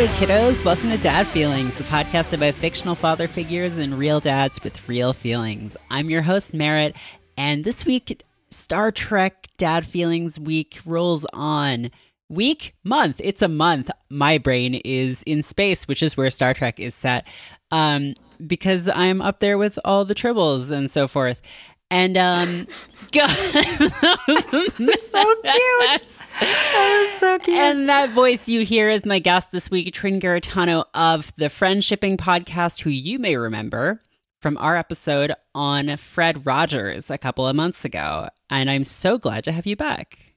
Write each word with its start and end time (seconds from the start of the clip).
Hey, 0.00 0.06
kiddos, 0.26 0.64
welcome 0.64 0.88
to 0.88 0.96
Dad 0.96 1.26
Feelings, 1.26 1.74
the 1.74 1.84
podcast 1.84 2.32
about 2.32 2.54
fictional 2.54 2.94
father 2.94 3.28
figures 3.28 3.76
and 3.76 3.98
real 3.98 4.18
dads 4.18 4.64
with 4.64 4.88
real 4.88 5.12
feelings. 5.12 5.76
I'm 5.90 6.08
your 6.08 6.22
host, 6.22 6.54
Merritt, 6.54 6.96
and 7.36 7.64
this 7.64 7.84
week, 7.84 8.22
Star 8.50 8.92
Trek 8.92 9.48
Dad 9.58 9.84
Feelings 9.84 10.40
Week 10.40 10.80
rolls 10.86 11.26
on. 11.34 11.90
Week, 12.30 12.74
month, 12.82 13.20
it's 13.22 13.42
a 13.42 13.48
month. 13.48 13.90
My 14.08 14.38
brain 14.38 14.76
is 14.86 15.22
in 15.26 15.42
space, 15.42 15.86
which 15.86 16.02
is 16.02 16.16
where 16.16 16.30
Star 16.30 16.54
Trek 16.54 16.80
is 16.80 16.94
set, 16.94 17.26
um, 17.70 18.14
because 18.46 18.88
I'm 18.88 19.20
up 19.20 19.40
there 19.40 19.58
with 19.58 19.78
all 19.84 20.06
the 20.06 20.14
tribbles 20.14 20.70
and 20.70 20.90
so 20.90 21.08
forth. 21.08 21.42
And 21.90 22.16
um, 22.16 22.66
God, 23.12 23.28
that 23.28 24.18
was 24.28 24.44
so 24.44 25.34
cute. 25.42 26.02
That 26.40 27.10
was 27.10 27.20
so 27.20 27.38
cute. 27.40 27.56
And 27.56 27.88
that 27.88 28.10
voice 28.10 28.46
you 28.48 28.64
hear 28.64 28.88
is 28.88 29.04
my 29.04 29.18
guest 29.18 29.50
this 29.50 29.70
week, 29.70 29.92
Trin 29.92 30.20
Garritano 30.20 30.84
of 30.94 31.32
the 31.36 31.46
Friendshipping 31.46 32.16
podcast, 32.16 32.80
who 32.80 32.90
you 32.90 33.18
may 33.18 33.36
remember 33.36 34.00
from 34.40 34.56
our 34.58 34.76
episode 34.76 35.32
on 35.54 35.96
Fred 35.96 36.46
Rogers 36.46 37.10
a 37.10 37.18
couple 37.18 37.46
of 37.46 37.56
months 37.56 37.84
ago. 37.84 38.28
And 38.48 38.70
I'm 38.70 38.84
so 38.84 39.18
glad 39.18 39.44
to 39.44 39.52
have 39.52 39.66
you 39.66 39.76
back. 39.76 40.29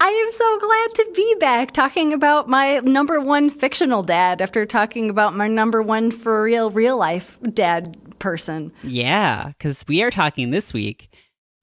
I 0.00 0.08
am 0.08 0.32
so 0.32 0.58
glad 0.58 0.94
to 0.94 1.12
be 1.14 1.34
back 1.40 1.72
talking 1.72 2.12
about 2.12 2.48
my 2.48 2.78
number 2.78 3.20
one 3.20 3.50
fictional 3.50 4.02
dad 4.02 4.40
after 4.40 4.64
talking 4.64 5.10
about 5.10 5.34
my 5.34 5.48
number 5.48 5.82
one 5.82 6.12
for 6.12 6.42
real, 6.42 6.70
real 6.70 6.96
life 6.96 7.36
dad 7.52 7.96
person. 8.20 8.72
Yeah, 8.84 9.48
because 9.48 9.84
we 9.88 10.02
are 10.02 10.10
talking 10.10 10.50
this 10.50 10.72
week 10.72 11.10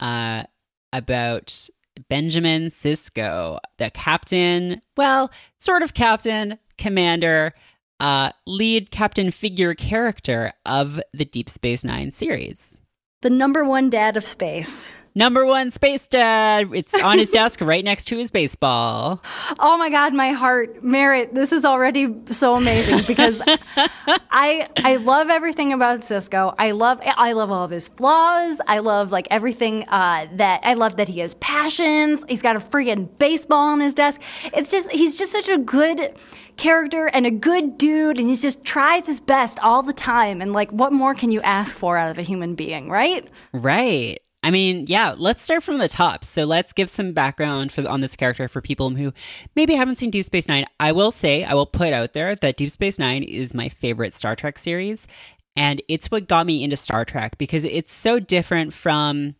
uh, 0.02 0.44
about 0.91 1.69
Benjamin 2.09 2.72
Sisko, 2.72 3.59
the 3.78 3.89
captain, 3.89 4.81
well, 4.97 5.31
sort 5.59 5.81
of 5.81 5.94
captain, 5.94 6.59
commander, 6.78 7.53
uh, 8.02 8.31
lead 8.45 8.91
captain 8.91 9.31
figure 9.31 9.73
character 9.73 10.52
of 10.66 11.00
the 11.13 11.23
Deep 11.23 11.50
Space 11.50 11.86
Nine 11.86 12.11
series. 12.11 12.78
The 13.22 13.30
number 13.30 13.63
one 13.63 13.89
dad 13.89 14.17
of 14.17 14.25
space. 14.25 14.88
Number 15.17 15.45
one 15.45 15.71
space 15.71 16.05
dad. 16.08 16.71
It's 16.73 16.94
on 16.94 17.19
his 17.19 17.30
desk 17.30 17.61
right 17.61 17.85
next 17.85 18.05
to 18.09 18.17
his 18.17 18.30
baseball. 18.30 19.23
Oh 19.59 19.77
my 19.77 19.89
God, 19.89 20.13
my 20.13 20.31
heart, 20.31 20.83
Merritt. 20.83 21.33
This 21.33 21.53
is 21.53 21.63
already 21.63 22.13
so 22.31 22.55
amazing 22.55 23.03
because 23.07 23.41
I 23.47 24.67
I 24.75 24.97
love 24.97 25.30
everything 25.30 25.72
about 25.72 26.02
Sisko. 26.02 26.53
I 26.57 26.72
love 26.72 26.99
I 27.05 27.31
love 27.31 27.49
all 27.49 27.63
of 27.63 27.72
his 27.72 27.88
flaws. 27.88 28.59
I 28.67 28.80
love 28.80 29.13
like 29.13 29.27
everything 29.31 29.88
uh, 29.88 30.27
that 30.33 30.59
I 30.63 30.73
love 30.73 30.97
that 30.97 31.07
he 31.07 31.22
has 31.22 31.33
passions. 31.35 32.25
He's 32.27 32.41
got 32.41 32.57
a 32.57 32.59
freaking 32.59 33.07
baseball 33.17 33.69
on 33.69 33.79
his 33.79 33.94
desk. 33.94 34.19
It's 34.53 34.69
just 34.69 34.91
he's 34.91 35.16
just 35.16 35.31
such 35.31 35.47
a 35.47 35.57
good 35.57 36.13
character 36.57 37.07
and 37.07 37.25
a 37.25 37.31
good 37.31 37.77
dude 37.77 38.19
and 38.19 38.29
he 38.29 38.35
just 38.35 38.63
tries 38.63 39.05
his 39.05 39.19
best 39.19 39.59
all 39.59 39.81
the 39.81 39.94
time 39.94 40.41
and 40.41 40.53
like 40.53 40.72
what 40.72 40.94
more 40.94 41.13
can 41.13 41.29
you 41.31 41.41
ask 41.41 41.77
for 41.77 41.97
out 41.97 42.09
of 42.09 42.17
a 42.17 42.22
human 42.22 42.55
being 42.55 42.89
right 42.89 43.29
right 43.52 44.22
I 44.45 44.51
mean, 44.51 44.85
yeah, 44.88 45.15
let's 45.17 45.41
start 45.41 45.63
from 45.63 45.79
the 45.79 45.89
top. 45.89 46.23
So 46.23 46.43
let's 46.43 46.71
give 46.71 46.88
some 46.88 47.13
background 47.13 47.71
for 47.71 47.89
on 47.89 48.01
this 48.01 48.15
character 48.15 48.47
for 48.47 48.61
people 48.61 48.91
who 48.91 49.11
maybe 49.55 49.73
haven't 49.73 49.95
seen 49.95 50.11
Deep 50.11 50.23
Space 50.23 50.47
Nine. 50.47 50.67
I 50.79 50.91
will 50.91 51.09
say, 51.09 51.43
I 51.43 51.55
will 51.55 51.65
put 51.65 51.93
out 51.93 52.13
there 52.13 52.35
that 52.35 52.55
Deep 52.55 52.69
Space 52.69 52.99
Nine 52.99 53.23
is 53.23 53.55
my 53.55 53.69
favorite 53.69 54.13
Star 54.13 54.35
Trek 54.35 54.59
series. 54.59 55.07
And 55.55 55.81
it's 55.88 56.11
what 56.11 56.27
got 56.27 56.45
me 56.45 56.63
into 56.63 56.75
Star 56.75 57.05
Trek 57.05 57.39
because 57.39 57.63
it's 57.63 57.91
so 57.91 58.19
different 58.19 58.71
from 58.71 59.33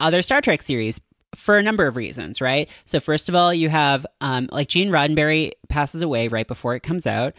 other 0.00 0.20
Star 0.20 0.40
Trek 0.40 0.62
series 0.62 1.00
for 1.36 1.56
a 1.56 1.62
number 1.62 1.86
of 1.86 1.94
reasons, 1.94 2.40
right? 2.40 2.68
So 2.86 2.98
first 2.98 3.28
of 3.28 3.36
all, 3.36 3.54
you 3.54 3.68
have 3.68 4.04
um, 4.20 4.48
like 4.50 4.66
Gene 4.66 4.90
Roddenberry 4.90 5.52
passes 5.68 6.02
away 6.02 6.26
right 6.26 6.48
before 6.48 6.74
it 6.74 6.82
comes 6.82 7.06
out, 7.06 7.34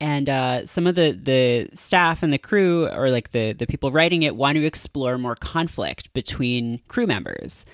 and 0.00 0.28
uh, 0.28 0.66
some 0.66 0.86
of 0.86 0.94
the 0.94 1.12
the 1.12 1.68
staff 1.74 2.22
and 2.22 2.32
the 2.32 2.38
crew 2.38 2.88
or 2.88 3.10
like 3.10 3.32
the 3.32 3.52
the 3.52 3.66
people 3.66 3.90
writing 3.90 4.22
it 4.22 4.36
want 4.36 4.56
to 4.56 4.64
explore 4.64 5.18
more 5.18 5.34
conflict 5.36 6.12
between 6.12 6.80
crew 6.88 7.06
members. 7.06 7.64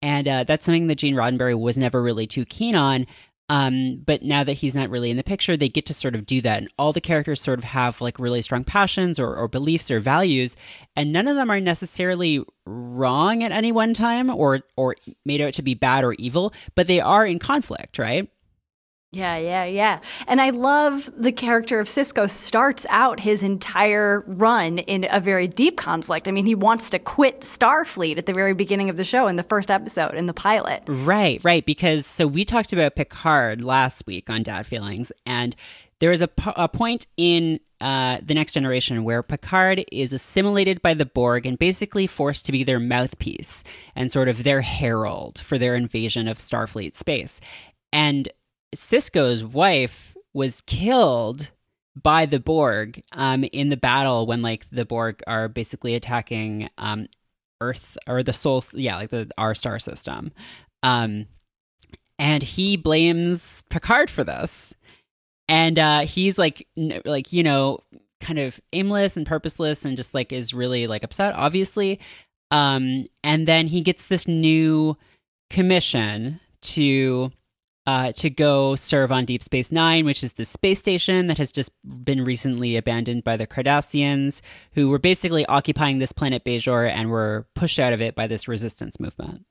And 0.00 0.28
uh, 0.28 0.44
that's 0.44 0.66
something 0.66 0.86
that 0.88 0.96
gene 0.96 1.14
roddenberry 1.14 1.58
was 1.58 1.78
never 1.78 2.02
really 2.02 2.26
too 2.26 2.44
keen 2.44 2.74
on. 2.74 3.06
Um, 3.50 4.02
but 4.06 4.22
now 4.22 4.42
that 4.42 4.54
he's 4.54 4.74
not 4.74 4.88
really 4.88 5.10
in 5.10 5.18
the 5.18 5.22
picture 5.22 5.54
they 5.54 5.68
get 5.68 5.84
to 5.86 5.94
sort 5.94 6.14
of 6.14 6.24
do 6.24 6.40
that. 6.42 6.58
And 6.58 6.70
all 6.78 6.92
the 6.92 7.00
characters 7.00 7.42
sort 7.42 7.58
of 7.58 7.64
have 7.64 8.00
like 8.00 8.18
really 8.18 8.40
strong 8.40 8.64
passions 8.64 9.18
or, 9.18 9.34
or 9.34 9.48
beliefs 9.48 9.90
or 9.90 10.00
values. 10.00 10.56
And 10.96 11.12
none 11.12 11.28
of 11.28 11.36
them 11.36 11.50
are 11.50 11.60
necessarily 11.60 12.42
wrong 12.66 13.42
at 13.42 13.52
any 13.52 13.72
one 13.72 13.92
time 13.92 14.30
or 14.30 14.60
or 14.76 14.96
made 15.24 15.40
out 15.40 15.52
to 15.54 15.62
be 15.62 15.74
bad 15.74 16.02
or 16.02 16.14
evil 16.14 16.52
but 16.74 16.86
they 16.86 16.98
are 16.98 17.26
in 17.26 17.38
conflict 17.38 17.98
right 17.98 18.30
yeah, 19.14 19.36
yeah, 19.36 19.64
yeah. 19.64 20.00
And 20.26 20.40
I 20.40 20.50
love 20.50 21.10
the 21.16 21.32
character 21.32 21.78
of 21.78 21.88
Sisko 21.88 22.28
starts 22.28 22.84
out 22.88 23.20
his 23.20 23.42
entire 23.42 24.24
run 24.26 24.78
in 24.78 25.06
a 25.10 25.20
very 25.20 25.46
deep 25.46 25.76
conflict. 25.76 26.26
I 26.26 26.32
mean, 26.32 26.46
he 26.46 26.54
wants 26.54 26.90
to 26.90 26.98
quit 26.98 27.42
Starfleet 27.42 28.18
at 28.18 28.26
the 28.26 28.32
very 28.32 28.54
beginning 28.54 28.90
of 28.90 28.96
the 28.96 29.04
show 29.04 29.28
in 29.28 29.36
the 29.36 29.42
first 29.42 29.70
episode 29.70 30.14
in 30.14 30.26
the 30.26 30.34
pilot. 30.34 30.82
Right, 30.86 31.42
right. 31.44 31.64
Because 31.64 32.06
so 32.06 32.26
we 32.26 32.44
talked 32.44 32.72
about 32.72 32.96
Picard 32.96 33.62
last 33.62 34.04
week 34.06 34.28
on 34.28 34.42
Dad 34.42 34.66
Feelings, 34.66 35.12
and 35.24 35.54
there 36.00 36.12
is 36.12 36.20
a, 36.20 36.28
a 36.56 36.68
point 36.68 37.06
in 37.16 37.60
uh, 37.80 38.18
the 38.22 38.34
next 38.34 38.52
generation 38.52 39.04
where 39.04 39.22
Picard 39.22 39.84
is 39.92 40.12
assimilated 40.12 40.82
by 40.82 40.94
the 40.94 41.06
Borg 41.06 41.46
and 41.46 41.58
basically 41.58 42.06
forced 42.06 42.46
to 42.46 42.52
be 42.52 42.64
their 42.64 42.80
mouthpiece 42.80 43.62
and 43.94 44.10
sort 44.10 44.28
of 44.28 44.42
their 44.42 44.62
herald 44.62 45.38
for 45.38 45.58
their 45.58 45.76
invasion 45.76 46.26
of 46.26 46.38
Starfleet 46.38 46.94
space. 46.94 47.40
And 47.92 48.28
Sisko's 48.74 49.44
wife 49.44 50.16
was 50.32 50.62
killed 50.66 51.50
by 52.00 52.26
the 52.26 52.40
Borg 52.40 53.02
um, 53.12 53.44
in 53.44 53.68
the 53.68 53.76
battle 53.76 54.26
when 54.26 54.42
like 54.42 54.68
the 54.70 54.84
Borg 54.84 55.22
are 55.26 55.48
basically 55.48 55.94
attacking 55.94 56.68
um, 56.78 57.06
Earth 57.60 57.96
or 58.08 58.22
the 58.22 58.32
Sol, 58.32 58.64
yeah, 58.72 58.96
like 58.96 59.10
the 59.10 59.30
our 59.38 59.54
star 59.54 59.78
system. 59.78 60.32
Um, 60.82 61.26
and 62.18 62.42
he 62.42 62.76
blames 62.76 63.62
Picard 63.70 64.10
for 64.10 64.24
this, 64.24 64.74
and 65.48 65.78
uh, 65.78 66.00
he's 66.00 66.38
like, 66.38 66.66
n- 66.76 67.00
like 67.04 67.32
you 67.32 67.42
know, 67.42 67.78
kind 68.20 68.38
of 68.38 68.60
aimless 68.72 69.16
and 69.16 69.26
purposeless, 69.26 69.84
and 69.84 69.96
just 69.96 70.14
like 70.14 70.32
is 70.32 70.54
really 70.54 70.86
like 70.86 71.04
upset, 71.04 71.34
obviously. 71.34 72.00
Um, 72.50 73.04
and 73.22 73.48
then 73.48 73.66
he 73.66 73.80
gets 73.80 74.06
this 74.06 74.28
new 74.28 74.96
commission 75.50 76.40
to 76.62 77.32
uh, 77.86 78.12
to 78.12 78.30
go 78.30 78.74
serve 78.76 79.12
on 79.12 79.24
Deep 79.24 79.42
Space 79.42 79.70
Nine, 79.70 80.04
which 80.04 80.24
is 80.24 80.32
the 80.32 80.44
space 80.44 80.78
station 80.78 81.26
that 81.26 81.38
has 81.38 81.52
just 81.52 81.70
been 82.04 82.24
recently 82.24 82.76
abandoned 82.76 83.24
by 83.24 83.36
the 83.36 83.46
Cardassians, 83.46 84.40
who 84.72 84.88
were 84.88 84.98
basically 84.98 85.44
occupying 85.46 85.98
this 85.98 86.12
planet 86.12 86.44
Bajor 86.44 86.90
and 86.90 87.10
were 87.10 87.46
pushed 87.54 87.78
out 87.78 87.92
of 87.92 88.00
it 88.00 88.14
by 88.14 88.26
this 88.26 88.48
resistance 88.48 88.98
movement. 88.98 89.44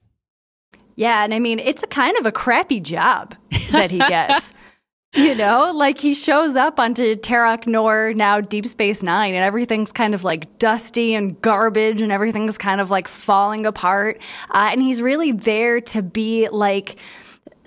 Yeah, 0.95 1.23
and 1.23 1.33
I 1.33 1.39
mean, 1.39 1.59
it's 1.59 1.83
a 1.83 1.87
kind 1.87 2.17
of 2.17 2.25
a 2.25 2.31
crappy 2.31 2.79
job 2.79 3.35
that 3.71 3.91
he 3.91 3.97
gets. 4.09 4.51
you 5.15 5.35
know, 5.35 5.71
like 5.71 5.99
he 5.99 6.15
shows 6.15 6.55
up 6.55 6.79
onto 6.79 7.13
Terok 7.15 7.67
Nor, 7.67 8.13
now 8.15 8.41
Deep 8.41 8.65
Space 8.65 9.03
Nine, 9.03 9.35
and 9.35 9.43
everything's 9.43 9.91
kind 9.91 10.15
of 10.15 10.23
like 10.23 10.57
dusty 10.57 11.13
and 11.13 11.39
garbage, 11.41 12.01
and 12.01 12.11
everything's 12.11 12.57
kind 12.57 12.81
of 12.81 12.89
like 12.89 13.07
falling 13.07 13.67
apart. 13.67 14.19
Uh, 14.49 14.69
and 14.71 14.81
he's 14.81 15.03
really 15.03 15.31
there 15.31 15.81
to 15.81 16.01
be 16.01 16.49
like, 16.49 16.97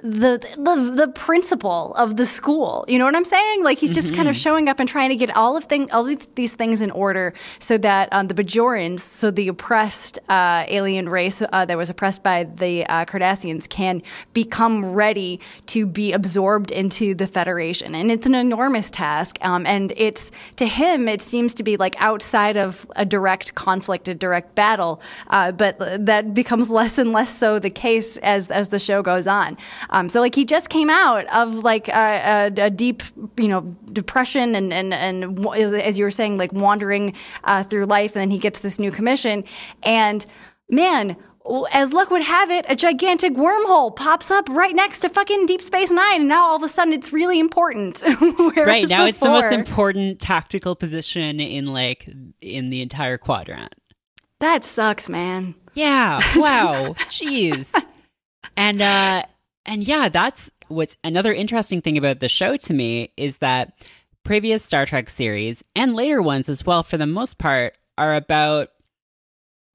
the, 0.07 0.39
the 0.57 0.93
the 0.95 1.09
principal 1.09 1.95
of 1.95 2.17
the 2.17 2.27
school. 2.27 2.85
You 2.89 2.99
know 2.99 3.05
what 3.05 3.17
I'm 3.17 3.25
saying? 3.25 3.65
Like 3.65 3.79
he's 3.79 3.91
just 3.91 4.09
mm-hmm. 4.09 4.17
kind 4.17 4.29
of 4.29 4.35
mm-hmm. 4.35 4.43
showing 4.43 4.69
up 4.69 4.79
and 4.79 4.89
trying 4.89 5.11
to 5.11 5.17
get 5.17 5.35
all 5.37 5.57
of 5.57 5.65
thing 5.65 5.91
all 5.91 6.07
of 6.07 6.35
these 6.35 6.55
things 6.55 6.81
in 6.81 6.91
order 6.93 7.35
so 7.59 7.77
that 7.79 8.13
um, 8.13 8.29
the 8.29 8.35
Bajorans, 8.35 9.01
so 9.01 9.31
the 9.31 9.49
oppressed 9.49 10.19
uh, 10.29 10.65
alien 10.69 11.09
race 11.09 11.43
uh, 11.43 11.65
that 11.65 11.77
was 11.77 11.91
oppressed 11.91 12.23
by 12.23 12.45
the 12.45 12.87
uh, 12.87 13.05
Cardassians, 13.05 13.69
can 13.69 14.03
become 14.33 14.85
ready 14.93 15.41
to 15.67 15.87
be 15.87 16.13
absorbed 16.13 16.71
into 16.71 17.15
the 17.15 17.27
Federation. 17.27 17.95
And 17.95 18.11
it's 18.11 18.27
an 18.27 18.35
enormous 18.35 18.91
task. 18.91 19.39
Um, 19.43 19.67
and 19.67 19.93
it's 19.97 20.31
to 20.57 20.67
him, 20.67 21.09
it 21.09 21.23
seems 21.23 21.55
to 21.55 21.63
be 21.63 21.77
like 21.77 21.97
outside 21.99 22.57
of 22.57 22.87
a 22.97 23.05
direct 23.05 23.55
conflict, 23.55 24.09
a 24.09 24.15
direct 24.15 24.55
battle. 24.55 25.01
Uh, 25.29 25.53
but 25.53 25.79
that 26.07 26.35
becomes 26.35 26.71
less 26.71 26.99
and 26.99 27.13
less 27.13 27.37
so 27.37 27.59
the 27.59 27.71
case 27.71 28.17
as 28.19 28.51
as 28.51 28.69
the 28.69 28.79
show 28.79 29.03
goes 29.03 29.27
on. 29.27 29.57
Um, 29.97 30.11
so 30.11 30.21
like 30.21 30.35
he 30.35 30.45
just 30.45 30.69
came 30.69 30.91
out 30.91 31.25
of 31.35 31.55
like 31.65 31.89
a, 31.89 32.51
a, 32.59 32.67
a 32.67 32.71
deep, 32.71 33.03
you 33.39 33.49
know, 33.49 33.63
depression 33.93 34.55
and, 34.55 34.71
and, 34.71 34.93
and 34.93 35.47
as 35.65 35.99
you 35.99 36.05
were 36.05 36.11
saying, 36.11 36.37
like 36.37 36.53
wandering 36.53 37.15
uh, 37.45 37.63
through 37.63 37.87
life. 37.87 38.15
And 38.15 38.21
then 38.21 38.31
he 38.31 38.37
gets 38.37 38.59
this 38.59 38.79
new 38.79 38.91
commission. 38.91 39.43
And 39.83 40.27
man, 40.69 41.17
as 41.73 41.95
luck 41.95 42.11
would 42.11 42.25
have 42.25 42.51
it, 42.51 42.67
a 42.69 42.77
gigantic 42.77 43.33
wormhole 43.33 43.97
pops 43.97 44.31
up 44.31 44.51
right 44.51 44.75
next 44.75 45.01
to 45.01 45.09
fucking 45.09 45.47
Deep 45.47 45.63
Space 45.63 45.91
Nine, 45.91 46.21
and 46.21 46.29
now 46.29 46.49
all 46.49 46.57
of 46.57 46.63
a 46.63 46.69
sudden 46.69 46.93
it's 46.93 47.13
really 47.13 47.39
important. 47.39 48.03
right 48.57 48.89
now, 48.89 49.07
before, 49.07 49.09
it's 49.09 49.19
the 49.19 49.27
most 49.27 49.53
important 49.53 50.21
tactical 50.21 50.75
position 50.75 51.41
in 51.41 51.69
like 51.69 52.09
in 52.41 52.71
the 52.71 52.83
entire 52.83 53.17
quadrant. 53.17 53.75
That 54.41 54.63
sucks, 54.65 55.09
man. 55.09 55.55
Yeah. 55.75 56.21
Wow. 56.37 56.95
Jeez. 57.09 57.73
And 58.57 58.83
uh, 58.83 59.23
and 59.67 59.87
yeah, 59.87 60.09
that's 60.09 60.51
what's 60.69 60.97
another 61.05 61.33
interesting 61.33 61.83
thing 61.83 61.99
about 61.99 62.21
the 62.21 62.29
show 62.29 62.57
to 62.57 62.73
me 62.73 63.13
is 63.17 63.39
that 63.39 63.79
previous 64.25 64.65
Star 64.65 64.87
Trek 64.87 65.11
series 65.11 65.63
and 65.75 65.95
later 65.95 66.23
ones 66.23 66.49
as 66.49 66.65
well, 66.65 66.83
for 66.83 66.97
the 66.97 67.07
most 67.07 67.39
part, 67.39 67.77
are 67.99 68.15
about 68.15 68.71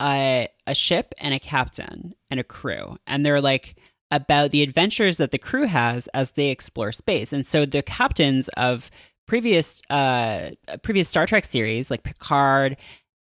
a, 0.01 0.47
a 0.65 0.73
ship 0.73 1.13
and 1.19 1.33
a 1.33 1.39
captain 1.39 2.15
and 2.29 2.39
a 2.39 2.43
crew. 2.43 2.97
And 3.05 3.25
they're 3.25 3.41
like 3.41 3.75
about 4.09 4.51
the 4.51 4.61
adventures 4.61 5.17
that 5.17 5.31
the 5.31 5.37
crew 5.37 5.65
has 5.67 6.07
as 6.07 6.31
they 6.31 6.49
explore 6.49 6.91
space. 6.91 7.31
And 7.31 7.45
so 7.45 7.65
the 7.65 7.81
captains 7.81 8.49
of 8.57 8.89
previous 9.27 9.81
uh 9.89 10.49
previous 10.83 11.07
Star 11.07 11.25
Trek 11.25 11.45
series 11.45 11.89
like 11.89 12.03
Picard 12.03 12.75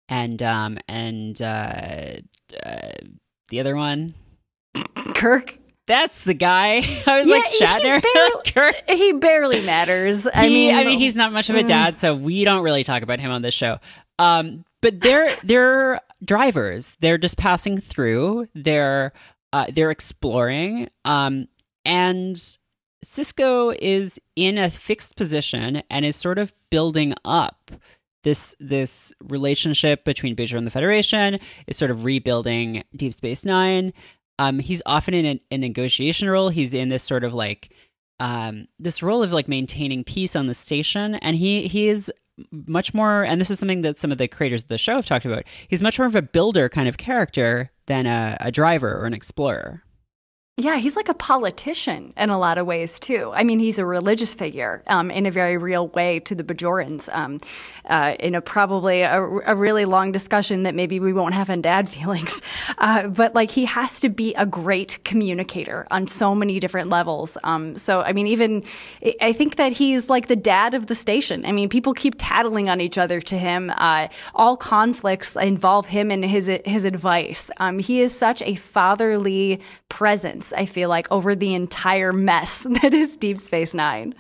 and 0.09 0.43
um 0.43 0.79
and 0.89 1.41
uh, 1.41 2.15
uh 2.65 2.91
the 3.51 3.61
other 3.61 3.77
one 3.77 4.15
Kirk. 5.15 5.60
That's 5.91 6.15
the 6.25 6.35
guy. 6.35 6.77
I 7.07 7.19
was 7.19 7.27
Yeah, 7.27 7.35
like 7.35 7.47
he 7.47 7.65
Shatner. 7.65 8.55
barely- 8.55 8.97
He 8.97 9.13
barely 9.15 9.61
matters. 9.63 10.25
I 10.25 10.47
He- 10.47 10.55
mean, 10.55 10.75
I 10.77 10.85
mean, 10.85 11.01
he's 11.01 11.17
not 11.17 11.33
much 11.33 11.51
of 11.51 11.57
a 11.57 11.65
mm. 11.65 11.67
dad, 11.67 11.99
so 11.99 12.15
we 12.15 12.45
don't 12.45 12.63
really 12.63 12.85
talk 12.85 13.03
about 13.03 13.19
him 13.19 13.33
on 13.33 13.43
this 13.43 13.55
show. 13.55 13.79
Um, 14.21 14.65
but 14.83 15.01
they're 15.01 15.35
they're 15.43 16.01
drivers. 16.25 16.89
They're 17.01 17.19
just 17.19 17.37
passing 17.37 17.79
through. 17.81 18.47
They're 18.55 19.13
uh, 19.53 19.67
they're 19.73 19.91
exploring. 19.91 20.89
Um, 21.05 21.49
and 21.85 22.37
Sisko 23.05 23.75
is 23.81 24.21
in 24.37 24.59
a 24.59 24.71
fixed 24.71 25.17
position 25.17 25.83
and 25.91 26.05
is 26.05 26.15
sort 26.15 26.39
of 26.39 26.53
building 26.71 27.15
up 27.25 27.73
this 28.23 28.55
this 28.61 29.13
relationship 29.25 30.05
between 30.05 30.37
Bajor 30.37 30.57
and 30.59 30.67
the 30.67 30.71
Federation. 30.71 31.41
Is 31.67 31.77
sort 31.77 31.91
of 31.91 32.05
rebuilding 32.05 32.85
Deep 32.95 33.13
Space 33.15 33.45
Nine. 33.45 33.93
Um, 34.41 34.59
he's 34.59 34.81
often 34.87 35.13
in 35.13 35.27
a, 35.27 35.41
a 35.51 35.59
negotiation 35.59 36.29
role. 36.31 36.49
He's 36.49 36.73
in 36.73 36.89
this 36.89 37.03
sort 37.03 37.25
of 37.25 37.35
like 37.35 37.75
um, 38.21 38.69
this 38.79 39.03
role 39.03 39.23
of 39.23 39.33
like 39.33 39.49
maintaining 39.49 40.03
peace 40.03 40.35
on 40.35 40.47
the 40.47 40.55
station, 40.55 41.17
and 41.17 41.37
he 41.37 41.69
he 41.69 41.89
is 41.89 42.11
much 42.51 42.95
more. 42.95 43.23
And 43.23 43.39
this 43.39 43.51
is 43.51 43.59
something 43.59 43.83
that 43.83 43.99
some 43.99 44.11
of 44.11 44.17
the 44.17 44.29
creators 44.29 44.63
of 44.63 44.69
the 44.69 44.79
show 44.79 44.97
have 44.97 45.05
talked 45.05 45.27
about. 45.27 45.45
He's 45.69 45.83
much 45.83 45.99
more 45.99 46.07
of 46.07 46.17
a 46.17 46.23
builder 46.23 46.71
kind 46.71 46.89
of 46.89 46.97
character 46.97 47.71
than 47.85 48.07
a, 48.07 48.39
a 48.41 48.51
driver 48.51 48.99
or 48.99 49.05
an 49.05 49.13
explorer. 49.13 49.83
Yeah, 50.61 50.77
he's 50.77 50.95
like 50.95 51.09
a 51.09 51.15
politician 51.15 52.13
in 52.19 52.29
a 52.29 52.39
lot 52.39 52.59
of 52.59 52.67
ways 52.67 53.01
too. 53.01 53.33
I 53.35 53.45
mean, 53.45 53.59
he's 53.59 53.79
a 53.79 53.87
religious 53.87 54.35
figure 54.35 54.83
um, 54.89 55.11
in 55.11 55.25
a 55.25 55.31
very 55.31 55.57
real 55.57 55.89
way 55.89 56.21
to 56.21 56.35
the 56.35 56.45
Bajorans. 56.45 57.09
Um, 57.13 57.41
uh, 57.91 58.15
in 58.21 58.35
a 58.35 58.41
probably 58.41 59.01
a, 59.01 59.21
a, 59.21 59.55
really 59.55 59.85
long 59.85 60.13
discussion 60.13 60.63
that 60.63 60.75
maybe 60.75 61.01
we 61.01 61.13
won't 61.13 61.35
have 61.35 61.51
in 61.51 61.61
Dad 61.61 61.89
feelings, 61.97 62.41
uh, 62.79 63.09
but 63.09 63.35
like 63.35 63.51
he 63.51 63.65
has 63.65 63.99
to 64.01 64.09
be 64.09 64.35
a 64.35 64.47
great 64.47 65.03
communicator 65.05 65.87
on 65.91 66.07
so 66.07 66.35
many 66.35 66.61
different 66.61 66.89
levels. 66.89 67.37
Um, 67.43 67.77
so 67.77 68.03
I 68.03 68.13
mean, 68.13 68.27
even 68.27 68.63
I 69.21 69.33
think 69.33 69.57
that 69.57 69.73
he's 69.73 70.09
like 70.09 70.29
the 70.29 70.37
dad 70.37 70.75
of 70.75 70.87
the 70.87 70.95
station. 70.95 71.45
I 71.45 71.53
mean, 71.53 71.69
people 71.69 71.95
keep 71.95 72.15
tattling 72.19 72.69
on 72.69 72.81
each 72.81 72.99
other 72.99 73.21
to 73.23 73.37
him. 73.37 73.73
Uh, 73.77 74.09
all 74.35 74.57
conflicts 74.57 75.35
involve 75.37 75.87
him 75.87 76.11
and 76.11 76.25
his 76.25 76.51
his 76.65 76.85
advice. 76.85 77.51
Um, 77.57 77.79
he 77.79 78.01
is 78.01 78.17
such 78.17 78.43
a 78.43 78.55
fatherly 78.55 79.61
presence. 79.89 80.50
I 80.53 80.67
feel 80.67 80.89
like 80.89 81.11
over 81.11 81.35
the 81.35 81.55
entire 81.55 82.13
mess 82.13 82.61
that 82.83 82.95
is 82.95 83.17
Deep 83.17 83.41
Space 83.41 83.75
Nine. 83.75 84.15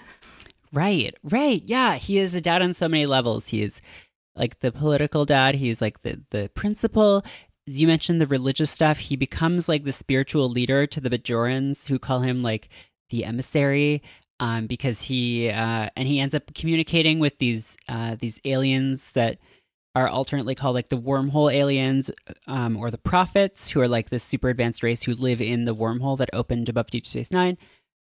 Right, 0.72 1.14
right. 1.24 1.62
Yeah, 1.66 1.96
he 1.96 2.18
is 2.18 2.34
a 2.34 2.40
dad 2.40 2.62
on 2.62 2.74
so 2.74 2.88
many 2.88 3.06
levels. 3.06 3.48
He 3.48 3.62
is 3.62 3.80
like 4.36 4.60
the 4.60 4.70
political 4.72 5.24
dad, 5.24 5.56
he's 5.56 5.80
like 5.80 6.02
the 6.02 6.20
the 6.30 6.50
principal. 6.54 7.24
As 7.68 7.80
you 7.80 7.86
mentioned 7.86 8.20
the 8.20 8.26
religious 8.26 8.70
stuff, 8.70 8.98
he 8.98 9.16
becomes 9.16 9.68
like 9.68 9.84
the 9.84 9.92
spiritual 9.92 10.48
leader 10.48 10.86
to 10.86 11.00
the 11.00 11.10
Bajorans 11.10 11.86
who 11.86 11.98
call 11.98 12.20
him 12.20 12.42
like 12.42 12.68
the 13.10 13.24
emissary. 13.24 14.02
Um, 14.38 14.66
because 14.66 15.02
he 15.02 15.50
uh, 15.50 15.90
and 15.96 16.08
he 16.08 16.18
ends 16.18 16.34
up 16.34 16.54
communicating 16.54 17.18
with 17.18 17.38
these 17.38 17.76
uh, 17.88 18.16
these 18.18 18.40
aliens 18.46 19.10
that 19.12 19.38
are 19.94 20.08
alternately 20.08 20.54
called 20.54 20.74
like 20.74 20.88
the 20.88 20.98
wormhole 20.98 21.52
aliens 21.52 22.10
um, 22.46 22.76
or 22.76 22.90
the 22.90 22.98
prophets, 22.98 23.68
who 23.68 23.80
are 23.80 23.88
like 23.88 24.10
this 24.10 24.22
super 24.22 24.48
advanced 24.48 24.82
race 24.82 25.02
who 25.02 25.14
live 25.14 25.40
in 25.40 25.64
the 25.64 25.74
wormhole 25.74 26.18
that 26.18 26.30
opened 26.32 26.68
above 26.68 26.86
Deep 26.90 27.06
Space 27.06 27.30
Nine. 27.30 27.58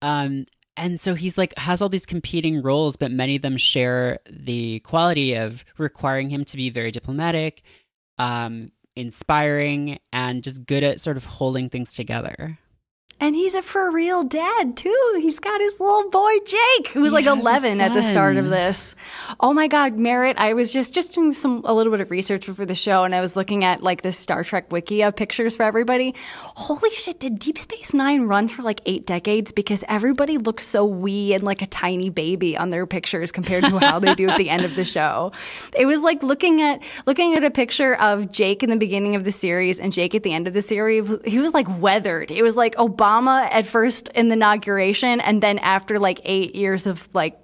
Um, 0.01 0.45
and 0.75 0.99
so 0.99 1.13
he's 1.13 1.37
like 1.37 1.57
has 1.57 1.81
all 1.81 1.89
these 1.89 2.05
competing 2.05 2.61
roles, 2.61 2.95
but 2.95 3.11
many 3.11 3.35
of 3.35 3.41
them 3.41 3.57
share 3.57 4.19
the 4.29 4.79
quality 4.81 5.35
of 5.35 5.65
requiring 5.77 6.29
him 6.29 6.45
to 6.45 6.57
be 6.57 6.69
very 6.69 6.91
diplomatic, 6.91 7.63
um, 8.17 8.71
inspiring, 8.95 9.99
and 10.13 10.43
just 10.43 10.65
good 10.65 10.83
at 10.83 11.01
sort 11.01 11.17
of 11.17 11.25
holding 11.25 11.69
things 11.69 11.93
together. 11.93 12.57
And 13.21 13.35
he's 13.35 13.53
a 13.53 13.61
for 13.61 13.91
real 13.91 14.23
dad 14.23 14.77
too. 14.77 15.13
He's 15.17 15.39
got 15.39 15.59
his 15.59 15.77
little 15.77 16.09
boy 16.09 16.31
Jake, 16.45 16.87
who's 16.87 17.11
like 17.11 17.23
He 17.23 17.29
has 17.29 17.37
a 17.37 17.41
11 17.41 17.81
at 17.81 17.93
the 17.93 18.01
start 18.01 18.37
of 18.37 18.47
this. 18.47 18.95
Oh 19.41 19.53
my 19.53 19.67
God, 19.67 19.95
Merritt! 19.95 20.37
I 20.37 20.53
was 20.53 20.71
just 20.71 20.93
just 20.93 21.13
doing 21.13 21.33
some 21.33 21.61
a 21.65 21.73
little 21.73 21.91
bit 21.91 21.99
of 21.99 22.11
research 22.11 22.45
before 22.45 22.65
the 22.65 22.73
show, 22.73 23.03
and 23.03 23.13
I 23.13 23.19
was 23.19 23.35
looking 23.35 23.65
at 23.65 23.83
like 23.83 24.03
the 24.03 24.13
Star 24.13 24.45
Trek 24.45 24.71
wiki 24.71 25.03
of 25.03 25.17
pictures 25.17 25.55
for 25.57 25.63
everybody. 25.63 26.15
Holy 26.43 26.89
shit! 26.91 27.19
Did 27.19 27.39
Deep 27.39 27.57
Space 27.57 27.93
Nine 27.93 28.23
run 28.23 28.47
for 28.47 28.61
like 28.61 28.79
eight 28.85 29.05
decades? 29.05 29.51
Because 29.51 29.83
everybody 29.89 30.37
looks 30.37 30.65
so 30.65 30.85
wee 30.85 31.33
and 31.33 31.43
like 31.43 31.61
a 31.61 31.67
tiny 31.67 32.09
baby 32.09 32.57
on 32.57 32.69
their 32.69 32.85
pictures 32.85 33.33
compared 33.33 33.65
to 33.65 33.79
how 33.79 33.99
they 33.99 34.15
do 34.15 34.29
at 34.29 34.37
the 34.37 34.49
end 34.49 34.63
of 34.63 34.75
the 34.75 34.83
show. 34.85 35.33
It 35.75 35.85
was 35.85 35.99
like 35.99 36.23
looking 36.23 36.61
at 36.61 36.81
looking 37.05 37.35
at 37.35 37.43
a 37.43 37.51
picture 37.51 37.95
of 37.95 38.31
Jake 38.31 38.63
in 38.63 38.69
the 38.69 38.77
beginning 38.77 39.15
of 39.15 39.25
the 39.25 39.31
series 39.33 39.77
and 39.77 39.91
Jake 39.91 40.15
at 40.15 40.23
the 40.23 40.33
end 40.33 40.47
of 40.47 40.53
the 40.53 40.61
series. 40.61 41.09
He 41.25 41.39
was 41.39 41.53
like 41.53 41.67
weathered. 41.81 42.31
It 42.31 42.43
was 42.43 42.55
like 42.55 42.75
Obama 42.75 43.08
at 43.17 43.65
first 43.65 44.09
in 44.09 44.29
the 44.29 44.33
inauguration, 44.33 45.19
and 45.21 45.41
then 45.41 45.59
after 45.59 45.99
like 45.99 46.21
eight 46.23 46.55
years 46.55 46.87
of 46.87 47.09
like 47.13 47.37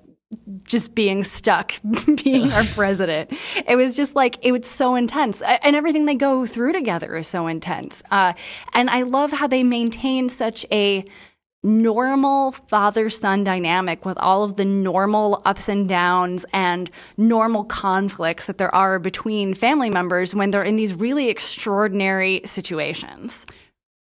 just 0.64 0.96
being 0.96 1.24
stuck 1.24 1.74
being 2.24 2.52
our 2.52 2.64
president. 2.74 3.32
It 3.68 3.76
was 3.76 3.96
just 3.96 4.16
like 4.16 4.38
it 4.42 4.52
was 4.52 4.68
so 4.68 4.96
intense, 4.96 5.42
and 5.42 5.76
everything 5.76 6.06
they 6.06 6.16
go 6.16 6.46
through 6.46 6.74
together 6.74 7.16
is 7.16 7.28
so 7.28 7.48
intense. 7.48 8.04
Uh, 8.12 8.34
and 8.74 8.90
I 8.90 9.04
love 9.04 9.32
how 9.32 9.48
they 9.48 9.64
maintain 9.64 10.30
such 10.30 10.66
a 10.72 11.06
normal 11.64 12.52
father 12.52 13.10
son 13.10 13.44
dynamic 13.44 14.06
with 14.06 14.18
all 14.20 14.44
of 14.44 14.56
the 14.56 14.66
normal 14.66 15.42
ups 15.46 15.68
and 15.68 15.90
downs 15.90 16.46
and 16.54 16.92
normal 17.18 17.64
conflicts 17.64 18.46
that 18.46 18.60
there 18.60 18.74
are 18.74 19.00
between 19.00 19.56
family 19.56 19.90
members 19.90 20.36
when 20.36 20.52
they're 20.52 20.62
in 20.62 20.76
these 20.76 20.94
really 20.94 21.28
extraordinary 21.28 22.42
situations. 22.46 23.48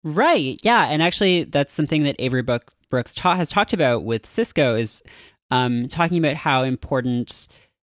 Right. 0.04 0.60
Yeah. 0.64 0.86
And 0.86 1.04
actually, 1.04 1.44
that's 1.44 1.74
something 1.74 2.04
that 2.04 2.16
Avery 2.20 2.42
Brooks 2.42 3.14
ta- 3.16 3.36
has 3.36 3.50
talked 3.50 3.74
about 3.74 4.04
with 4.04 4.24
Sisko 4.24 4.80
is 4.80 5.04
um, 5.52 5.88
talking 5.88 6.18
about 6.18 6.36
how 6.36 6.64
important 6.64 7.48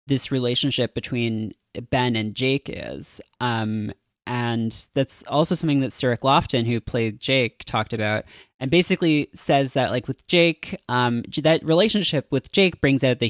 this 0.08 0.32
relationship 0.32 0.94
between 0.94 1.54
Ben 1.90 2.16
and 2.16 2.36
Jake 2.36 2.70
is. 2.72 3.20
Um, 3.40 3.92
and 4.28 4.88
that's 4.94 5.24
also 5.28 5.56
something 5.56 5.82
that 5.82 5.94
Cirroc 5.94 6.22
Lofton, 6.22 6.66
who 6.66 6.80
played 6.82 7.20
Jake, 7.20 7.64
talked 7.66 7.94
about, 7.94 8.26
and 8.60 8.72
basically 8.72 9.30
says 9.36 9.74
that, 9.74 9.92
like 9.92 10.08
with 10.08 10.26
Jake, 10.28 10.80
um, 10.90 11.24
that 11.38 11.64
relationship 11.64 12.28
with 12.32 12.52
Jake 12.52 12.82
brings 12.82 13.04
out 13.04 13.20
the 13.20 13.28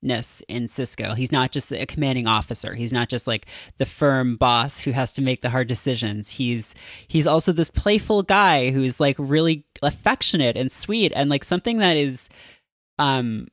humanness 0.00 0.42
in 0.48 0.66
Sisko. 0.66 1.16
He's 1.16 1.32
not 1.32 1.52
just 1.52 1.72
a 1.72 1.86
commanding 1.86 2.26
officer. 2.26 2.74
He's 2.74 2.92
not 2.92 3.08
just 3.08 3.26
like 3.26 3.46
the 3.78 3.86
firm 3.86 4.36
boss 4.36 4.80
who 4.80 4.92
has 4.92 5.12
to 5.14 5.22
make 5.22 5.42
the 5.42 5.50
hard 5.50 5.68
decisions. 5.68 6.30
He's 6.30 6.74
he's 7.06 7.26
also 7.26 7.52
this 7.52 7.70
playful 7.70 8.22
guy 8.22 8.70
who's 8.70 9.00
like 9.00 9.16
really 9.18 9.64
affectionate 9.82 10.56
and 10.56 10.70
sweet, 10.70 11.12
and 11.14 11.30
like 11.30 11.44
something 11.44 11.78
that 11.78 11.96
is, 11.96 12.28
um, 12.98 13.46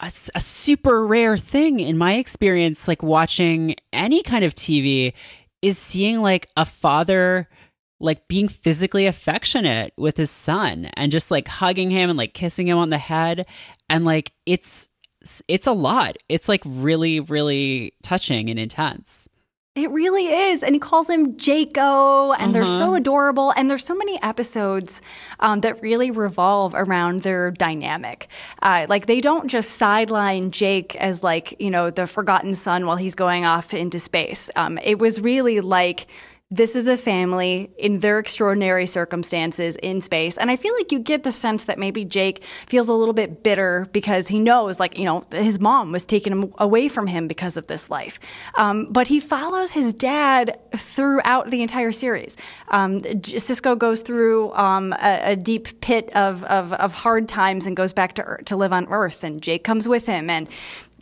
a, 0.00 0.12
a 0.34 0.40
super 0.40 1.06
rare 1.06 1.36
thing 1.36 1.78
in 1.80 1.96
my 1.96 2.14
experience 2.14 2.88
like 2.88 3.02
watching 3.02 3.76
any 3.92 4.22
kind 4.22 4.42
of 4.42 4.54
tv 4.54 5.12
is 5.60 5.78
seeing 5.78 6.20
like 6.20 6.48
a 6.56 6.64
father 6.64 7.48
like 8.00 8.26
being 8.26 8.48
physically 8.48 9.06
affectionate 9.06 9.92
with 9.96 10.16
his 10.16 10.30
son 10.30 10.86
and 10.94 11.12
just 11.12 11.30
like 11.30 11.46
hugging 11.46 11.90
him 11.90 12.10
and 12.10 12.18
like 12.18 12.34
kissing 12.34 12.66
him 12.66 12.78
on 12.78 12.90
the 12.90 12.98
head 12.98 13.46
and 13.88 14.04
like 14.04 14.32
it's 14.44 14.88
it's 15.48 15.66
a 15.66 15.72
lot 15.72 16.16
it's 16.28 16.48
like 16.48 16.62
really 16.64 17.20
really 17.20 17.92
touching 18.02 18.50
and 18.50 18.58
intense 18.58 19.28
It 19.74 19.90
really 19.90 20.26
is. 20.28 20.62
And 20.62 20.74
he 20.74 20.78
calls 20.78 21.08
him 21.08 21.32
Jaco, 21.38 22.36
and 22.38 22.52
they're 22.54 22.66
so 22.66 22.88
Uh-huh. 22.88 23.00
adorable. 23.00 23.54
And 23.56 23.70
there's 23.70 23.86
so 23.86 23.94
many 23.94 24.20
episodes 24.22 25.00
um, 25.40 25.62
that 25.62 25.80
really 25.80 26.10
revolve 26.10 26.74
around 26.74 27.22
their 27.22 27.50
dynamic. 27.52 28.28
Uh, 28.60 28.84
like, 28.90 29.06
they 29.06 29.18
don't 29.22 29.48
just 29.48 29.70
sideline 29.78 30.50
Jake 30.50 30.94
as, 30.96 31.22
like, 31.22 31.56
you 31.58 31.70
know, 31.70 31.88
the 31.88 32.06
forgotten 32.06 32.54
son 32.54 32.84
while 32.84 32.96
he's 32.98 33.14
going 33.14 33.46
off 33.46 33.72
into 33.72 33.98
space. 33.98 34.50
Um, 34.56 34.76
it 34.84 34.98
was 34.98 35.22
really 35.22 35.62
like, 35.62 36.06
this 36.52 36.76
is 36.76 36.86
a 36.86 36.98
family 36.98 37.70
in 37.78 38.00
their 38.00 38.18
extraordinary 38.18 38.84
circumstances 38.84 39.74
in 39.76 40.02
space. 40.02 40.36
And 40.36 40.50
I 40.50 40.56
feel 40.56 40.74
like 40.74 40.92
you 40.92 40.98
get 40.98 41.22
the 41.22 41.32
sense 41.32 41.64
that 41.64 41.78
maybe 41.78 42.04
Jake 42.04 42.44
feels 42.66 42.90
a 42.90 42.92
little 42.92 43.14
bit 43.14 43.42
bitter 43.42 43.86
because 43.92 44.28
he 44.28 44.38
knows, 44.38 44.78
like, 44.78 44.98
you 44.98 45.06
know, 45.06 45.24
his 45.32 45.58
mom 45.58 45.92
was 45.92 46.04
taken 46.04 46.52
away 46.58 46.88
from 46.88 47.06
him 47.06 47.26
because 47.26 47.56
of 47.56 47.68
this 47.68 47.88
life. 47.88 48.20
Um, 48.56 48.86
but 48.90 49.08
he 49.08 49.18
follows 49.18 49.70
his 49.70 49.94
dad 49.94 50.58
throughout 50.76 51.48
the 51.48 51.62
entire 51.62 51.90
series. 51.90 52.36
Um, 52.68 53.00
Sisko 53.00 53.78
goes 53.78 54.02
through 54.02 54.52
um, 54.52 54.92
a, 55.02 55.32
a, 55.32 55.36
deep 55.36 55.80
pit 55.80 56.14
of, 56.14 56.44
of, 56.44 56.74
of, 56.74 56.92
hard 56.92 57.28
times 57.28 57.66
and 57.66 57.74
goes 57.74 57.94
back 57.94 58.14
to, 58.16 58.36
to 58.44 58.56
live 58.56 58.74
on 58.74 58.86
Earth, 58.88 59.24
and 59.24 59.42
Jake 59.42 59.64
comes 59.64 59.88
with 59.88 60.04
him. 60.04 60.28
And 60.28 60.48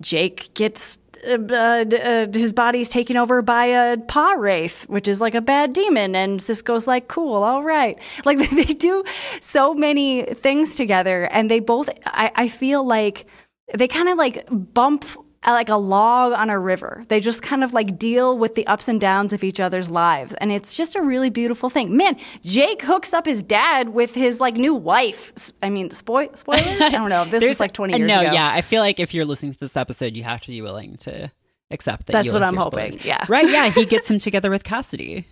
Jake 0.00 0.54
gets 0.54 0.96
uh, 1.26 1.38
uh, 1.52 2.26
his 2.32 2.52
body's 2.52 2.88
taken 2.88 3.16
over 3.16 3.42
by 3.42 3.66
a 3.66 3.96
pah-wraith, 3.96 4.82
which 4.88 5.08
is 5.08 5.20
like 5.20 5.34
a 5.34 5.40
bad 5.40 5.72
demon. 5.72 6.14
And 6.14 6.40
Sisko's 6.40 6.86
like, 6.86 7.08
cool, 7.08 7.42
all 7.42 7.62
right. 7.62 7.98
Like 8.24 8.50
they 8.50 8.64
do 8.64 9.02
so 9.40 9.74
many 9.74 10.22
things 10.22 10.76
together. 10.76 11.24
And 11.32 11.50
they 11.50 11.58
both, 11.58 11.88
I, 12.04 12.30
I 12.36 12.48
feel 12.48 12.86
like 12.86 13.26
they 13.74 13.88
kind 13.88 14.08
of 14.08 14.18
like 14.18 14.46
bump 14.50 15.04
like 15.46 15.68
a 15.68 15.76
log 15.76 16.32
on 16.32 16.50
a 16.50 16.58
river. 16.58 17.02
They 17.08 17.20
just 17.20 17.42
kind 17.42 17.64
of 17.64 17.72
like 17.72 17.98
deal 17.98 18.36
with 18.36 18.54
the 18.54 18.66
ups 18.66 18.88
and 18.88 19.00
downs 19.00 19.32
of 19.32 19.42
each 19.42 19.58
other's 19.58 19.88
lives. 19.88 20.34
And 20.34 20.52
it's 20.52 20.74
just 20.74 20.94
a 20.94 21.02
really 21.02 21.30
beautiful 21.30 21.70
thing. 21.70 21.96
Man, 21.96 22.16
Jake 22.42 22.82
hooks 22.82 23.14
up 23.14 23.26
his 23.26 23.42
dad 23.42 23.90
with 23.90 24.14
his 24.14 24.38
like 24.40 24.54
new 24.54 24.74
wife. 24.74 25.50
I 25.62 25.70
mean, 25.70 25.90
spoil- 25.90 26.34
spoilers? 26.34 26.80
I 26.80 26.90
don't 26.90 27.08
know. 27.08 27.24
This 27.24 27.44
was 27.44 27.60
like 27.60 27.72
20 27.72 27.96
years 27.96 28.08
no, 28.08 28.20
ago. 28.20 28.32
yeah. 28.32 28.50
I 28.52 28.60
feel 28.60 28.82
like 28.82 29.00
if 29.00 29.14
you're 29.14 29.24
listening 29.24 29.52
to 29.52 29.58
this 29.58 29.76
episode, 29.76 30.14
you 30.14 30.24
have 30.24 30.40
to 30.42 30.48
be 30.48 30.60
willing 30.60 30.96
to 30.98 31.30
accept 31.70 32.06
that. 32.06 32.12
That's 32.12 32.32
what 32.32 32.42
I'm 32.42 32.56
hoping. 32.56 32.92
Spoilers. 32.92 33.06
Yeah. 33.06 33.24
Right. 33.28 33.48
Yeah. 33.48 33.70
He 33.70 33.86
gets 33.86 34.08
him 34.08 34.18
together 34.18 34.50
with 34.50 34.64
Cassidy. 34.64 35.26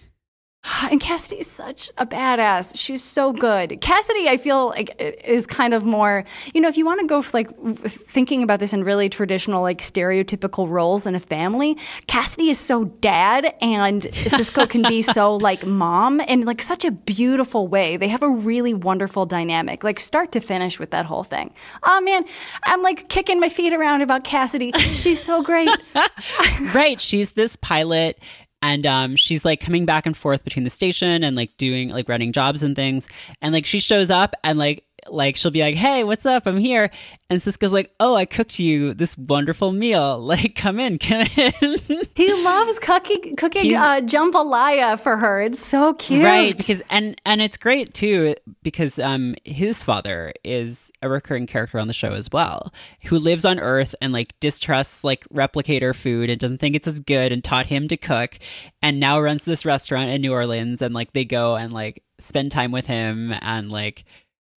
And 0.91 1.01
Cassidy 1.01 1.41
is 1.41 1.47
such 1.47 1.91
a 1.99 2.07
badass. 2.07 2.73
She's 2.75 3.03
so 3.03 3.33
good. 3.33 3.81
Cassidy, 3.81 4.29
I 4.29 4.37
feel 4.37 4.69
like 4.69 4.95
is 4.99 5.47
kind 5.47 5.75
of 5.75 5.85
more, 5.85 6.25
you 6.55 6.61
know, 6.61 6.69
if 6.69 6.77
you 6.77 6.87
want 6.87 7.01
to 7.01 7.07
go 7.07 7.21
for 7.21 7.37
like 7.37 7.51
thinking 7.87 8.43
about 8.43 8.61
this 8.61 8.73
in 8.73 8.85
really 8.85 9.09
traditional, 9.09 9.63
like 9.63 9.81
stereotypical 9.81 10.69
roles 10.69 11.07
in 11.07 11.15
a 11.15 11.21
family, 11.21 11.77
Cassidy 12.07 12.49
is 12.51 12.59
so 12.59 12.85
dad 12.85 13.55
and 13.61 14.03
Sisko 14.03 14.69
can 14.69 14.83
be 14.83 15.03
so 15.03 15.37
like 15.49 15.67
mom 15.67 16.21
in 16.21 16.45
like 16.45 16.63
such 16.63 16.85
a 16.85 16.91
beautiful 16.91 17.69
way. 17.69 17.97
They 17.97 18.09
have 18.09 18.23
a 18.23 18.31
really 18.31 18.75
wonderful 18.75 19.27
dynamic, 19.27 19.85
like 19.85 20.01
start 20.01 20.33
to 20.33 20.41
finish 20.41 20.79
with 20.79 20.91
that 20.91 21.05
whole 21.05 21.25
thing. 21.25 21.53
Oh 21.83 22.01
man, 22.01 22.25
I'm 22.65 22.83
like 22.83 23.09
kicking 23.09 23.41
my 23.41 23.49
feet 23.49 23.73
around 23.73 24.03
about 24.03 24.25
Cassidy. 24.25 24.73
She's 24.73 25.23
so 25.23 25.43
great. 25.43 25.69
right. 26.75 27.01
She's 27.01 27.31
this 27.31 27.57
pilot 27.57 28.19
and 28.61 28.87
um, 28.87 29.17
she's 29.17 29.45
like 29.45 29.61
coming 29.61 29.87
back 29.87 30.07
and 30.07 30.17
forth 30.17 30.45
between 30.45 30.65
the 30.65 30.71
station 30.71 31.23
and 31.23 31.37
like 31.37 31.57
doing 31.57 31.91
like 31.91 32.09
running 32.09 32.33
jobs 32.33 32.63
and 32.63 32.75
things. 32.75 33.07
And 33.41 33.53
like 33.53 33.67
she 33.67 33.81
shows 33.81 34.11
up 34.11 34.35
and 34.43 34.59
like 34.59 34.85
like 35.13 35.37
she'll 35.37 35.51
be 35.51 35.63
like 35.63 35.77
hey 35.77 36.05
what's 36.05 36.27
up? 36.27 36.47
I'm 36.47 36.59
here. 36.59 36.91
And 37.31 37.43
sisko's 37.43 37.73
like 37.73 37.93
oh 38.01 38.15
i 38.15 38.25
cooked 38.25 38.59
you 38.59 38.95
this 38.95 39.17
wonderful 39.17 39.73
meal. 39.73 40.19
Like 40.29 40.55
come 40.57 40.79
in 40.79 40.99
come 40.99 41.27
in. 41.37 41.53
He 42.15 42.45
loves 42.45 42.79
cooking 42.79 43.35
cooking 43.37 43.75
uh, 43.75 44.01
jambalaya 44.01 45.01
for 45.01 45.17
her. 45.17 45.41
It's 45.41 45.59
so 45.59 45.95
cute. 45.95 46.25
Right 46.25 46.57
because 46.57 46.83
and 46.91 47.21
and 47.25 47.41
it's 47.41 47.57
great 47.57 47.95
too 47.95 48.35
because 48.63 48.99
um 48.99 49.35
his 49.45 49.83
father 49.83 50.33
is 50.45 50.89
a 51.03 51.09
recurring 51.09 51.47
character 51.47 51.79
on 51.79 51.89
the 51.89 51.95
show 51.95 52.13
as 52.13 52.31
well, 52.33 52.73
who 53.05 53.19
lives 53.19 53.45
on 53.45 53.59
Earth 53.59 53.95
and 54.01 54.13
like 54.13 54.39
distrusts 54.41 55.05
like 55.05 55.25
replicator 55.33 55.95
food 55.95 56.31
and 56.31 56.41
doesn't 56.41 56.59
think 56.59 56.75
it's 56.75 56.89
as 56.89 57.01
good 57.01 57.33
and 57.33 57.43
taught 57.43 57.67
him 57.67 57.89
to 57.89 57.97
cook 57.97 58.39
and 58.83 58.99
now 58.99 59.21
runs 59.21 59.43
this 59.45 59.65
restaurant 59.65 60.11
in 60.11 60.21
New 60.21 60.33
Orleans 60.33 60.83
and 60.83 60.95
like 60.95 61.13
they 61.13 61.25
go 61.25 61.57
and 61.57 61.73
like 61.73 62.03
spend 62.19 62.51
time 62.51 62.73
with 62.73 62.87
him 62.87 63.33
and 63.41 63.71
like 63.71 64.05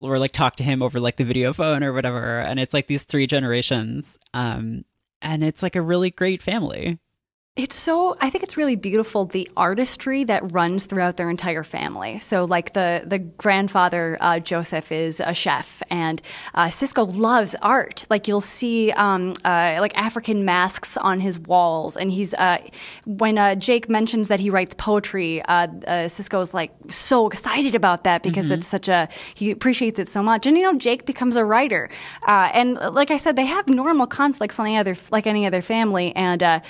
or 0.01 0.19
like 0.19 0.33
talk 0.33 0.57
to 0.57 0.63
him 0.63 0.83
over 0.83 0.99
like 1.01 1.17
the 1.17 1.25
video 1.25 1.53
phone 1.53 1.83
or 1.83 1.93
whatever. 1.93 2.41
And 2.41 2.59
it's 2.59 2.75
like 2.75 2.87
these 2.87 3.03
three 3.03 3.27
generations 3.27 4.19
um 4.35 4.85
and 5.23 5.45
it's 5.45 5.63
like 5.63 5.77
a 5.77 5.83
really 5.83 6.11
great 6.11 6.43
family 6.43 6.99
it's 7.57 7.75
so 7.75 8.17
I 8.21 8.31
think 8.31 8.45
it's 8.45 8.57
really 8.57 8.77
beautiful 8.77 9.25
the 9.25 9.51
artistry 9.57 10.23
that 10.25 10.53
runs 10.53 10.87
throughout 10.87 11.17
their 11.17 11.29
entire 11.29 11.65
family. 11.65 12.21
So 12.21 12.45
like 12.45 12.75
the 12.75 13.03
the 13.05 13.19
grandfather 13.19 14.17
uh, 14.21 14.39
Joseph 14.39 14.93
is 14.93 15.19
a 15.19 15.35
chef, 15.35 15.83
and 15.91 16.23
uh, 16.55 16.67
Sisko 16.67 17.13
loves 17.19 17.57
art. 17.61 18.07
Like 18.09 18.29
you'll 18.29 18.41
see 18.41 18.93
um, 18.93 19.35
uh, 19.45 19.79
like 19.81 19.97
African 19.99 20.45
masks 20.45 20.97
on 20.97 21.19
his 21.19 21.41
walls, 21.41 21.97
and 21.97 22.13
he's 22.13 22.33
uh, 22.35 22.59
when 23.05 23.37
uh, 23.37 23.57
Jake 23.57 23.89
mentions 23.89 24.29
that 24.29 24.39
he 24.39 24.49
writes 24.49 24.73
poetry, 24.79 25.43
uh, 25.43 25.67
Sisko 26.07 26.41
is 26.43 26.55
like 26.55 26.71
so 26.89 27.27
excited 27.27 27.75
about 27.75 28.05
that 28.05 28.23
because 28.23 28.45
mm-hmm. 28.45 28.55
it's 28.55 28.69
such 28.69 28.89
a 28.89 29.09
he 29.35 29.51
appreciates 29.51 29.99
it 29.99 30.07
so 30.07 30.23
much. 30.23 30.47
And 30.47 30.57
you 30.57 30.63
know 30.63 30.79
Jake 30.79 31.05
becomes 31.05 31.35
a 31.35 31.45
writer, 31.45 31.91
and 32.29 32.75
like 32.77 33.11
I 33.11 33.17
said, 33.17 33.35
they 33.35 33.47
have 33.47 33.69
normal 33.69 34.07
conflicts 34.07 34.57
on 34.61 34.67
any 34.67 34.77
other 34.77 34.97
like 35.11 35.27
any 35.27 35.47
other 35.47 35.63
family, 35.63 36.15
and 36.15 36.45
I 36.45 36.63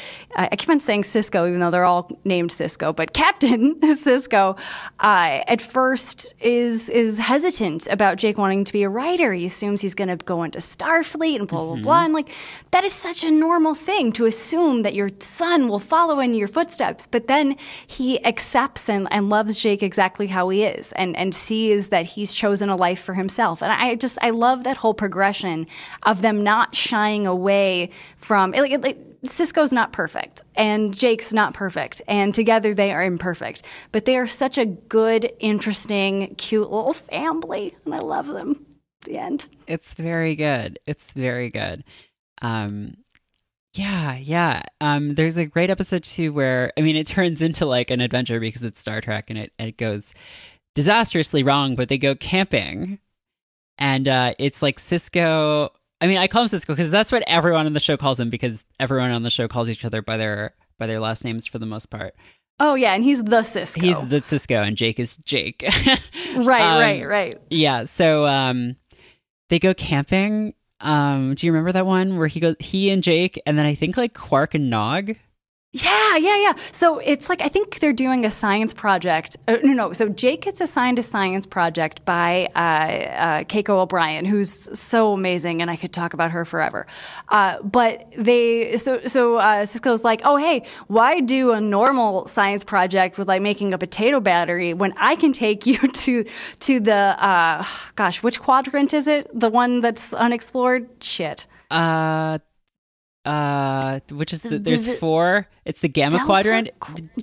saying 0.79 1.03
Sisko, 1.03 1.49
even 1.49 1.61
though 1.61 1.71
they're 1.71 1.85
all 1.85 2.11
named 2.25 2.50
Sisko. 2.50 2.95
but 2.95 3.12
Captain 3.12 3.75
Sisko, 3.81 4.59
uh, 5.00 5.41
at 5.49 5.61
first 5.61 6.35
is 6.41 6.89
is 6.91 7.19
hesitant 7.19 7.87
about 7.89 8.19
Jake 8.19 8.39
wanting 8.39 8.65
to 8.65 8.73
be 8.73 8.83
a 8.83 8.89
writer. 8.89 9.33
He 9.33 9.47
assumes 9.47 9.81
he's 9.81 9.95
going 9.95 10.17
to 10.17 10.25
go 10.25 10.43
into 10.43 10.59
Starfleet 10.59 11.37
and 11.37 11.49
blah 11.49 11.65
blah 11.65 11.75
mm-hmm. 11.75 11.83
blah. 11.83 12.05
And 12.05 12.15
like 12.15 12.31
that 12.71 12.85
is 12.85 12.93
such 12.93 13.25
a 13.25 13.31
normal 13.31 13.75
thing 13.75 14.12
to 14.12 14.27
assume 14.27 14.83
that 14.83 14.95
your 14.95 15.11
son 15.19 15.69
will 15.69 15.81
follow 15.81 16.21
in 16.21 16.35
your 16.35 16.49
footsteps. 16.49 17.09
But 17.11 17.27
then 17.27 17.57
he 17.87 18.25
accepts 18.25 18.89
and, 18.89 19.09
and 19.11 19.29
loves 19.29 19.57
Jake 19.57 19.83
exactly 19.83 20.27
how 20.27 20.50
he 20.50 20.65
is, 20.65 20.93
and 20.93 21.17
and 21.17 21.35
sees 21.35 21.89
that 21.89 22.05
he's 22.07 22.35
chosen 22.35 22.69
a 22.69 22.77
life 22.77 23.03
for 23.03 23.15
himself. 23.15 23.62
And 23.62 23.73
I 23.73 23.95
just 23.95 24.19
I 24.23 24.31
love 24.31 24.65
that 24.65 24.77
whole 24.77 24.95
progression 24.95 25.67
of 26.03 26.23
them 26.23 26.45
not 26.45 26.75
shying 26.75 27.27
away 27.27 27.91
from 28.17 28.53
like, 28.53 28.83
like 28.83 29.10
Sisko's 29.25 29.73
not 29.73 29.93
perfect 29.93 30.43
and 30.55 30.97
Jake's 30.97 31.33
not 31.33 31.55
perfect, 31.55 32.03
and 32.09 32.35
together 32.35 32.75
they 32.75 32.93
are 32.93 33.03
imperfect. 33.03 33.62
But 33.93 34.05
they 34.05 34.17
are 34.17 34.27
such 34.27 34.59
a 34.59 34.67
good, 34.67 35.33
interesting, 35.39 36.35
cute 36.37 36.71
little 36.71 36.93
family, 36.93 37.77
and 37.85 37.95
I 37.95 37.99
love 37.99 38.27
them. 38.27 38.67
The 39.03 39.19
end. 39.19 39.47
It's 39.67 39.95
very 39.95 40.37
good. 40.37 40.79
It's 40.87 41.12
very 41.12 41.49
good. 41.49 41.85
Um, 42.43 42.99
yeah, 43.73 44.17
yeah. 44.17 44.62
Um, 44.81 45.15
there's 45.15 45.37
a 45.37 45.47
great 45.47 45.71
episode 45.71 46.03
too 46.03 46.33
where 46.33 46.73
I 46.77 46.83
mean 46.83 46.97
it 46.97 47.07
turns 47.07 47.41
into 47.41 47.65
like 47.67 47.91
an 47.91 48.00
adventure 48.00 48.41
because 48.41 48.62
it's 48.62 48.81
Star 48.81 49.00
Trek 49.00 49.31
and 49.31 49.39
it 49.39 49.53
it 49.59 49.77
goes 49.77 50.12
disastrously 50.75 51.43
wrong, 51.43 51.77
but 51.77 51.89
they 51.89 51.99
go 51.99 52.15
camping, 52.15 52.99
and 53.79 54.09
uh, 54.09 54.35
it's 54.39 54.61
like 54.61 54.81
Sisko 54.81 55.71
I 56.00 56.07
mean, 56.07 56.19
I 56.19 56.28
call 56.28 56.42
him 56.42 56.49
Sisko 56.49 56.69
because 56.69 56.90
that's 56.90 57.12
what 57.12 57.23
everyone 57.26 57.66
on 57.66 57.73
the 57.75 57.80
show 57.80 57.97
calls 57.97 58.19
him 58.19 58.30
because 58.30 58.64
everyone 58.78 59.11
on 59.11 59.23
the 59.23 59.30
show 59.30 59.49
calls 59.49 59.69
each 59.69 59.85
other 59.85 60.00
by 60.02 60.16
their 60.16 60.54
by 60.78 60.87
their 60.87 61.00
last 61.00 61.25
names 61.25 61.47
for 61.47 61.59
the 61.59 61.66
most 61.66 61.90
part. 61.90 62.14
Oh 62.59 62.75
yeah, 62.75 62.95
and 62.95 63.04
he's 63.04 63.19
the 63.23 63.40
Sisko. 63.40 63.80
He's 63.80 63.99
the 64.09 64.21
Sisko, 64.21 64.66
and 64.66 64.76
Jake 64.76 64.99
is 64.99 65.16
Jake. 65.19 65.62
right, 66.37 66.62
um, 66.62 66.78
right, 66.78 67.07
right. 67.07 67.40
Yeah. 67.50 67.85
So 67.85 68.26
um, 68.26 68.76
they 69.49 69.59
go 69.59 69.75
camping. 69.75 70.54
Um, 70.80 71.35
do 71.35 71.47
you 71.47 71.52
remember 71.52 71.73
that 71.73 71.87
one 71.87 72.16
where 72.16 72.26
he 72.26 72.40
goes 72.40 72.57
he 72.59 72.90
and 72.90 73.02
Jake, 73.02 73.40
and 73.47 73.59
then 73.59 73.66
I 73.66 73.75
think 73.75 73.97
like 73.97 74.14
Quark 74.14 74.54
and 74.54 74.71
Nog 74.71 75.14
yeah, 75.73 76.17
yeah, 76.17 76.37
yeah. 76.37 76.55
So 76.73 76.99
it's 76.99 77.29
like 77.29 77.41
I 77.41 77.49
think 77.49 77.79
they're 77.79 77.93
doing 77.93 78.25
a 78.25 78.31
science 78.31 78.75
project. 78.75 79.37
Uh, 79.47 79.59
no, 79.62 79.73
no. 79.73 79.93
So 79.93 80.09
Jake 80.09 80.43
gets 80.43 80.61
assigned 80.61 80.99
a 80.99 81.03
science 81.03 81.47
project 81.47 82.05
by 82.05 82.49
uh, 82.57 82.59
uh, 82.59 83.45
Keiko 83.45 83.79
O'Brien, 83.79 84.25
who's 84.25 84.77
so 84.77 85.12
amazing, 85.12 85.62
and 85.62 85.71
I 85.71 85.77
could 85.77 85.93
talk 85.93 86.12
about 86.12 86.33
her 86.33 86.45
forever. 86.45 86.89
Uh, 87.29 87.62
but 87.62 88.12
they, 88.19 88.77
so 88.79 89.07
so 89.07 89.37
uh, 89.37 89.65
Sisko's 89.65 90.03
like, 90.03 90.23
oh 90.25 90.37
hey, 90.37 90.65
why 90.89 91.21
do 91.21 91.53
a 91.53 91.61
normal 91.61 92.27
science 92.27 92.65
project 92.65 93.17
with 93.17 93.29
like 93.29 93.41
making 93.41 93.73
a 93.73 93.79
potato 93.79 94.19
battery 94.19 94.75
when 94.75 94.93
I 94.97 95.15
can 95.15 95.33
take 95.33 95.67
you 95.67 95.79
to 96.03 96.25
to 96.61 96.81
the 96.81 96.95
uh, 97.25 97.65
gosh, 97.95 98.25
which 98.25 98.41
quadrant 98.41 98.93
is 98.93 99.07
it? 99.07 99.31
The 99.39 99.49
one 99.49 99.83
that's 99.83 100.12
unexplored? 100.15 100.89
Shit. 101.00 101.47
Uh, 101.71 102.39
uh 103.25 104.00
which 104.12 104.33
is 104.33 104.41
the, 104.41 104.59
there's 104.59 104.89
four 104.99 105.47
it's 105.71 105.81
the 105.81 105.89
gamma 105.89 106.11
delta, 106.19 106.27
quadrant. 106.27 106.71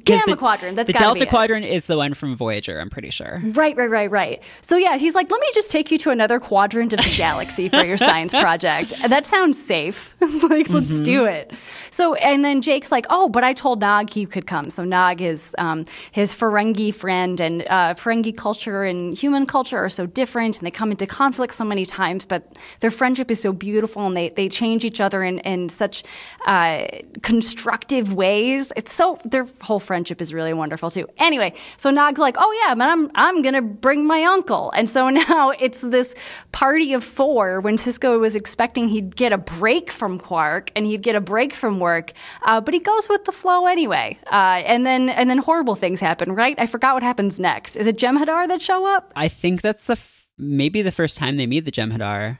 gamma 0.05 0.23
the, 0.27 0.37
quadrant 0.37 0.75
that's 0.77 0.87
the 0.87 0.93
delta 0.93 1.25
quadrant 1.25 1.65
is 1.65 1.83
the 1.85 1.97
one 1.97 2.13
from 2.13 2.35
voyager 2.35 2.79
i'm 2.79 2.89
pretty 2.89 3.09
sure. 3.09 3.41
Right 3.43 3.75
right 3.75 3.89
right 3.89 4.09
right. 4.09 4.43
So 4.61 4.77
yeah 4.77 4.97
he's 4.97 5.15
like 5.15 5.29
let 5.29 5.41
me 5.41 5.47
just 5.53 5.69
take 5.69 5.91
you 5.91 5.97
to 5.99 6.11
another 6.11 6.39
quadrant 6.39 6.93
of 6.93 6.99
the 6.99 7.13
galaxy 7.17 7.67
for 7.67 7.83
your 7.83 7.97
science 7.97 8.31
project. 8.31 8.93
That 9.07 9.25
sounds 9.25 9.61
safe. 9.61 10.15
Like 10.47 10.69
let's 10.69 10.87
mm-hmm. 10.87 11.03
do 11.03 11.25
it. 11.25 11.51
So 11.91 12.13
and 12.15 12.45
then 12.45 12.61
jake's 12.61 12.91
like 12.91 13.05
oh 13.09 13.27
but 13.27 13.43
i 13.43 13.53
told 13.53 13.81
nog 13.81 14.09
he 14.09 14.25
could 14.25 14.47
come. 14.47 14.69
So 14.69 14.85
nog 14.85 15.21
is 15.21 15.53
um, 15.57 15.85
his 16.11 16.33
ferengi 16.33 16.93
friend 16.93 17.39
and 17.41 17.63
uh, 17.63 17.93
ferengi 17.95 18.35
culture 18.35 18.83
and 18.83 19.17
human 19.17 19.45
culture 19.45 19.77
are 19.77 19.89
so 19.89 20.05
different 20.05 20.57
and 20.57 20.65
they 20.65 20.71
come 20.71 20.91
into 20.91 21.05
conflict 21.05 21.53
so 21.53 21.65
many 21.65 21.85
times 21.85 22.25
but 22.25 22.57
their 22.79 22.91
friendship 22.91 23.29
is 23.29 23.41
so 23.41 23.51
beautiful 23.51 24.05
and 24.07 24.15
they, 24.15 24.29
they 24.29 24.47
change 24.47 24.85
each 24.85 25.01
other 25.01 25.21
in, 25.23 25.39
in 25.39 25.69
such 25.69 25.87
such 25.87 26.03
uh, 26.45 26.85
constructive 27.21 28.13
ways 28.13 28.36
ways. 28.37 28.71
It's 28.75 28.93
so 28.93 29.19
their 29.23 29.47
whole 29.61 29.79
friendship 29.79 30.21
is 30.21 30.33
really 30.33 30.53
wonderful 30.53 30.91
too. 30.91 31.07
Anyway, 31.17 31.53
so 31.77 31.89
Nog's 31.89 32.19
like, 32.19 32.35
"Oh 32.37 32.51
yeah, 32.63 32.73
man, 32.75 32.89
I'm 32.89 33.11
I'm 33.15 33.41
gonna 33.41 33.61
bring 33.61 34.05
my 34.05 34.23
uncle," 34.23 34.71
and 34.71 34.89
so 34.89 35.09
now 35.29 35.51
it's 35.51 35.79
this 35.81 36.15
party 36.51 36.93
of 36.93 37.03
four. 37.03 37.61
When 37.61 37.77
Sisko 37.77 38.19
was 38.19 38.35
expecting 38.35 38.89
he'd 38.89 39.15
get 39.15 39.31
a 39.33 39.37
break 39.37 39.91
from 39.91 40.19
Quark 40.19 40.71
and 40.75 40.85
he'd 40.85 41.03
get 41.03 41.15
a 41.15 41.21
break 41.21 41.53
from 41.53 41.79
work, 41.79 42.13
uh, 42.43 42.61
but 42.61 42.73
he 42.73 42.79
goes 42.79 43.09
with 43.09 43.25
the 43.25 43.31
flow 43.31 43.65
anyway. 43.65 44.17
Uh, 44.31 44.61
and 44.65 44.85
then 44.85 45.09
and 45.09 45.29
then 45.29 45.39
horrible 45.39 45.75
things 45.75 45.99
happen. 45.99 46.33
Right? 46.33 46.57
I 46.59 46.67
forgot 46.67 46.93
what 46.93 47.03
happens 47.03 47.39
next. 47.39 47.75
Is 47.75 47.87
it 47.87 47.97
Jem'Hadar 47.97 48.47
that 48.47 48.61
show 48.61 48.85
up? 48.85 49.11
I 49.15 49.27
think 49.27 49.61
that's 49.61 49.83
the 49.83 49.93
f- 49.93 50.27
maybe 50.37 50.81
the 50.81 50.91
first 50.91 51.17
time 51.17 51.37
they 51.37 51.47
meet 51.47 51.65
the 51.65 51.71
Jem'Hadar. 51.71 52.39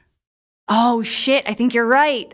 Oh 0.69 1.01
shit! 1.01 1.43
I 1.47 1.53
think 1.53 1.73
you're 1.73 1.87
right. 1.87 2.33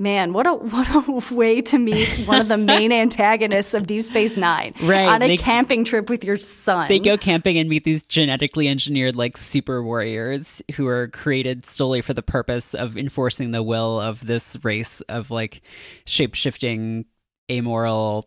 Man, 0.00 0.32
what 0.32 0.46
a 0.46 0.54
what 0.54 0.88
a 0.94 1.34
way 1.34 1.60
to 1.60 1.78
meet 1.78 2.08
one 2.26 2.40
of 2.40 2.48
the 2.48 2.56
main 2.56 2.90
antagonists 3.04 3.74
of 3.74 3.86
Deep 3.86 4.02
Space 4.02 4.34
Nine. 4.34 4.72
Right, 4.82 5.06
On 5.06 5.20
a 5.20 5.28
they- 5.28 5.36
camping 5.36 5.84
trip 5.84 6.08
with 6.08 6.24
your 6.24 6.38
son. 6.38 6.88
They 6.88 6.98
go 6.98 7.18
camping 7.18 7.58
and 7.58 7.68
meet 7.68 7.84
these 7.84 8.02
genetically 8.02 8.66
engineered 8.66 9.14
like 9.14 9.36
super 9.36 9.82
warriors 9.82 10.62
who 10.76 10.86
are 10.86 11.08
created 11.08 11.66
solely 11.66 12.00
for 12.00 12.14
the 12.14 12.22
purpose 12.22 12.74
of 12.74 12.96
enforcing 12.96 13.50
the 13.50 13.62
will 13.62 14.00
of 14.00 14.26
this 14.26 14.56
race 14.62 15.02
of 15.02 15.30
like 15.30 15.60
shape 16.06 16.34
shifting, 16.34 17.04
amoral, 17.50 18.26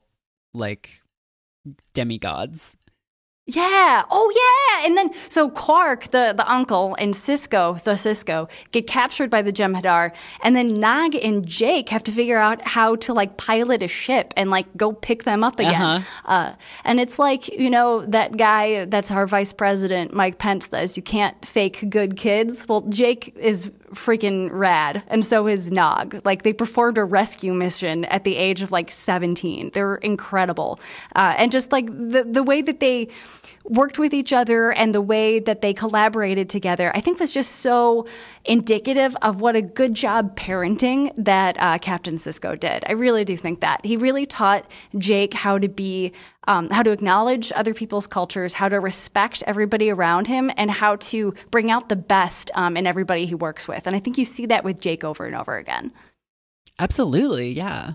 like 0.54 0.92
demigods. 1.96 2.78
Yeah. 3.46 4.04
Oh, 4.10 4.32
yeah. 4.34 4.88
And 4.88 4.98
then 4.98 5.12
so 5.28 5.50
Quark, 5.50 6.12
the 6.12 6.34
the 6.36 6.50
uncle, 6.50 6.96
and 6.96 7.14
Sisko, 7.14 7.82
the 7.84 7.92
Sisko, 7.92 8.50
get 8.72 8.88
captured 8.88 9.30
by 9.30 9.42
the 9.42 9.52
Jem'Hadar, 9.52 10.12
and 10.44 10.56
then 10.56 10.80
Nog 10.80 11.14
and 11.16 11.46
Jake 11.46 11.90
have 11.90 12.04
to 12.04 12.12
figure 12.12 12.38
out 12.38 12.62
how 12.62 12.96
to 12.98 13.14
like 13.14 13.36
pilot 13.36 13.82
a 13.82 13.88
ship 13.90 14.34
and 14.38 14.50
like 14.50 14.66
go 14.78 14.94
pick 14.94 15.24
them 15.24 15.44
up 15.44 15.60
again. 15.60 15.82
Uh-huh. 15.82 16.32
Uh, 16.32 16.56
and 16.86 17.02
it's 17.02 17.20
like 17.20 17.50
you 17.50 17.70
know 17.70 18.06
that 18.06 18.38
guy 18.38 18.86
that's 18.86 19.12
our 19.12 19.28
vice 19.28 19.52
president, 19.52 20.14
Mike 20.14 20.38
Pence, 20.38 20.68
says 20.70 20.96
you 20.96 21.04
can't 21.04 21.46
fake 21.46 21.90
good 21.90 22.16
kids. 22.16 22.66
Well, 22.70 22.82
Jake 22.84 23.36
is 23.38 23.70
freaking 23.94 24.50
rad, 24.52 25.04
and 25.08 25.24
so 25.24 25.48
is 25.48 25.72
Nog. 25.72 26.20
Like 26.26 26.44
they 26.44 26.54
performed 26.54 26.98
a 26.98 27.04
rescue 27.04 27.54
mission 27.54 28.06
at 28.06 28.24
the 28.24 28.36
age 28.36 28.62
of 28.62 28.72
like 28.72 28.92
17. 28.92 29.72
They're 29.74 29.96
incredible, 29.96 30.80
uh, 31.16 31.36
and 31.38 31.52
just 31.52 31.72
like 31.72 31.88
the 31.88 32.26
the 32.30 32.44
way 32.44 32.62
that 32.62 32.80
they 32.80 33.10
worked 33.66 33.98
with 33.98 34.14
each 34.14 34.34
other 34.34 34.72
and 34.74 34.94
the 34.94 35.02
way 35.02 35.40
that 35.40 35.62
they 35.62 35.74
collaborated 35.74 36.50
together, 36.50 36.92
I 36.96 37.00
think 37.00 37.20
was 37.20 37.32
just 37.32 37.58
so 37.58 38.06
indicative 38.44 39.16
of 39.22 39.40
what 39.40 39.56
a 39.56 39.62
good 39.62 39.94
job 39.94 40.36
parenting 40.36 41.12
that 41.18 41.56
uh, 41.60 41.78
Captain 41.78 42.16
Sisko 42.16 42.60
did. 42.60 42.84
I 42.88 42.92
really 42.92 43.24
do 43.24 43.38
think 43.38 43.62
that 43.62 43.86
he 43.86 43.96
really 43.96 44.26
taught 44.26 44.70
Jake 44.98 45.34
how 45.34 45.58
to 45.58 45.70
be. 45.70 46.14
Um, 46.46 46.70
how 46.70 46.84
to 46.84 46.92
acknowledge 46.92 47.52
other 47.56 47.74
people's 47.74 48.06
cultures, 48.06 48.54
how 48.54 48.68
to 48.70 48.80
respect 48.80 49.44
everybody 49.48 49.90
around 49.90 50.28
him, 50.28 50.52
and 50.58 50.70
how 50.70 50.98
to 50.98 51.34
bring 51.52 51.72
out 51.72 51.90
the 51.90 51.96
best 51.96 52.52
um, 52.54 52.76
in 52.76 52.86
everybody 52.86 53.26
he 53.26 53.36
works 53.36 53.68
with. 53.68 53.88
And 53.88 53.96
I 53.96 54.00
think 54.00 54.18
you 54.18 54.26
see 54.26 54.46
that 54.48 54.64
with 54.64 54.82
Jake 54.82 55.04
over 55.04 55.26
and 55.26 55.36
over 55.36 55.58
again. 55.58 55.92
Absolutely, 56.80 57.52
yeah. 57.52 57.94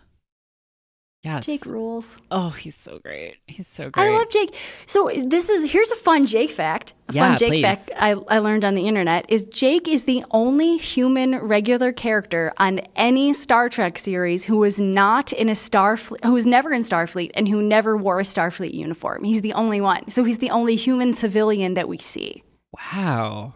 Yeah. 1.29 1.41
Jake 1.41 1.67
rules. 1.67 2.17
Oh, 2.31 2.49
he's 2.49 2.75
so 2.83 2.99
great. 3.01 3.37
He's 3.47 3.69
so 3.69 3.91
great. 3.91 4.03
I 4.03 4.09
love 4.17 4.31
Jake. 4.31 4.55
So 4.87 5.11
this 5.15 5.51
is 5.51 5.71
here's 5.71 5.91
a 5.91 5.97
fun 5.97 6.25
Jake 6.25 6.51
fact. 6.51 6.95
A 7.11 7.13
Yeah, 7.13 7.29
fun 7.29 7.39
Jake 7.39 7.49
please. 7.51 7.63
fact 7.63 7.91
I, 7.99 8.13
I 8.29 8.39
learned 8.39 8.65
on 8.65 8.73
the 8.73 8.87
internet 8.87 9.27
is 9.29 9.45
Jake 9.45 9.87
is 9.87 10.05
the 10.05 10.25
only 10.31 10.79
human 10.79 11.37
regular 11.37 11.93
character 11.93 12.51
on 12.59 12.79
any 12.97 13.35
Star 13.35 13.69
Trek 13.69 13.99
series 13.99 14.45
who 14.45 14.57
was 14.57 14.79
not 14.79 15.31
in 15.35 15.51
a 15.51 15.53
Starfleet, 15.53 16.25
who 16.25 16.33
was 16.33 16.47
never 16.47 16.73
in 16.73 16.81
Starfleet, 16.81 17.31
and 17.35 17.47
who 17.47 17.61
never 17.61 17.95
wore 17.95 18.21
a 18.21 18.25
Starfleet 18.25 18.73
uniform. 18.73 19.23
He's 19.25 19.43
the 19.43 19.53
only 19.53 19.83
one. 19.83 20.09
So 20.11 20.25
he's 20.25 20.39
the 20.39 20.51
only 20.51 20.77
human 20.77 21.13
civilian 21.13 21.75
that 21.75 21.89
we 21.89 21.99
see. 21.99 22.43
Wow. 22.73 23.53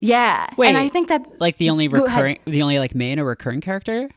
Yeah, 0.00 0.46
Wait, 0.56 0.68
and 0.68 0.78
I 0.78 0.88
think 0.88 1.08
that 1.08 1.26
Like 1.40 1.58
the 1.58 1.70
only 1.70 1.88
recurring, 1.88 2.38
the 2.46 2.62
only 2.62 2.78
like 2.78 2.94
main 2.94 3.18
or 3.18 3.24
recurring 3.24 3.60
character. 3.60 4.08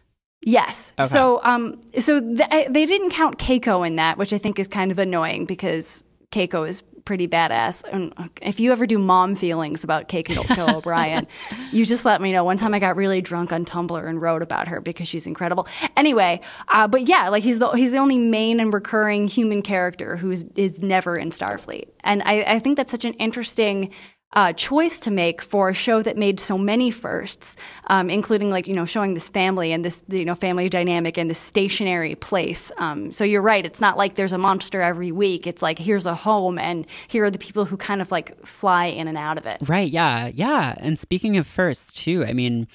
Yes. 0.44 0.94
Okay. 1.00 1.08
So, 1.08 1.40
um, 1.44 1.80
so 2.00 2.20
th- 2.20 2.68
they 2.70 2.86
didn't 2.86 3.12
count 3.12 3.38
Keiko 3.38 3.86
in 3.86 3.98
that, 3.98 4.18
which 4.18 4.34
I 4.34 4.38
think 4.38 4.58
is 4.58 4.68
kind 4.68 4.92
of 4.92 4.98
annoying 4.98 5.46
because 5.46 6.04
Keiko 6.32 6.68
is 6.68 6.82
pretty 7.06 7.28
badass. 7.28 7.84
And 7.92 8.14
if 8.42 8.60
you 8.60 8.72
ever 8.72 8.86
do 8.88 8.98
mom 8.98 9.36
feelings 9.36 9.84
about 9.84 10.08
Keiko 10.08 10.44
Keiko 10.44 10.74
O'Brien, 10.78 11.28
you 11.72 11.86
just 11.86 12.06
let 12.06 12.22
me 12.22 12.32
know. 12.32 12.44
One 12.44 12.58
time 12.58 12.74
I 12.74 12.80
got 12.80 12.96
really 12.96 13.22
drunk 13.22 13.52
on 13.52 13.66
Tumblr 13.66 14.08
and 14.08 14.22
wrote 14.22 14.42
about 14.42 14.68
her 14.68 14.82
because 14.82 15.08
she's 15.08 15.28
incredible. 15.28 15.68
Anyway, 15.96 16.42
uh, 16.70 16.88
but 16.88 17.08
yeah, 17.08 17.30
like 17.30 17.44
he's 17.44 17.60
the 17.60 17.70
he's 17.72 17.92
the 17.92 17.98
only 17.98 18.18
main 18.18 18.60
and 18.60 18.74
recurring 18.74 19.28
human 19.28 19.62
character 19.62 20.16
who 20.16 20.32
is, 20.32 20.46
is 20.56 20.82
never 20.82 21.16
in 21.16 21.32
Starfleet, 21.32 21.90
and 22.04 22.22
I, 22.24 22.44
I 22.44 22.60
think 22.60 22.78
that's 22.78 22.92
such 22.92 23.06
an 23.06 23.14
interesting 23.14 23.92
uh, 24.34 24.54
choice 24.54 25.00
to 25.02 25.12
make 25.12 25.42
for 25.42 25.70
a 25.70 25.74
show 25.74 26.02
that 26.02 26.18
made 26.18 26.40
so 26.40 26.58
many 26.58 26.90
firsts, 26.90 27.58
um, 27.88 28.10
including 28.10 28.50
like 28.50 28.68
you 28.68 28.74
know 28.74 28.86
showing 28.86 29.14
this 29.14 29.28
family 29.28 29.72
and 29.74 29.84
this 29.84 30.04
you 30.08 30.24
know 30.24 30.36
family 30.36 30.70
dynamic 30.70 31.18
in 31.18 31.28
this 31.28 31.38
stationary 31.38 32.16
place. 32.16 32.72
Um, 32.78 33.12
so 33.12 33.24
you're 33.24 33.42
right; 33.42 33.66
it's 33.66 33.82
not 33.82 33.98
like 33.98 34.16
there's 34.16 34.32
a 34.32 34.38
monster 34.38 34.82
every 34.82 35.12
week. 35.12 35.48
It's 35.48 35.62
like 35.62 35.78
here's 35.78 36.06
a 36.06 36.16
home, 36.16 36.58
and 36.58 36.88
here 37.08 37.26
are 37.26 37.32
the 37.32 37.38
people 37.38 37.66
who 37.66 37.76
kind 37.76 38.02
of 38.02 38.12
like 38.12 38.46
fly 38.46 38.86
in 38.86 39.08
and 39.08 39.18
out 39.18 39.38
of 39.38 39.46
it. 39.46 39.58
Right. 39.68 39.90
Yeah. 39.90 40.28
Yeah. 40.34 40.76
And 40.78 40.98
speaking 40.98 41.38
of 41.38 41.46
firsts 41.46 41.92
too, 41.92 42.26
I 42.26 42.34
mean, 42.34 42.68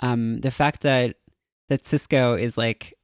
um, 0.00 0.40
the 0.40 0.50
fact 0.50 0.82
that 0.82 1.16
that 1.68 1.84
Sisko 1.84 2.38
is 2.38 2.58
like 2.58 2.94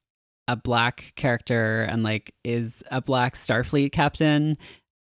a 0.46 0.57
black 0.57 1.12
character 1.16 1.83
and 1.83 2.03
like 2.03 2.35
is 2.44 2.83
a 2.90 3.01
black 3.01 3.37
Starfleet 3.37 3.92
captain, 3.92 4.59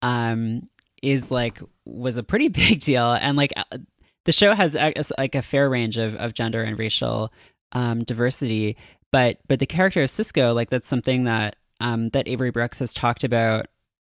um, 0.02 0.70
is 1.02 1.32
like 1.32 1.60
was 1.86 2.18
a 2.18 2.24
pretty 2.24 2.48
big 2.50 2.80
deal. 2.80 3.14
And 3.14 3.38
like 3.38 3.54
uh, 3.56 3.78
the 4.26 4.32
show 4.32 4.54
has 4.54 4.76
like 5.18 5.36
a 5.36 5.42
fair 5.42 5.70
range 5.70 5.98
of 5.98 6.16
of 6.16 6.34
gender 6.34 6.64
and 6.64 6.78
racial 6.78 7.32
um, 7.72 8.04
diversity, 8.04 8.78
but 9.12 9.38
but 9.48 9.60
the 9.60 9.66
character 9.66 10.04
of 10.04 10.10
Sisko, 10.10 10.54
like 10.56 10.70
that's 10.70 10.88
something 10.88 11.26
that 11.26 11.56
um, 11.80 12.10
that 12.10 12.28
Avery 12.28 12.52
Brooks 12.52 12.80
has 12.80 12.94
talked 12.94 13.24
about 13.24 13.68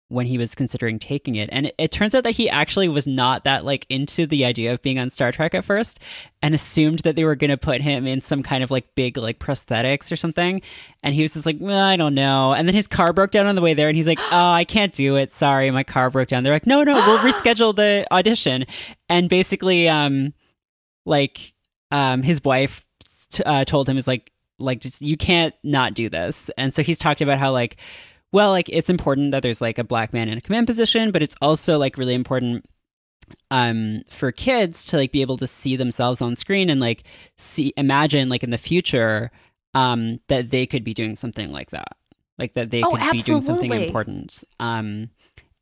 when 0.08 0.26
he 0.26 0.38
was 0.38 0.54
considering 0.54 0.98
taking 0.98 1.34
it. 1.34 1.48
And 1.50 1.66
it, 1.66 1.74
it 1.78 1.90
turns 1.90 2.14
out 2.14 2.22
that 2.24 2.34
he 2.34 2.48
actually 2.48 2.88
was 2.88 3.06
not 3.06 3.44
that 3.44 3.64
like 3.64 3.86
into 3.88 4.26
the 4.26 4.44
idea 4.44 4.72
of 4.72 4.80
being 4.80 5.00
on 5.00 5.10
Star 5.10 5.32
Trek 5.32 5.54
at 5.54 5.64
first 5.64 5.98
and 6.42 6.54
assumed 6.54 7.00
that 7.00 7.16
they 7.16 7.24
were 7.24 7.34
going 7.34 7.50
to 7.50 7.56
put 7.56 7.80
him 7.80 8.06
in 8.06 8.20
some 8.20 8.42
kind 8.42 8.62
of 8.62 8.70
like 8.70 8.94
big 8.94 9.16
like 9.16 9.40
prosthetics 9.40 10.12
or 10.12 10.16
something. 10.16 10.62
And 11.02 11.14
he 11.14 11.22
was 11.22 11.32
just 11.32 11.44
like, 11.44 11.56
well, 11.58 11.84
I 11.84 11.96
don't 11.96 12.14
know. 12.14 12.52
And 12.52 12.68
then 12.68 12.74
his 12.74 12.86
car 12.86 13.12
broke 13.12 13.32
down 13.32 13.46
on 13.46 13.56
the 13.56 13.62
way 13.62 13.74
there 13.74 13.88
and 13.88 13.96
he's 13.96 14.06
like, 14.06 14.20
oh, 14.32 14.50
I 14.50 14.64
can't 14.64 14.92
do 14.92 15.16
it. 15.16 15.32
Sorry, 15.32 15.70
my 15.70 15.82
car 15.82 16.08
broke 16.10 16.28
down. 16.28 16.44
They're 16.44 16.52
like, 16.52 16.66
no, 16.66 16.84
no, 16.84 16.94
we'll 16.94 17.18
reschedule 17.32 17.74
the 17.74 18.06
audition. 18.12 18.64
And 19.08 19.28
basically, 19.28 19.88
um, 19.88 20.34
like, 21.04 21.52
um, 21.90 22.22
his 22.22 22.42
wife 22.44 22.86
t- 23.30 23.42
uh, 23.42 23.64
told 23.64 23.88
him 23.88 23.98
is 23.98 24.06
like, 24.06 24.30
like 24.58 24.80
just 24.80 25.02
you 25.02 25.16
can't 25.16 25.54
not 25.62 25.94
do 25.94 26.08
this. 26.08 26.50
And 26.56 26.72
so 26.72 26.82
he's 26.82 26.98
talked 26.98 27.20
about 27.20 27.38
how 27.38 27.52
like 27.52 27.76
well, 28.32 28.50
like 28.50 28.68
it's 28.68 28.88
important 28.90 29.32
that 29.32 29.42
there's 29.42 29.60
like 29.60 29.78
a 29.78 29.84
black 29.84 30.12
man 30.12 30.28
in 30.28 30.38
a 30.38 30.40
command 30.40 30.66
position, 30.66 31.10
but 31.12 31.22
it's 31.22 31.36
also 31.40 31.78
like 31.78 31.96
really 31.98 32.14
important 32.14 32.64
um 33.50 34.02
for 34.08 34.30
kids 34.30 34.84
to 34.84 34.96
like 34.96 35.10
be 35.10 35.20
able 35.20 35.36
to 35.36 35.46
see 35.48 35.74
themselves 35.74 36.20
on 36.20 36.36
screen 36.36 36.70
and 36.70 36.80
like 36.80 37.02
see 37.36 37.72
imagine 37.76 38.28
like 38.28 38.44
in 38.44 38.50
the 38.50 38.58
future 38.58 39.32
um 39.74 40.20
that 40.28 40.50
they 40.50 40.64
could 40.64 40.84
be 40.84 40.94
doing 40.94 41.16
something 41.16 41.50
like 41.50 41.70
that. 41.70 41.96
Like 42.38 42.54
that 42.54 42.70
they 42.70 42.82
Oh, 42.82 42.90
could 42.90 43.00
be 43.12 43.18
doing 43.22 43.42
something 43.42 43.70
important. 43.72 44.44
Um 44.60 45.10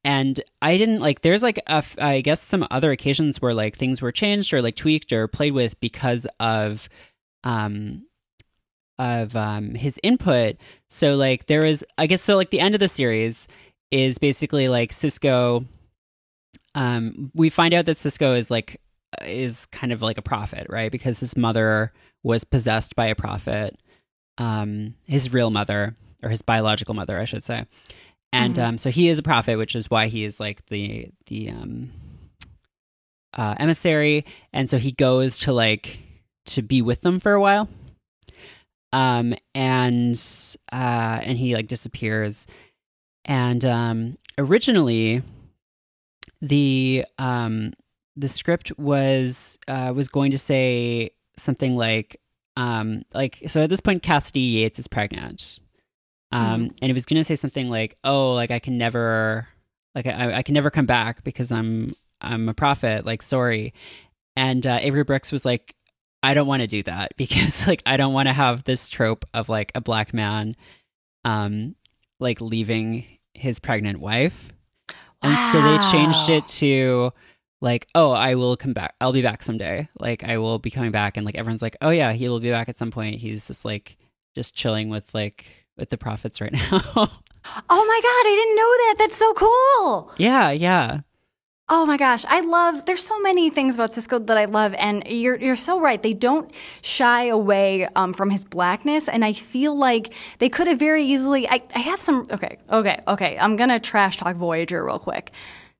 and 0.04 0.38
I 0.60 0.76
didn't 0.76 1.00
like 1.00 1.22
there's 1.22 1.42
like 1.42 1.58
a 1.66 1.76
f- 1.76 1.98
I 1.98 2.20
guess 2.20 2.42
some 2.42 2.66
other 2.70 2.90
occasions 2.90 3.40
where 3.40 3.54
like 3.54 3.76
things 3.76 4.02
were 4.02 4.12
changed 4.12 4.52
or 4.52 4.60
like 4.60 4.76
tweaked 4.76 5.12
or 5.12 5.26
played 5.26 5.54
with 5.54 5.80
because 5.80 6.26
of 6.40 6.88
um 7.44 8.04
of 8.98 9.34
um 9.36 9.74
his 9.74 9.98
input. 10.02 10.56
So 10.88 11.14
like 11.16 11.46
there 11.46 11.64
is 11.64 11.84
I 11.98 12.06
guess 12.06 12.22
so 12.22 12.36
like 12.36 12.50
the 12.50 12.60
end 12.60 12.74
of 12.74 12.80
the 12.80 12.88
series 12.88 13.48
is 13.90 14.18
basically 14.18 14.68
like 14.68 14.92
Sisko 14.92 15.66
um 16.74 17.30
we 17.34 17.50
find 17.50 17.74
out 17.74 17.86
that 17.86 17.98
Sisko 17.98 18.36
is 18.36 18.50
like 18.50 18.80
is 19.22 19.66
kind 19.66 19.92
of 19.92 20.02
like 20.02 20.18
a 20.18 20.22
prophet, 20.22 20.66
right? 20.68 20.90
Because 20.90 21.18
his 21.18 21.36
mother 21.36 21.92
was 22.22 22.44
possessed 22.44 22.96
by 22.96 23.06
a 23.06 23.14
prophet. 23.14 23.78
Um 24.38 24.94
his 25.06 25.32
real 25.32 25.50
mother 25.50 25.96
or 26.22 26.30
his 26.30 26.42
biological 26.42 26.94
mother, 26.94 27.18
I 27.20 27.24
should 27.24 27.42
say. 27.42 27.66
And 28.32 28.56
Mhm. 28.56 28.62
um 28.64 28.78
so 28.78 28.90
he 28.90 29.08
is 29.08 29.18
a 29.18 29.22
prophet, 29.22 29.58
which 29.58 29.76
is 29.76 29.90
why 29.90 30.06
he 30.08 30.24
is 30.24 30.40
like 30.40 30.66
the 30.66 31.08
the 31.26 31.50
um 31.50 31.90
uh 33.36 33.54
emissary 33.58 34.24
and 34.52 34.70
so 34.70 34.78
he 34.78 34.92
goes 34.92 35.38
to 35.40 35.52
like 35.52 35.98
to 36.46 36.62
be 36.62 36.80
with 36.82 37.00
them 37.00 37.18
for 37.18 37.32
a 37.32 37.40
while 37.40 37.68
um 38.94 39.34
and 39.54 40.14
uh 40.72 41.18
and 41.22 41.36
he 41.36 41.54
like 41.54 41.66
disappears 41.66 42.46
and 43.24 43.64
um 43.64 44.14
originally 44.38 45.20
the 46.40 47.04
um 47.18 47.72
the 48.16 48.28
script 48.28 48.72
was 48.78 49.58
uh 49.68 49.92
was 49.94 50.08
going 50.08 50.30
to 50.30 50.38
say 50.38 51.10
something 51.36 51.76
like 51.76 52.20
um 52.56 53.02
like 53.12 53.42
so 53.48 53.60
at 53.62 53.70
this 53.70 53.80
point 53.80 54.02
Cassidy 54.02 54.40
Yates 54.40 54.78
is 54.78 54.88
pregnant 54.88 55.58
Um, 56.32 56.62
and 56.82 56.90
it 56.90 56.94
was 56.94 57.04
going 57.06 57.20
to 57.20 57.24
say 57.24 57.36
something 57.36 57.70
like, 57.70 57.96
"Oh, 58.02 58.34
like 58.34 58.50
I 58.50 58.58
can 58.58 58.76
never, 58.76 59.46
like 59.94 60.06
I, 60.06 60.38
I 60.38 60.42
can 60.42 60.54
never 60.54 60.68
come 60.70 60.86
back 60.86 61.22
because 61.22 61.52
I'm 61.52 61.94
I'm 62.20 62.48
a 62.48 62.54
prophet. 62.54 63.06
Like, 63.06 63.22
sorry." 63.22 63.72
And 64.34 64.66
uh, 64.66 64.78
Avery 64.82 65.04
Brooks 65.04 65.30
was 65.30 65.44
like, 65.44 65.76
"I 66.24 66.34
don't 66.34 66.46
want 66.46 66.62
to 66.62 66.66
do 66.66 66.82
that 66.84 67.12
because 67.16 67.66
like 67.66 67.82
I 67.86 67.96
don't 67.96 68.12
want 68.12 68.28
to 68.28 68.32
have 68.32 68.64
this 68.64 68.88
trope 68.88 69.24
of 69.34 69.48
like 69.48 69.70
a 69.74 69.80
black 69.80 70.12
man, 70.14 70.56
um, 71.24 71.74
like 72.18 72.40
leaving 72.40 73.06
his 73.34 73.58
pregnant 73.58 74.00
wife." 74.00 74.52
And 75.22 75.52
so 75.52 75.62
they 75.62 75.78
changed 75.90 76.28
it 76.28 76.46
to 76.58 77.12
like, 77.60 77.86
"Oh, 77.94 78.12
I 78.12 78.34
will 78.34 78.56
come 78.56 78.72
back. 78.74 78.94
I'll 79.00 79.12
be 79.12 79.22
back 79.22 79.42
someday. 79.42 79.88
Like, 79.98 80.22
I 80.24 80.36
will 80.38 80.58
be 80.58 80.70
coming 80.70 80.90
back." 80.90 81.16
And 81.16 81.24
like 81.24 81.36
everyone's 81.36 81.62
like, 81.62 81.76
"Oh 81.80 81.90
yeah, 81.90 82.12
he 82.12 82.28
will 82.28 82.40
be 82.40 82.50
back 82.50 82.68
at 82.68 82.76
some 82.76 82.90
point. 82.90 83.20
He's 83.20 83.46
just 83.46 83.64
like 83.64 83.96
just 84.34 84.54
chilling 84.54 84.88
with 84.90 85.14
like 85.14 85.46
with 85.78 85.88
the 85.90 85.96
prophets 85.96 86.40
right 86.40 86.52
now." 86.70 86.80
Oh 87.70 87.84
my 87.86 88.00
god, 88.02 88.26
I 88.26 88.34
didn't 88.36 88.56
know 88.56 88.72
that. 88.82 88.94
That's 88.98 89.16
so 89.16 89.32
cool. 89.34 90.12
yeah, 90.18 90.50
yeah. 90.50 91.00
Oh 91.70 91.86
my 91.86 91.96
gosh, 91.96 92.26
I 92.28 92.40
love. 92.40 92.84
There's 92.84 93.02
so 93.02 93.18
many 93.20 93.48
things 93.48 93.74
about 93.74 93.88
Sisko 93.88 94.26
that 94.26 94.36
I 94.36 94.44
love, 94.44 94.74
and 94.74 95.02
you're 95.06 95.36
you're 95.36 95.56
so 95.56 95.80
right. 95.80 96.02
They 96.02 96.12
don't 96.12 96.50
shy 96.82 97.24
away 97.24 97.86
um, 97.96 98.12
from 98.12 98.28
his 98.28 98.44
blackness, 98.44 99.08
and 99.08 99.24
I 99.24 99.32
feel 99.32 99.74
like 99.74 100.12
they 100.40 100.50
could 100.50 100.66
have 100.66 100.78
very 100.78 101.04
easily. 101.04 101.48
I, 101.48 101.60
I 101.74 101.78
have 101.78 102.00
some. 102.00 102.26
Okay, 102.30 102.58
okay, 102.70 103.00
okay. 103.08 103.38
I'm 103.38 103.56
gonna 103.56 103.80
trash 103.80 104.18
talk 104.18 104.36
Voyager 104.36 104.84
real 104.84 104.98
quick. 104.98 105.32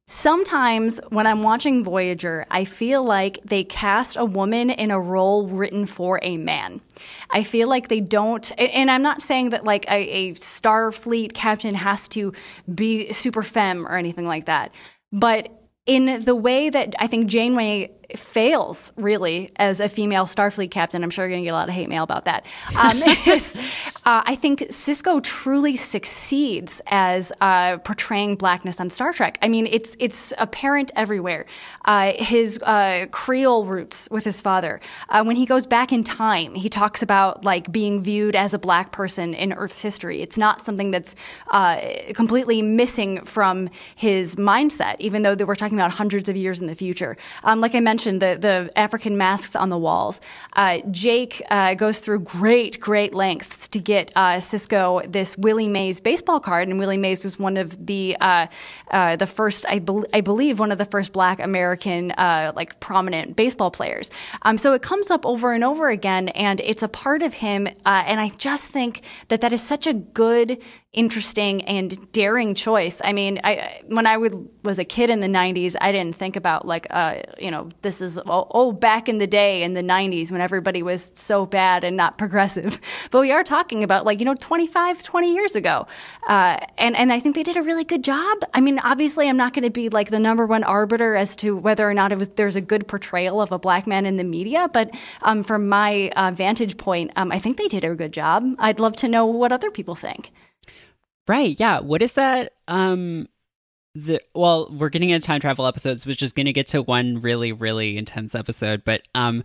Sometimes 0.06 1.00
when 1.10 1.26
I'm 1.26 1.42
watching 1.42 1.84
Voyager, 1.84 2.46
I 2.50 2.64
feel 2.64 3.04
like 3.04 3.40
they 3.44 3.62
cast 3.62 4.16
a 4.16 4.24
woman 4.24 4.70
in 4.70 4.90
a 4.90 5.00
role 5.00 5.46
written 5.48 5.84
for 5.84 6.18
a 6.22 6.38
man. 6.38 6.80
I 7.30 7.42
feel 7.42 7.68
like 7.68 7.88
they 7.88 8.00
don't, 8.00 8.50
and 8.58 8.90
I'm 8.90 9.02
not 9.02 9.20
saying 9.20 9.50
that 9.50 9.64
like 9.64 9.84
a, 9.90 9.96
a 9.96 10.32
Starfleet 10.34 11.34
captain 11.34 11.74
has 11.74 12.08
to 12.08 12.32
be 12.74 13.12
super 13.12 13.42
femme 13.42 13.86
or 13.86 13.96
anything 13.96 14.26
like 14.26 14.46
that, 14.46 14.74
but 15.12 15.60
in 15.86 16.24
the 16.24 16.34
way 16.34 16.70
that 16.70 16.94
I 16.98 17.06
think 17.06 17.26
Janeway 17.26 17.90
fails 18.18 18.92
really 18.96 19.50
as 19.56 19.80
a 19.80 19.88
female 19.88 20.24
Starfleet 20.24 20.70
captain, 20.70 21.02
I'm 21.02 21.10
sure 21.10 21.24
you're 21.24 21.30
going 21.30 21.42
to 21.42 21.46
get 21.46 21.52
a 21.52 21.56
lot 21.56 21.68
of 21.68 21.74
hate 21.74 21.88
mail 21.88 22.02
about 22.02 22.24
that. 22.24 22.46
Um, 22.76 23.02
is, 23.26 23.54
uh, 24.04 24.22
I 24.24 24.34
think 24.36 24.60
Sisko 24.60 25.22
truly 25.22 25.76
succeeds 25.76 26.80
as 26.86 27.32
uh, 27.40 27.78
portraying 27.78 28.36
blackness 28.36 28.80
on 28.80 28.90
Star 28.90 29.12
Trek. 29.12 29.38
I 29.42 29.48
mean, 29.48 29.66
it's 29.66 29.96
it's 29.98 30.32
apparent 30.38 30.92
everywhere. 30.96 31.46
Uh, 31.84 32.12
his 32.16 32.58
uh, 32.58 33.06
Creole 33.10 33.64
roots 33.64 34.08
with 34.10 34.24
his 34.24 34.40
father. 34.40 34.80
Uh, 35.08 35.22
when 35.24 35.36
he 35.36 35.46
goes 35.46 35.66
back 35.66 35.92
in 35.92 36.04
time, 36.04 36.54
he 36.54 36.68
talks 36.68 37.02
about 37.02 37.44
like 37.44 37.70
being 37.72 38.02
viewed 38.02 38.36
as 38.36 38.54
a 38.54 38.58
black 38.58 38.92
person 38.92 39.34
in 39.34 39.52
Earth's 39.52 39.80
history. 39.80 40.22
It's 40.22 40.36
not 40.36 40.60
something 40.60 40.90
that's 40.90 41.14
uh, 41.50 41.80
completely 42.14 42.62
missing 42.62 43.24
from 43.24 43.68
his 43.96 44.36
mindset, 44.36 44.96
even 44.98 45.22
though 45.22 45.34
we're 45.34 45.54
talking 45.54 45.78
about 45.78 45.92
hundreds 45.92 46.28
of 46.28 46.36
years 46.36 46.60
in 46.60 46.66
the 46.66 46.74
future. 46.74 47.16
Um, 47.42 47.60
like 47.60 47.74
I 47.74 47.80
mentioned, 47.80 48.03
the 48.12 48.36
the 48.40 48.70
African 48.76 49.16
masks 49.16 49.56
on 49.56 49.68
the 49.68 49.78
walls. 49.78 50.20
Uh, 50.54 50.78
Jake 50.90 51.42
uh, 51.50 51.74
goes 51.74 51.98
through 51.98 52.20
great 52.20 52.80
great 52.80 53.14
lengths 53.14 53.68
to 53.68 53.78
get 53.78 54.12
uh, 54.16 54.36
Sisko 54.38 55.10
this 55.10 55.36
Willie 55.38 55.68
Mays 55.68 56.00
baseball 56.00 56.40
card, 56.40 56.68
and 56.68 56.78
Willie 56.78 56.96
Mays 56.98 57.24
was 57.24 57.38
one 57.38 57.56
of 57.56 57.86
the 57.86 58.16
uh, 58.20 58.46
uh, 58.90 59.16
the 59.16 59.26
first, 59.26 59.64
I, 59.68 59.78
bel 59.78 60.04
I 60.12 60.20
believe, 60.20 60.58
one 60.58 60.72
of 60.72 60.78
the 60.78 60.84
first 60.84 61.12
Black 61.12 61.40
American 61.40 62.12
uh, 62.12 62.52
like 62.54 62.80
prominent 62.80 63.36
baseball 63.36 63.70
players. 63.70 64.10
Um, 64.42 64.58
so 64.58 64.72
it 64.72 64.82
comes 64.82 65.10
up 65.10 65.26
over 65.26 65.52
and 65.52 65.64
over 65.64 65.88
again, 65.88 66.28
and 66.30 66.60
it's 66.60 66.82
a 66.82 66.88
part 66.88 67.22
of 67.22 67.34
him. 67.34 67.66
And 67.84 68.20
I 68.20 68.28
just 68.30 68.68
think 68.68 69.02
that 69.28 69.40
that 69.40 69.52
is 69.52 69.62
such 69.62 69.86
a 69.86 69.94
good, 69.94 70.62
interesting, 70.94 71.62
and 71.62 72.10
daring 72.12 72.54
choice. 72.54 73.00
I 73.04 73.12
mean, 73.12 73.40
I 73.44 73.82
when 73.86 74.06
I 74.06 74.16
would, 74.16 74.48
was 74.62 74.78
a 74.78 74.84
kid 74.84 75.10
in 75.10 75.20
the 75.20 75.28
'90s, 75.28 75.76
I 75.80 75.92
didn't 75.92 76.16
think 76.16 76.36
about 76.36 76.66
like, 76.66 76.86
uh, 76.90 77.16
you 77.38 77.50
know, 77.50 77.68
this 77.82 78.00
is 78.00 78.18
oh, 78.18 78.46
oh 78.50 78.72
back 78.72 79.08
in 79.08 79.18
the 79.18 79.26
day 79.26 79.62
in 79.62 79.74
the 79.74 79.82
'90s 79.82 80.30
when 80.30 80.40
everybody 80.40 80.82
was 80.82 81.12
so 81.14 81.46
bad 81.46 81.84
and 81.84 81.96
not 81.96 82.18
progressive. 82.24 82.80
But 83.10 83.20
we 83.20 83.32
are 83.32 83.44
talking 83.44 83.82
about 83.82 84.04
like 84.04 84.18
you 84.18 84.24
know 84.24 84.34
25, 84.34 85.02
20 85.02 85.34
years 85.34 85.54
ago, 85.54 85.86
uh, 86.28 86.58
and 86.78 86.96
and 86.96 87.12
I 87.12 87.20
think 87.20 87.34
they 87.34 87.42
did 87.42 87.56
a 87.56 87.62
really 87.62 87.84
good 87.84 88.04
job. 88.04 88.38
I 88.54 88.60
mean, 88.60 88.78
obviously, 88.78 89.28
I'm 89.28 89.36
not 89.36 89.52
going 89.52 89.64
to 89.64 89.70
be 89.70 89.88
like 89.88 90.10
the 90.10 90.20
number 90.20 90.46
one 90.46 90.64
arbiter 90.64 91.14
as 91.14 91.36
to 91.36 91.56
whether 91.56 91.88
or 91.88 91.94
not 91.94 92.12
it 92.12 92.18
was 92.18 92.28
there's 92.30 92.56
a 92.56 92.60
good 92.60 92.88
portrayal 92.88 93.40
of 93.40 93.52
a 93.52 93.58
black 93.58 93.86
man 93.86 94.06
in 94.06 94.16
the 94.16 94.24
media, 94.24 94.68
but 94.72 94.90
um, 95.22 95.42
from 95.42 95.68
my 95.68 96.10
uh, 96.16 96.30
vantage 96.30 96.76
point, 96.76 97.10
um, 97.16 97.32
I 97.32 97.38
think 97.38 97.56
they 97.56 97.68
did 97.68 97.84
a 97.84 97.94
good 97.94 98.12
job. 98.12 98.44
I'd 98.58 98.80
love 98.80 98.96
to 98.96 99.08
know 99.08 99.26
what 99.26 99.52
other 99.52 99.70
people 99.70 99.94
think. 99.94 100.32
Right. 101.26 101.58
Yeah. 101.58 101.80
What 101.80 102.02
is 102.02 102.12
that? 102.12 102.52
Um, 102.68 103.28
the 103.94 104.20
well, 104.34 104.68
we're 104.70 104.88
getting 104.88 105.10
into 105.10 105.26
time 105.26 105.40
travel 105.40 105.66
episodes, 105.66 106.04
which 106.04 106.22
is 106.22 106.32
going 106.32 106.46
to 106.46 106.52
get 106.52 106.66
to 106.68 106.82
one 106.82 107.20
really, 107.20 107.52
really 107.52 107.96
intense 107.96 108.34
episode. 108.34 108.84
But 108.84 109.02
um, 109.14 109.44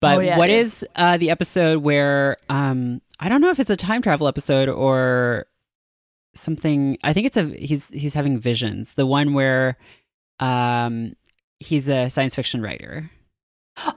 but 0.00 0.18
Oh, 0.18 0.20
yeah, 0.20 0.38
what 0.38 0.50
it 0.50 0.58
is 0.58 0.84
uh 0.96 1.16
the 1.16 1.30
episode 1.30 1.82
where 1.82 2.36
um 2.48 3.02
I 3.20 3.28
don't 3.28 3.40
know 3.40 3.50
if 3.50 3.58
it's 3.58 3.70
a 3.70 3.76
time 3.76 4.00
travel 4.02 4.28
episode 4.28 4.68
or 4.68 5.46
something. 6.34 6.98
I 7.02 7.12
think 7.12 7.26
it's 7.26 7.36
a 7.36 7.44
he's 7.44 7.88
he's 7.88 8.14
having 8.14 8.38
visions. 8.38 8.92
The 8.94 9.06
one 9.06 9.34
where 9.34 9.76
um 10.38 11.16
he's 11.58 11.88
a 11.88 12.08
science 12.08 12.34
fiction 12.36 12.62
writer. 12.62 13.10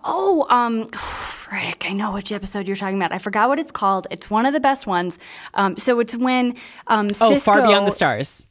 Oh, 0.03 0.45
um, 0.49 0.89
I 1.51 1.93
know 1.93 2.13
which 2.13 2.31
episode 2.31 2.67
you're 2.67 2.75
talking 2.77 2.95
about. 2.97 3.11
I 3.11 3.17
forgot 3.17 3.49
what 3.49 3.59
it's 3.59 3.71
called. 3.71 4.07
It's 4.09 4.29
one 4.29 4.45
of 4.45 4.53
the 4.53 4.59
best 4.59 4.87
ones. 4.87 5.19
Um, 5.53 5.75
so 5.77 5.99
it's 5.99 6.15
when 6.15 6.55
um, 6.87 7.09
Oh, 7.19 7.37
Far 7.39 7.61
Beyond 7.61 7.87
the 7.87 7.91
Stars. 7.91 8.47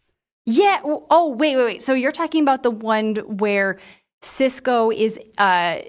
Yeah. 0.46 0.80
Oh, 0.84 1.34
wait, 1.36 1.56
wait, 1.56 1.64
wait. 1.64 1.82
So 1.82 1.94
you're 1.94 2.12
talking 2.12 2.42
about 2.42 2.62
the 2.62 2.70
one 2.70 3.16
where 3.16 3.78
Sisko 4.22 4.94
is 4.94 5.18
uh, 5.38 5.80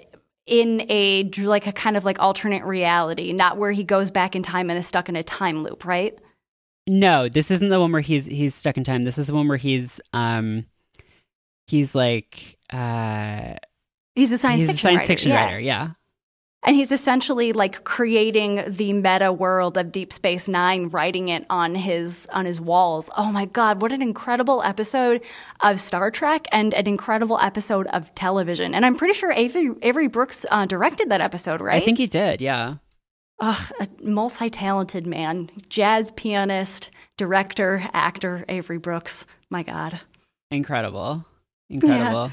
in 0.46 0.86
a 0.88 1.24
like 1.38 1.66
a 1.66 1.72
kind 1.72 1.96
of 1.96 2.04
like 2.04 2.18
alternate 2.18 2.64
reality, 2.64 3.32
not 3.32 3.58
where 3.58 3.72
he 3.72 3.84
goes 3.84 4.10
back 4.10 4.34
in 4.34 4.42
time 4.42 4.70
and 4.70 4.78
is 4.78 4.86
stuck 4.86 5.08
in 5.08 5.16
a 5.16 5.22
time 5.22 5.62
loop, 5.62 5.84
right? 5.84 6.18
No, 6.86 7.28
this 7.28 7.50
isn't 7.50 7.68
the 7.68 7.78
one 7.80 7.92
where 7.92 8.00
he's 8.00 8.26
he's 8.26 8.54
stuck 8.54 8.76
in 8.76 8.84
time. 8.84 9.02
This 9.02 9.18
is 9.18 9.26
the 9.26 9.34
one 9.34 9.48
where 9.48 9.56
he's 9.58 10.00
um 10.12 10.66
he's 11.66 11.94
like 11.94 12.58
uh 12.72 13.54
He's 14.14 14.30
a 14.30 14.38
science 14.38 14.60
he's 14.60 14.70
fiction 14.70 14.88
a 14.88 14.90
science 14.90 14.98
writer. 15.00 15.06
fiction 15.06 15.30
yeah. 15.30 15.44
writer, 15.44 15.60
yeah. 15.60 15.88
And 16.64 16.76
he's 16.76 16.92
essentially 16.92 17.52
like 17.52 17.82
creating 17.82 18.62
the 18.68 18.92
meta 18.92 19.32
world 19.32 19.76
of 19.76 19.90
Deep 19.90 20.12
Space 20.12 20.46
Nine, 20.46 20.88
writing 20.90 21.28
it 21.28 21.44
on 21.50 21.74
his 21.74 22.28
on 22.32 22.46
his 22.46 22.60
walls. 22.60 23.10
Oh 23.16 23.32
my 23.32 23.46
God, 23.46 23.82
what 23.82 23.90
an 23.90 24.00
incredible 24.00 24.62
episode 24.62 25.22
of 25.60 25.80
Star 25.80 26.10
Trek 26.10 26.46
and 26.52 26.72
an 26.74 26.86
incredible 26.86 27.38
episode 27.40 27.88
of 27.88 28.14
television. 28.14 28.76
And 28.76 28.86
I'm 28.86 28.96
pretty 28.96 29.14
sure 29.14 29.32
Avery, 29.32 29.70
Avery 29.82 30.06
Brooks 30.06 30.46
uh, 30.52 30.66
directed 30.66 31.10
that 31.10 31.20
episode, 31.20 31.60
right? 31.60 31.82
I 31.82 31.84
think 31.84 31.98
he 31.98 32.06
did, 32.06 32.40
yeah. 32.40 32.76
Ugh, 33.40 33.72
a 33.80 33.88
multi-talented 34.00 35.04
man, 35.04 35.50
jazz 35.68 36.12
pianist, 36.12 36.90
director, 37.16 37.88
actor, 37.92 38.44
Avery 38.48 38.78
Brooks. 38.78 39.26
My 39.50 39.64
God. 39.64 39.98
Incredible. 40.52 41.24
Incredible. 41.68 42.26
Yeah, 42.26 42.32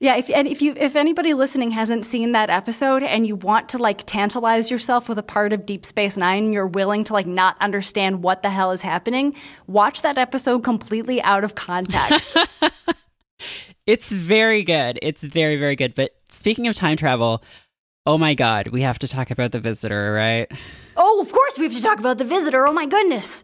if 0.00 0.30
and 0.30 0.46
if 0.46 0.60
you 0.60 0.74
if 0.76 0.96
anybody 0.96 1.34
listening 1.34 1.70
hasn't 1.70 2.04
seen 2.04 2.32
that 2.32 2.50
episode 2.50 3.02
and 3.02 3.26
you 3.26 3.36
want 3.36 3.70
to 3.70 3.78
like 3.78 4.04
tantalize 4.06 4.70
yourself 4.70 5.08
with 5.08 5.18
a 5.18 5.22
part 5.22 5.52
of 5.52 5.66
Deep 5.66 5.86
Space 5.86 6.16
Nine, 6.16 6.52
you're 6.52 6.66
willing 6.66 7.04
to 7.04 7.12
like 7.12 7.26
not 7.26 7.56
understand 7.60 8.22
what 8.22 8.42
the 8.42 8.50
hell 8.50 8.70
is 8.70 8.80
happening, 8.80 9.34
watch 9.66 10.02
that 10.02 10.18
episode 10.18 10.62
completely 10.64 11.22
out 11.22 11.44
of 11.44 11.54
context. 11.54 12.36
It's 13.86 14.08
very 14.08 14.62
good. 14.62 14.98
It's 15.02 15.20
very, 15.20 15.56
very 15.56 15.76
good. 15.76 15.94
But 15.94 16.14
speaking 16.30 16.68
of 16.68 16.74
time 16.74 16.96
travel, 16.96 17.42
oh 18.06 18.16
my 18.16 18.34
god, 18.34 18.68
we 18.68 18.82
have 18.82 18.98
to 19.00 19.08
talk 19.08 19.30
about 19.30 19.52
the 19.52 19.60
visitor, 19.60 20.12
right? 20.12 20.50
oh, 20.96 21.20
of 21.20 21.30
course 21.32 21.58
we 21.58 21.64
have 21.64 21.74
to 21.74 21.82
talk 21.82 21.98
about 21.98 22.18
the 22.18 22.24
visitor. 22.24 22.66
Oh 22.66 22.72
my 22.72 22.86
goodness. 22.86 23.42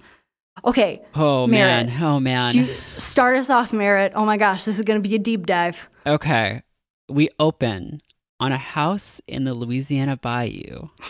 Okay, 0.65 1.01
Oh 1.15 1.47
Merritt, 1.47 1.87
man. 1.87 2.03
Oh 2.03 2.21
man. 2.21 2.51
you 2.55 2.75
start 2.99 3.37
us 3.37 3.49
off, 3.51 3.73
Merritt. 3.73 4.13
Oh 4.15 4.25
my 4.27 4.37
gosh, 4.37 4.65
this 4.65 4.79
is 4.79 4.85
going 4.85 5.03
to 5.03 5.09
be 5.09 5.15
a 5.15 5.19
deep 5.19 5.47
dive. 5.47 5.89
Okay. 6.07 6.63
We 7.09 7.29
open 7.39 8.01
on 8.39 8.53
a 8.53 8.57
house 8.59 9.21
in 9.27 9.45
the 9.45 9.55
Louisiana 9.55 10.17
Bayou. 10.17 10.89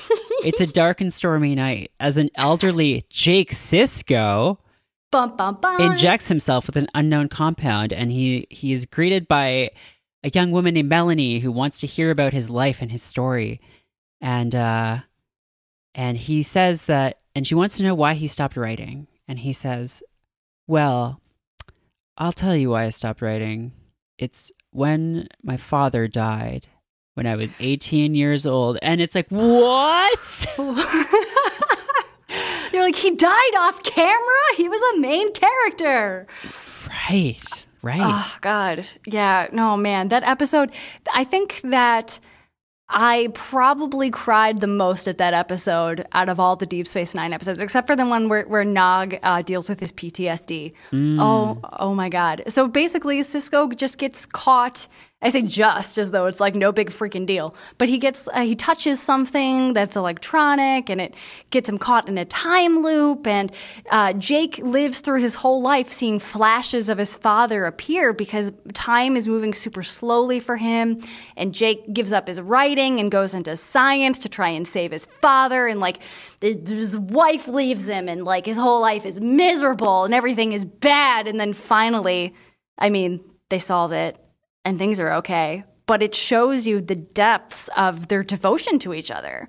it's 0.44 0.60
a 0.60 0.66
dark 0.66 1.00
and 1.00 1.12
stormy 1.12 1.54
night 1.54 1.90
as 2.00 2.16
an 2.16 2.30
elderly 2.36 3.04
Jake 3.10 3.52
Sisko 3.52 4.58
Bum 5.10 5.36
bum 5.36 5.58
bum. 5.60 5.80
injects 5.80 6.28
himself 6.28 6.66
with 6.68 6.76
an 6.76 6.86
unknown 6.94 7.28
compound 7.28 7.92
and 7.92 8.12
he 8.12 8.46
he 8.50 8.72
is 8.72 8.86
greeted 8.86 9.26
by 9.26 9.70
a 10.22 10.30
young 10.32 10.52
woman 10.52 10.74
named 10.74 10.88
Melanie 10.88 11.40
who 11.40 11.50
wants 11.50 11.80
to 11.80 11.86
hear 11.88 12.10
about 12.12 12.32
his 12.32 12.48
life 12.48 12.80
and 12.80 12.92
his 12.92 13.02
story. 13.02 13.60
And 14.20 14.54
uh 14.54 15.00
and 15.94 16.16
he 16.16 16.42
says 16.44 16.82
that 16.82 17.18
and 17.34 17.46
she 17.46 17.54
wants 17.56 17.76
to 17.78 17.82
know 17.82 17.94
why 17.94 18.14
he 18.14 18.28
stopped 18.28 18.56
writing. 18.56 19.08
And 19.30 19.38
he 19.38 19.52
says, 19.52 20.02
"Well, 20.66 21.20
I'll 22.18 22.32
tell 22.32 22.56
you 22.56 22.70
why 22.70 22.82
I 22.82 22.90
stopped 22.90 23.22
writing. 23.22 23.70
It's 24.18 24.50
when 24.72 25.28
my 25.40 25.56
father 25.56 26.08
died 26.08 26.66
when 27.14 27.28
I 27.28 27.36
was 27.36 27.54
18 27.60 28.16
years 28.16 28.44
old." 28.44 28.76
And 28.82 29.00
it's 29.00 29.14
like, 29.14 29.28
"What?" 29.28 30.18
You're 32.72 32.82
Like 32.82 32.96
he 32.96 33.14
died 33.14 33.54
off 33.56 33.84
camera. 33.84 34.56
He 34.56 34.68
was 34.68 34.80
a 34.94 34.98
main 34.98 35.32
character. 35.32 36.26
Right. 37.08 37.66
Right. 37.82 38.00
Oh 38.02 38.36
God. 38.40 38.84
Yeah. 39.06 39.46
No, 39.52 39.76
man. 39.76 40.08
That 40.08 40.24
episode. 40.24 40.72
I 41.14 41.22
think 41.22 41.60
that 41.62 42.18
I 42.90 43.28
probably 43.34 44.10
cried 44.10 44.60
the 44.60 44.66
most 44.66 45.06
at 45.06 45.18
that 45.18 45.32
episode 45.32 46.04
out 46.12 46.28
of 46.28 46.40
all 46.40 46.56
the 46.56 46.66
Deep 46.66 46.88
Space 46.88 47.14
Nine 47.14 47.32
episodes, 47.32 47.60
except 47.60 47.86
for 47.86 47.94
the 47.94 48.04
one 48.04 48.28
where, 48.28 48.42
where 48.44 48.64
Nog 48.64 49.16
uh, 49.22 49.42
deals 49.42 49.68
with 49.68 49.78
his 49.78 49.92
PTSD. 49.92 50.72
Mm. 50.90 51.18
Oh, 51.20 51.60
oh 51.78 51.94
my 51.94 52.08
God! 52.08 52.42
So 52.48 52.66
basically, 52.66 53.20
Sisko 53.20 53.74
just 53.76 53.96
gets 53.96 54.26
caught 54.26 54.88
I 55.22 55.28
say 55.28 55.42
just 55.42 55.98
as 55.98 56.12
though 56.12 56.26
it's 56.26 56.40
like 56.40 56.54
no 56.54 56.72
big 56.72 56.88
freaking 56.88 57.26
deal. 57.26 57.54
But 57.76 57.90
he 57.90 57.98
gets 57.98 58.26
uh, 58.32 58.40
he 58.40 58.54
touches 58.54 59.02
something 59.02 59.74
that's 59.74 59.94
electronic, 59.94 60.88
and 60.88 60.98
it 60.98 61.14
gets 61.50 61.68
him 61.68 61.76
caught 61.76 62.08
in 62.08 62.16
a 62.16 62.24
time 62.24 62.82
loop. 62.82 63.26
And 63.26 63.52
uh, 63.90 64.14
Jake 64.14 64.56
lives 64.58 65.00
through 65.00 65.20
his 65.20 65.34
whole 65.34 65.60
life 65.60 65.92
seeing 65.92 66.18
flashes 66.18 66.88
of 66.88 66.96
his 66.96 67.14
father 67.14 67.66
appear 67.66 68.14
because 68.14 68.50
time 68.72 69.14
is 69.14 69.28
moving 69.28 69.52
super 69.52 69.82
slowly 69.82 70.40
for 70.40 70.56
him. 70.56 71.02
And 71.36 71.52
Jake 71.52 71.92
gives 71.92 72.12
up 72.12 72.26
his 72.26 72.40
writing 72.40 72.98
and 72.98 73.10
goes 73.10 73.34
into 73.34 73.56
science 73.56 74.18
to 74.20 74.28
try 74.30 74.48
and 74.48 74.66
save 74.66 74.90
his 74.90 75.06
father. 75.20 75.66
And 75.66 75.80
like 75.80 75.98
his 76.40 76.96
wife 76.96 77.46
leaves 77.46 77.86
him, 77.86 78.08
and 78.08 78.24
like 78.24 78.46
his 78.46 78.56
whole 78.56 78.80
life 78.80 79.04
is 79.04 79.20
miserable, 79.20 80.04
and 80.04 80.14
everything 80.14 80.52
is 80.52 80.64
bad. 80.64 81.28
And 81.28 81.38
then 81.38 81.52
finally, 81.52 82.34
I 82.78 82.88
mean, 82.88 83.22
they 83.50 83.58
solve 83.58 83.92
it 83.92 84.16
and 84.64 84.78
things 84.78 85.00
are 85.00 85.12
okay. 85.14 85.64
But 85.86 86.02
it 86.02 86.14
shows 86.14 86.66
you 86.66 86.80
the 86.80 86.94
depths 86.96 87.68
of 87.76 88.08
their 88.08 88.22
devotion 88.22 88.78
to 88.80 88.94
each 88.94 89.10
other. 89.10 89.48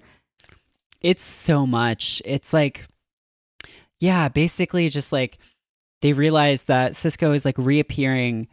It's 1.02 1.24
so 1.24 1.66
much. 1.66 2.22
It's 2.26 2.54
like, 2.54 2.86
yeah, 4.00 4.30
basically 4.30 4.90
just 4.90 5.12
like 5.12 5.38
they 6.02 6.14
realize 6.14 6.64
that 6.64 6.94
Sisko 6.94 7.36
is 7.36 7.46
like 7.46 7.58
reappearing 7.58 8.48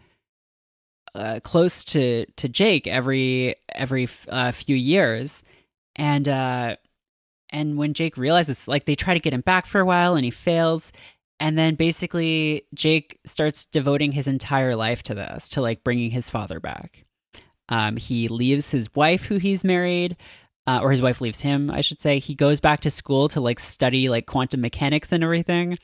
uh, 1.15 1.41
close 1.43 1.85
to 1.85 2.27
to 2.37 2.49
Jake 2.49 2.87
every 2.87 3.57
every 3.75 4.09
uh, 4.29 4.53
few 4.53 4.77
years, 4.77 5.43
and 5.97 6.29
uh, 6.29 6.77
and 7.51 7.79
when 7.79 7.95
Jake 7.95 8.17
realizes, 8.17 8.69
like 8.69 8.85
they 8.85 8.95
try 8.95 9.15
to 9.15 9.21
get 9.21 9.33
him 9.33 9.41
back 9.41 9.67
for 9.67 9.81
a 9.81 9.87
while, 9.87 10.15
and 10.15 10.25
he 10.25 10.31
fails, 10.31 10.93
and 11.41 11.57
then 11.57 11.77
basically, 11.77 12.67
Jake 12.75 13.19
starts 13.25 13.67
devoting 13.67 14.13
his 14.13 14.27
entire 14.27 14.75
life 14.75 15.03
to 15.05 15.15
this, 15.15 15.49
to 15.51 15.61
like 15.61 15.85
bringing 15.85 16.11
his 16.11 16.29
father 16.29 16.61
back. 16.61 17.05
Um, 17.69 17.97
he 17.97 18.29
leaves 18.29 18.71
his 18.71 18.93
wife, 18.95 19.25
who 19.25 19.37
he's 19.37 19.63
married, 19.63 20.17
uh, 20.67 20.81
or 20.83 20.91
his 20.91 21.03
wife 21.03 21.21
leaves 21.21 21.41
him, 21.41 21.71
I 21.71 21.81
should 21.81 22.01
say. 22.01 22.19
He 22.19 22.35
goes 22.35 22.61
back 22.61 22.81
to 22.81 22.91
school 22.91 23.29
to 23.31 23.41
like 23.41 23.61
study 23.61 24.09
like 24.09 24.27
quantum 24.27 24.61
mechanics 24.61 25.13
and 25.13 25.23
everything, 25.23 25.77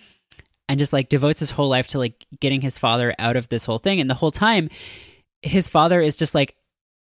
and 0.68 0.78
just 0.78 0.92
like 0.92 1.08
devotes 1.08 1.40
his 1.40 1.50
whole 1.50 1.68
life 1.68 1.86
to 1.88 1.98
like 1.98 2.26
getting 2.40 2.60
his 2.60 2.78
father 2.78 3.14
out 3.18 3.36
of 3.36 3.48
this 3.48 3.64
whole 3.64 3.78
thing. 3.78 4.00
And 4.00 4.10
the 4.10 4.14
whole 4.14 4.32
time, 4.32 4.70
his 5.42 5.68
father 5.68 6.00
is 6.00 6.16
just 6.16 6.34
like, 6.34 6.56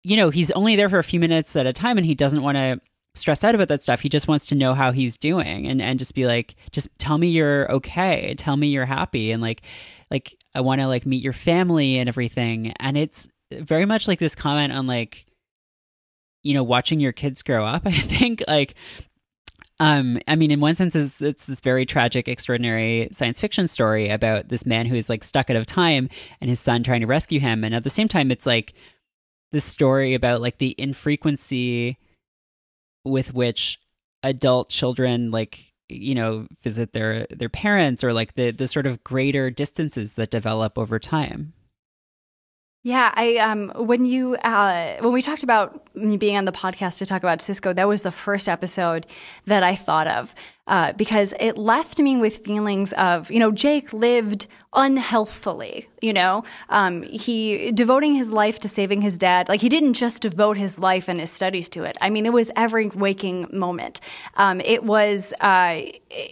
you 0.03 0.15
know, 0.15 0.29
he's 0.29 0.51
only 0.51 0.75
there 0.75 0.89
for 0.89 0.99
a 0.99 1.03
few 1.03 1.19
minutes 1.19 1.55
at 1.55 1.67
a 1.67 1.73
time, 1.73 1.97
and 1.97 2.05
he 2.05 2.15
doesn't 2.15 2.43
want 2.43 2.55
to 2.55 2.79
stressed 3.19 3.43
out 3.43 3.55
about 3.55 3.67
that 3.69 3.83
stuff. 3.83 4.01
He 4.01 4.09
just 4.09 4.27
wants 4.27 4.47
to 4.47 4.55
know 4.55 4.73
how 4.73 4.91
he's 4.91 5.17
doing 5.17 5.67
and, 5.67 5.81
and 5.81 5.99
just 5.99 6.15
be 6.15 6.25
like, 6.25 6.55
just 6.71 6.87
tell 6.97 7.17
me 7.17 7.27
you're 7.27 7.71
okay. 7.71 8.33
Tell 8.37 8.57
me 8.57 8.67
you're 8.67 8.85
happy. 8.85 9.31
And 9.31 9.41
like, 9.41 9.61
like, 10.09 10.37
I 10.55 10.61
want 10.61 10.81
to 10.81 10.87
like 10.87 11.05
meet 11.05 11.23
your 11.23 11.33
family 11.33 11.97
and 11.97 12.07
everything. 12.07 12.73
And 12.79 12.97
it's 12.97 13.27
very 13.51 13.85
much 13.85 14.07
like 14.07 14.19
this 14.19 14.35
comment 14.35 14.73
on 14.73 14.87
like, 14.87 15.25
you 16.43 16.53
know, 16.53 16.63
watching 16.63 16.99
your 16.99 17.11
kids 17.11 17.41
grow 17.41 17.65
up. 17.65 17.83
I 17.85 17.91
think 17.91 18.43
like, 18.47 18.75
um, 19.79 20.19
I 20.27 20.35
mean, 20.35 20.49
in 20.49 20.59
one 20.59 20.75
sense, 20.75 20.95
it's, 20.95 21.21
it's 21.21 21.45
this 21.45 21.59
very 21.59 21.85
tragic, 21.85 22.27
extraordinary 22.27 23.09
science 23.11 23.39
fiction 23.39 23.67
story 23.67 24.09
about 24.09 24.49
this 24.49 24.65
man 24.65 24.87
who 24.87 24.95
is 24.95 25.09
like 25.09 25.23
stuck 25.23 25.49
out 25.49 25.55
of 25.55 25.65
time 25.65 26.09
and 26.41 26.49
his 26.49 26.59
son 26.59 26.83
trying 26.83 27.01
to 27.01 27.07
rescue 27.07 27.39
him. 27.39 27.63
And 27.63 27.75
at 27.75 27.83
the 27.83 27.89
same 27.89 28.07
time, 28.07 28.31
it's 28.31 28.45
like 28.45 28.73
this 29.51 29.65
story 29.65 30.13
about 30.13 30.41
like 30.41 30.57
the 30.57 30.75
infrequency 30.77 31.97
with 33.09 33.33
which 33.33 33.79
adult 34.23 34.69
children 34.69 35.31
like 35.31 35.71
you 35.89 36.15
know 36.15 36.47
visit 36.63 36.93
their 36.93 37.27
their 37.29 37.49
parents 37.49 38.03
or 38.03 38.13
like 38.13 38.33
the 38.33 38.51
the 38.51 38.67
sort 38.67 38.85
of 38.85 39.03
greater 39.03 39.49
distances 39.49 40.13
that 40.13 40.31
develop 40.31 40.77
over 40.77 40.99
time 40.99 41.53
yeah, 42.87 43.11
I 43.15 43.35
um 43.35 43.69
when 43.75 44.05
you 44.05 44.37
uh 44.45 44.95
when 45.01 45.11
we 45.11 45.21
talked 45.21 45.43
about 45.43 45.93
me 45.93 46.15
being 46.15 46.37
on 46.37 46.45
the 46.45 46.53
podcast 46.53 46.99
to 46.99 47.05
talk 47.05 47.21
about 47.21 47.39
Sisko, 47.39 47.75
that 47.75 47.85
was 47.85 48.01
the 48.01 48.13
first 48.13 48.47
episode 48.47 49.05
that 49.45 49.61
I 49.61 49.75
thought 49.75 50.07
of 50.07 50.33
uh, 50.67 50.93
because 50.93 51.33
it 51.37 51.57
left 51.57 51.99
me 51.99 52.15
with 52.15 52.37
feelings 52.45 52.93
of 52.93 53.29
you 53.29 53.39
know 53.39 53.51
Jake 53.51 53.91
lived 53.91 54.47
unhealthfully, 54.73 55.89
you 56.01 56.13
know, 56.13 56.45
um, 56.69 57.03
he 57.03 57.73
devoting 57.73 58.15
his 58.15 58.29
life 58.29 58.57
to 58.59 58.69
saving 58.69 59.01
his 59.01 59.17
dad. 59.17 59.49
Like 59.49 59.59
he 59.59 59.67
didn't 59.67 59.95
just 59.95 60.21
devote 60.21 60.55
his 60.55 60.79
life 60.79 61.09
and 61.09 61.19
his 61.19 61.29
studies 61.29 61.67
to 61.69 61.83
it. 61.83 61.97
I 61.99 62.09
mean, 62.09 62.25
it 62.25 62.31
was 62.31 62.51
every 62.55 62.87
waking 62.87 63.49
moment. 63.51 63.99
Um, 64.35 64.61
it 64.61 64.85
was, 64.85 65.33
uh, 65.41 65.91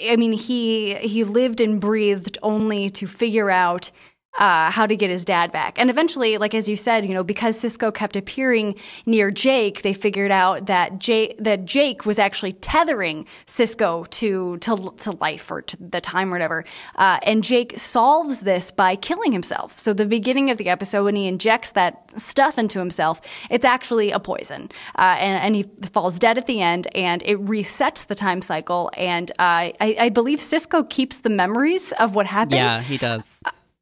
I 0.09 0.15
mean, 0.17 0.31
he 0.31 0.95
he 0.95 1.25
lived 1.25 1.59
and 1.59 1.81
breathed 1.81 2.37
only 2.41 2.89
to 2.91 3.07
figure 3.07 3.51
out 3.51 3.91
uh, 4.37 4.69
how 4.71 4.85
to 4.85 4.95
get 4.95 5.09
his 5.09 5.23
dad 5.23 5.51
back. 5.51 5.79
And 5.79 5.89
eventually, 5.89 6.37
like 6.37 6.53
as 6.53 6.67
you 6.67 6.75
said, 6.75 7.05
you 7.05 7.13
know, 7.13 7.23
because 7.23 7.61
Sisko 7.61 7.93
kept 7.93 8.15
appearing 8.15 8.75
near 9.05 9.31
Jake, 9.31 9.81
they 9.81 9.93
figured 9.93 10.31
out 10.31 10.65
that 10.65 10.99
Jake 10.99 11.37
that 11.39 11.65
Jake 11.65 12.05
was 12.05 12.19
actually 12.19 12.51
tethering 12.53 13.25
Sisko 13.45 14.09
to 14.11 14.57
to 14.57 14.93
to 14.97 15.11
life 15.11 15.49
or 15.49 15.61
to 15.61 15.77
the 15.79 16.01
time 16.01 16.29
or 16.29 16.31
whatever. 16.31 16.65
Uh, 16.95 17.19
and 17.23 17.43
Jake 17.43 17.77
solves 17.77 18.41
this 18.41 18.71
by 18.71 18.95
killing 18.95 19.31
himself. 19.31 19.79
So 19.79 19.93
the 19.93 20.05
beginning 20.05 20.49
of 20.49 20.57
the 20.57 20.69
episode, 20.69 21.03
when 21.03 21.15
he 21.15 21.27
injects 21.27 21.71
that 21.71 22.19
stuff 22.19 22.57
into 22.57 22.79
himself, 22.79 23.21
it's 23.49 23.65
actually 23.65 24.11
a 24.11 24.19
poison, 24.19 24.69
uh, 24.97 25.15
and, 25.19 25.43
and, 25.43 25.55
he 25.55 25.63
falls 25.91 26.19
dead 26.19 26.37
at 26.37 26.47
the 26.47 26.61
end, 26.61 26.87
and 26.93 27.23
it 27.23 27.37
resets 27.45 28.05
the 28.07 28.15
time 28.15 28.41
cycle. 28.41 28.91
And 28.97 29.31
uh, 29.31 29.71
I, 29.79 29.95
I 29.99 30.09
believe 30.09 30.39
Sisko 30.39 30.89
keeps 30.89 31.19
the 31.19 31.29
memories 31.29 31.93
of 31.93 32.13
what 32.13 32.25
happened. 32.25 32.57
Yeah, 32.57 32.81
he 32.81 32.97
does 32.97 33.23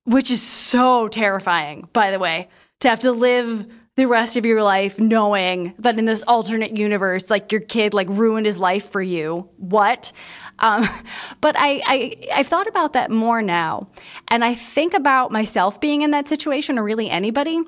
which 0.06 0.30
is 0.30 0.42
so 0.42 1.08
terrifying, 1.08 1.88
by 1.94 2.12
the 2.12 2.20
way, 2.20 2.50
to 2.80 2.90
have 2.90 3.00
to 3.00 3.12
live 3.12 3.66
the 3.96 4.08
rest 4.08 4.36
of 4.38 4.46
your 4.46 4.64
life 4.64 5.00
knowing 5.00 5.76
that 5.78 6.00
in 6.00 6.06
this 6.06 6.24
alternate 6.24 6.76
universe, 6.76 7.30
like 7.30 7.52
your 7.52 7.62
kid 7.62 7.94
like 7.94 8.08
ruined 8.10 8.48
his 8.48 8.58
life 8.58 8.90
for 8.90 9.02
you. 9.04 9.48
What? 9.58 10.12
Um, 10.60 10.88
but 11.42 11.56
I, 11.60 11.82
I, 11.86 12.16
I've 12.34 12.48
thought 12.48 12.68
about 12.68 12.94
that 12.94 13.12
more 13.12 13.44
now. 13.44 13.88
And 14.30 14.44
I 14.44 14.56
think 14.56 14.96
about 14.96 15.32
myself 15.32 15.80
being 15.80 16.02
in 16.02 16.10
that 16.10 16.28
situation 16.28 16.80
or 16.80 16.84
really 16.84 17.08
anybody. 17.08 17.62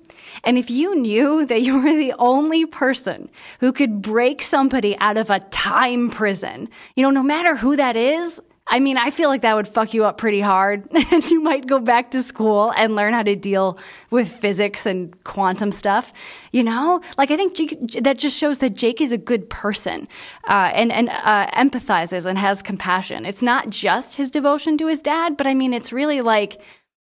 And 0.44 0.58
if 0.58 0.72
you 0.72 0.96
knew 0.96 1.46
that 1.48 1.62
you 1.62 1.80
were 1.80 1.94
the 1.94 2.14
only 2.18 2.66
person 2.66 3.30
who 3.60 3.72
could 3.72 4.02
break 4.02 4.42
somebody 4.42 4.98
out 4.98 5.18
of 5.18 5.30
a 5.30 5.40
time 5.40 6.10
prison, 6.10 6.70
you 6.96 7.04
know, 7.04 7.12
no 7.12 7.24
matter 7.24 7.56
who 7.56 7.76
that 7.76 7.96
is, 7.96 8.42
I 8.68 8.80
mean, 8.80 8.98
I 8.98 9.12
feel 9.12 9.30
like 9.30 9.42
that 9.42 9.56
would 9.56 9.68
fuck 9.68 9.94
you 9.94 10.06
up 10.06 10.18
pretty 10.18 10.42
hard. 10.42 10.88
and 11.12 11.24
you 11.30 11.42
might 11.42 11.68
go 11.68 11.80
back 11.80 12.12
to 12.12 12.24
school 12.24 12.74
and 12.76 12.96
learn 12.96 13.14
how 13.14 13.24
to 13.24 13.36
deal 13.36 13.78
with 14.10 14.28
physics 14.28 14.86
and 14.86 15.24
quantum 15.24 15.72
stuff. 15.72 16.14
You 16.52 16.64
know, 16.64 17.02
like 17.18 17.30
I 17.32 17.38
think 17.38 17.56
Jake, 17.56 17.78
that 18.02 18.18
just 18.18 18.38
shows 18.38 18.58
that 18.60 18.76
Jake 18.76 19.02
is 19.02 19.12
a 19.12 19.18
good 19.18 19.50
person 19.50 20.08
uh, 20.48 20.72
and 20.74 20.92
and 20.92 21.10
uh, 21.10 21.48
empathizes 21.52 22.26
and 22.26 22.38
has 22.40 22.62
compassion. 22.62 23.26
It's 23.26 23.42
not 23.42 23.70
just 23.70 24.16
his 24.16 24.32
devotion 24.32 24.78
to 24.80 24.88
his 24.88 25.00
dad, 25.00 25.38
but 25.38 25.48
I 25.48 25.54
mean, 25.54 25.74
it's 25.74 25.92
really 25.94 26.22
like. 26.22 26.60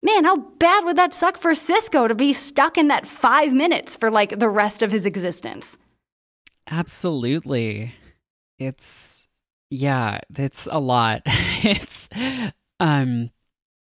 Man, 0.04 0.24
how 0.24 0.38
bad 0.38 0.86
would 0.86 0.98
that 0.98 1.16
suck 1.16 1.36
for 1.36 1.54
Sisko 1.54 2.08
to 2.08 2.14
be 2.14 2.32
stuck 2.32 2.78
in 2.78 2.90
that 2.90 3.08
five 3.08 3.54
minutes 3.54 3.96
for 3.96 4.12
like 4.12 4.38
the 4.38 4.50
rest 4.50 4.84
of 4.84 4.92
his 4.92 5.04
existence? 5.04 5.80
Absolutely. 6.70 7.96
It's 8.60 9.15
yeah, 9.70 10.20
that's 10.30 10.68
a 10.72 10.80
lot. 10.80 11.22
it's 11.26 12.10
um 12.80 13.30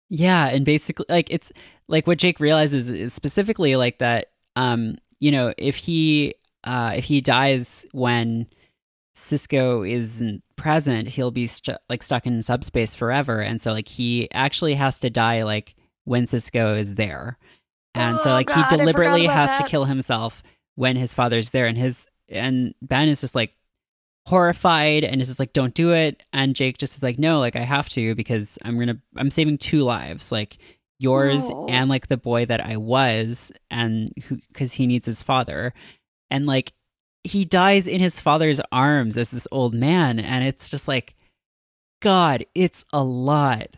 yeah, 0.08 0.46
and 0.48 0.64
basically 0.64 1.06
like 1.08 1.28
it's 1.30 1.52
like 1.88 2.06
what 2.06 2.18
Jake 2.18 2.40
realizes 2.40 2.90
is 2.90 3.12
specifically 3.12 3.76
like 3.76 3.98
that 3.98 4.26
um 4.54 4.96
you 5.20 5.30
know, 5.30 5.52
if 5.58 5.76
he 5.76 6.34
uh 6.64 6.92
if 6.96 7.04
he 7.04 7.20
dies 7.20 7.84
when 7.92 8.46
Sisko 9.16 9.88
isn't 9.88 10.42
present, 10.56 11.08
he'll 11.08 11.30
be 11.30 11.46
stu- 11.46 11.76
like 11.88 12.02
stuck 12.02 12.26
in 12.26 12.42
subspace 12.42 12.94
forever 12.94 13.40
and 13.40 13.60
so 13.60 13.72
like 13.72 13.88
he 13.88 14.30
actually 14.32 14.74
has 14.74 15.00
to 15.00 15.10
die 15.10 15.42
like 15.42 15.74
when 16.04 16.26
Sisko 16.26 16.78
is 16.78 16.94
there. 16.94 17.38
And 17.94 18.18
oh, 18.18 18.22
so 18.22 18.30
like 18.30 18.46
God, 18.48 18.70
he 18.70 18.76
deliberately 18.76 19.26
has 19.26 19.48
that. 19.48 19.62
to 19.62 19.68
kill 19.68 19.84
himself 19.86 20.42
when 20.76 20.96
his 20.96 21.12
father's 21.12 21.50
there 21.50 21.66
and 21.66 21.76
his 21.76 22.06
and 22.28 22.74
Ben 22.82 23.08
is 23.08 23.20
just 23.20 23.34
like 23.34 23.56
horrified 24.26 25.04
and 25.04 25.20
is 25.20 25.28
just 25.28 25.38
like 25.38 25.52
don't 25.52 25.74
do 25.74 25.92
it 25.92 26.22
and 26.32 26.56
jake 26.56 26.78
just 26.78 26.96
is 26.96 27.02
like 27.02 27.18
no 27.18 27.38
like 27.38 27.54
i 27.56 27.60
have 27.60 27.88
to 27.88 28.14
because 28.14 28.58
i'm 28.62 28.78
gonna 28.78 28.98
i'm 29.16 29.30
saving 29.30 29.56
two 29.56 29.82
lives 29.84 30.32
like 30.32 30.58
yours 30.98 31.48
No. 31.48 31.66
and 31.68 31.88
like 31.88 32.08
the 32.08 32.16
boy 32.16 32.44
that 32.46 32.60
i 32.60 32.76
was 32.76 33.52
and 33.70 34.10
who 34.26 34.38
because 34.48 34.72
he 34.72 34.86
needs 34.86 35.06
his 35.06 35.22
father 35.22 35.72
and 36.30 36.46
like 36.46 36.72
he 37.22 37.44
dies 37.44 37.86
in 37.86 38.00
his 38.00 38.18
father's 38.20 38.60
arms 38.72 39.16
as 39.16 39.28
this 39.30 39.46
old 39.52 39.74
man 39.74 40.18
and 40.18 40.44
it's 40.44 40.68
just 40.68 40.86
like 40.88 41.14
god, 42.02 42.44
it's 42.54 42.84
a 42.92 43.02
lot. 43.02 43.68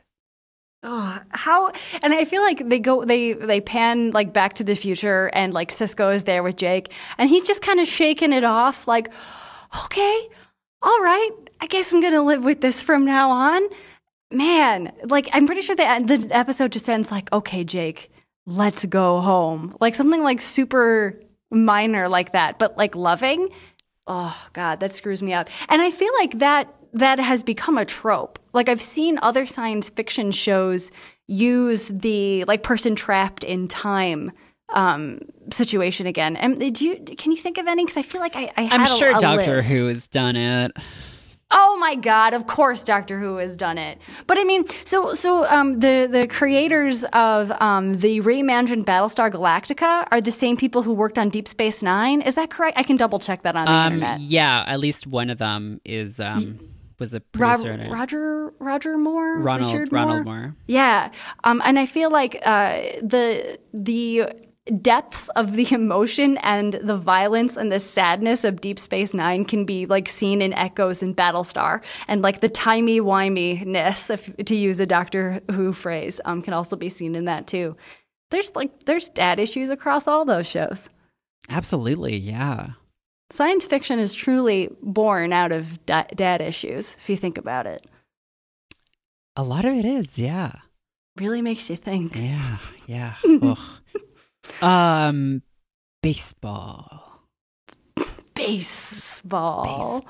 Oh, 0.82 1.18
how 1.30 1.72
and 2.02 2.12
I 2.12 2.24
feel 2.24 2.42
like 2.42 2.68
they 2.68 2.78
go 2.78 3.04
they 3.04 3.32
they 3.32 3.60
pan 3.60 4.10
like 4.10 4.32
back 4.32 4.52
to 4.54 4.64
the 4.64 4.74
future 4.76 5.30
and 5.32 5.52
like 5.54 5.70
Sisko 5.70 6.14
is 6.14 6.24
there 6.24 6.42
with 6.42 6.56
Jake 6.56 6.92
and 7.16 7.28
he's 7.30 7.42
just 7.44 7.62
kind 7.62 7.80
of 7.80 7.86
shaking 7.88 8.32
it 8.32 8.44
off 8.44 8.86
like 8.86 9.10
okay 9.84 10.28
all 10.82 11.00
right 11.00 11.30
I 11.60 11.66
guess 11.66 11.92
I'm 11.92 12.00
gonna 12.00 12.22
live 12.22 12.44
with 12.44 12.60
this 12.60 12.82
from 12.82 13.04
now 13.04 13.30
on. 13.30 13.62
Man 14.30 14.92
like 15.04 15.28
I'm 15.32 15.46
pretty 15.46 15.62
sure 15.62 15.74
the 15.74 15.82
the 15.82 16.28
episode 16.36 16.72
just 16.72 16.88
ends 16.88 17.10
like 17.10 17.32
okay 17.32 17.64
Jake 17.64 18.10
let's 18.46 18.84
go 18.86 19.20
home. 19.20 19.76
Like 19.80 19.94
something 19.94 20.22
like 20.22 20.40
super 20.40 21.20
minor 21.50 22.08
like 22.08 22.32
that 22.32 22.58
but 22.58 22.76
like 22.76 22.94
loving? 22.94 23.48
Oh 24.06 24.36
god 24.52 24.80
that 24.80 24.92
screws 24.92 25.22
me 25.22 25.32
up. 25.32 25.48
And 25.68 25.82
I 25.82 25.90
feel 25.90 26.12
like 26.14 26.38
that 26.38 26.74
that 26.92 27.18
has 27.18 27.42
become 27.42 27.78
a 27.78 27.84
trope. 27.84 28.38
Like 28.52 28.68
I've 28.68 28.82
seen 28.82 29.18
other 29.22 29.46
science 29.46 29.88
fiction 29.90 30.30
shows 30.30 30.90
use 31.26 31.88
the 31.88 32.44
like 32.44 32.62
person 32.62 32.94
trapped 32.94 33.44
in 33.44 33.68
time 33.68 34.32
um, 34.70 35.20
situation 35.52 36.06
again. 36.06 36.36
And 36.36 36.58
do 36.74 36.84
you 36.84 36.96
can 37.16 37.32
you 37.32 37.38
think 37.38 37.58
of 37.58 37.66
any? 37.66 37.84
Because 37.84 37.96
I 37.98 38.02
feel 38.02 38.20
like 38.20 38.36
I, 38.36 38.44
I 38.56 38.68
I'm 38.70 38.86
sure 38.98 39.10
a, 39.10 39.18
a 39.18 39.20
Doctor 39.20 39.56
list. 39.56 39.66
Who 39.68 39.86
has 39.86 40.06
done 40.06 40.36
it. 40.36 40.72
Oh 41.50 41.78
my 41.80 41.94
God! 41.94 42.34
Of 42.34 42.46
course, 42.46 42.84
Doctor 42.84 43.18
Who 43.18 43.38
has 43.38 43.56
done 43.56 43.78
it. 43.78 43.96
But 44.26 44.36
I 44.36 44.44
mean, 44.44 44.66
so 44.84 45.14
so 45.14 45.46
um, 45.46 45.80
the 45.80 46.06
the 46.10 46.26
creators 46.26 47.04
of 47.14 47.50
um, 47.62 47.94
the 47.94 48.20
reimagined 48.20 48.84
Battlestar 48.84 49.30
Galactica 49.32 50.06
are 50.10 50.20
the 50.20 50.30
same 50.30 50.58
people 50.58 50.82
who 50.82 50.92
worked 50.92 51.18
on 51.18 51.30
Deep 51.30 51.48
Space 51.48 51.80
Nine. 51.80 52.20
Is 52.20 52.34
that 52.34 52.50
correct? 52.50 52.76
I 52.76 52.82
can 52.82 52.96
double 52.96 53.18
check 53.18 53.44
that 53.44 53.56
on 53.56 53.64
the 53.64 53.72
Um, 53.72 53.92
internet. 53.94 54.20
yeah, 54.20 54.64
at 54.66 54.78
least 54.78 55.06
one 55.06 55.30
of 55.30 55.38
them 55.38 55.80
is 55.86 56.20
um 56.20 56.58
was 56.98 57.14
a 57.14 57.20
producer. 57.20 57.70
Rob, 57.70 57.80
it. 57.80 57.90
Roger 57.90 58.52
Roger 58.58 58.98
Moore, 58.98 59.38
Ronald 59.38 59.72
Richard 59.72 59.90
Ronald 59.90 60.24
Moore. 60.26 60.34
Moore. 60.40 60.56
Yeah, 60.66 61.10
um, 61.44 61.62
and 61.64 61.78
I 61.78 61.86
feel 61.86 62.10
like 62.10 62.42
uh, 62.44 62.80
the 63.00 63.58
the 63.72 64.24
depths 64.80 65.28
of 65.30 65.54
the 65.54 65.66
emotion 65.74 66.38
and 66.38 66.74
the 66.74 66.96
violence 66.96 67.56
and 67.56 67.72
the 67.72 67.78
sadness 67.78 68.44
of 68.44 68.60
Deep 68.60 68.78
Space 68.78 69.14
Nine 69.14 69.44
can 69.44 69.64
be 69.64 69.86
like 69.86 70.08
seen 70.08 70.42
in 70.42 70.52
echoes 70.52 71.02
in 71.02 71.14
Battlestar, 71.14 71.82
and 72.06 72.22
like 72.22 72.40
the 72.40 72.48
timey 72.48 73.00
wimey 73.00 73.64
ness, 73.64 74.10
if 74.10 74.34
to 74.36 74.56
use 74.56 74.80
a 74.80 74.86
Doctor 74.86 75.40
Who 75.50 75.72
phrase, 75.72 76.20
um, 76.24 76.42
can 76.42 76.54
also 76.54 76.76
be 76.76 76.88
seen 76.88 77.14
in 77.14 77.24
that 77.26 77.46
too. 77.46 77.76
There's 78.30 78.54
like 78.54 78.84
there's 78.84 79.08
dad 79.08 79.38
issues 79.38 79.70
across 79.70 80.06
all 80.06 80.24
those 80.24 80.46
shows. 80.46 80.88
Absolutely, 81.48 82.16
yeah. 82.16 82.70
Science 83.30 83.64
fiction 83.66 83.98
is 83.98 84.14
truly 84.14 84.70
born 84.82 85.32
out 85.32 85.52
of 85.52 85.84
da- 85.84 86.06
dad 86.14 86.40
issues, 86.40 86.96
if 86.98 87.10
you 87.10 87.16
think 87.16 87.36
about 87.36 87.66
it. 87.66 87.86
A 89.36 89.42
lot 89.42 89.64
of 89.64 89.74
it 89.74 89.84
is, 89.84 90.18
yeah. 90.18 90.52
Really 91.16 91.42
makes 91.42 91.68
you 91.68 91.76
think. 91.76 92.16
Yeah, 92.16 92.58
yeah. 92.86 93.14
Um 94.62 95.42
baseball. 96.02 97.22
baseball. 98.34 100.04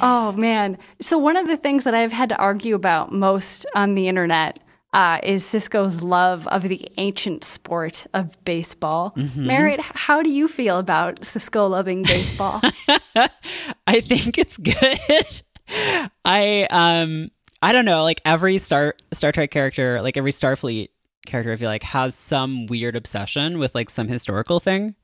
Oh 0.00 0.32
man! 0.32 0.78
So 1.00 1.16
one 1.16 1.36
of 1.36 1.46
the 1.46 1.56
things 1.56 1.84
that 1.84 1.94
I've 1.94 2.12
had 2.12 2.28
to 2.30 2.36
argue 2.36 2.74
about 2.74 3.12
most 3.12 3.66
on 3.74 3.94
the 3.94 4.08
internet 4.08 4.58
uh, 4.92 5.18
is 5.22 5.44
Sisko's 5.44 6.02
love 6.02 6.46
of 6.48 6.62
the 6.62 6.88
ancient 6.96 7.44
sport 7.44 8.06
of 8.14 8.42
baseball. 8.44 9.12
Merritt, 9.36 9.80
how 9.80 10.22
do 10.22 10.30
you 10.30 10.48
feel 10.48 10.78
about 10.78 11.20
Sisko 11.20 11.68
loving 11.68 12.02
baseball? 12.02 12.60
I 13.86 14.00
think 14.00 14.38
it's 14.38 14.56
good. 14.56 15.42
I 16.24 16.66
um 16.70 17.30
I 17.62 17.72
don't 17.72 17.84
know, 17.84 18.02
like 18.04 18.20
every 18.24 18.58
Star 18.58 18.94
Star 19.12 19.32
Trek 19.32 19.50
character, 19.50 20.00
like 20.02 20.16
every 20.16 20.32
Starfleet 20.32 20.88
character 21.26 21.52
I 21.52 21.56
feel 21.56 21.68
like 21.68 21.82
has 21.82 22.14
some 22.14 22.66
weird 22.66 22.96
obsession 22.96 23.58
with 23.58 23.74
like 23.74 23.90
some 23.90 24.08
historical 24.08 24.60
thing. 24.60 24.94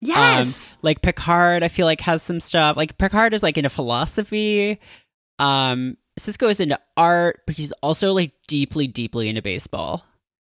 yes. 0.00 0.46
Um, 0.46 0.54
like 0.82 1.02
Picard, 1.02 1.62
I 1.62 1.68
feel 1.68 1.86
like 1.86 2.00
has 2.02 2.22
some 2.22 2.40
stuff. 2.40 2.76
Like 2.76 2.98
Picard 2.98 3.34
is 3.34 3.42
like 3.42 3.56
into 3.56 3.70
philosophy. 3.70 4.80
Um, 5.38 5.96
Sisko 6.18 6.50
is 6.50 6.60
into 6.60 6.78
art, 6.96 7.42
but 7.46 7.56
he's 7.56 7.72
also 7.82 8.12
like 8.12 8.32
deeply, 8.48 8.86
deeply 8.88 9.28
into 9.28 9.40
baseball. 9.42 10.04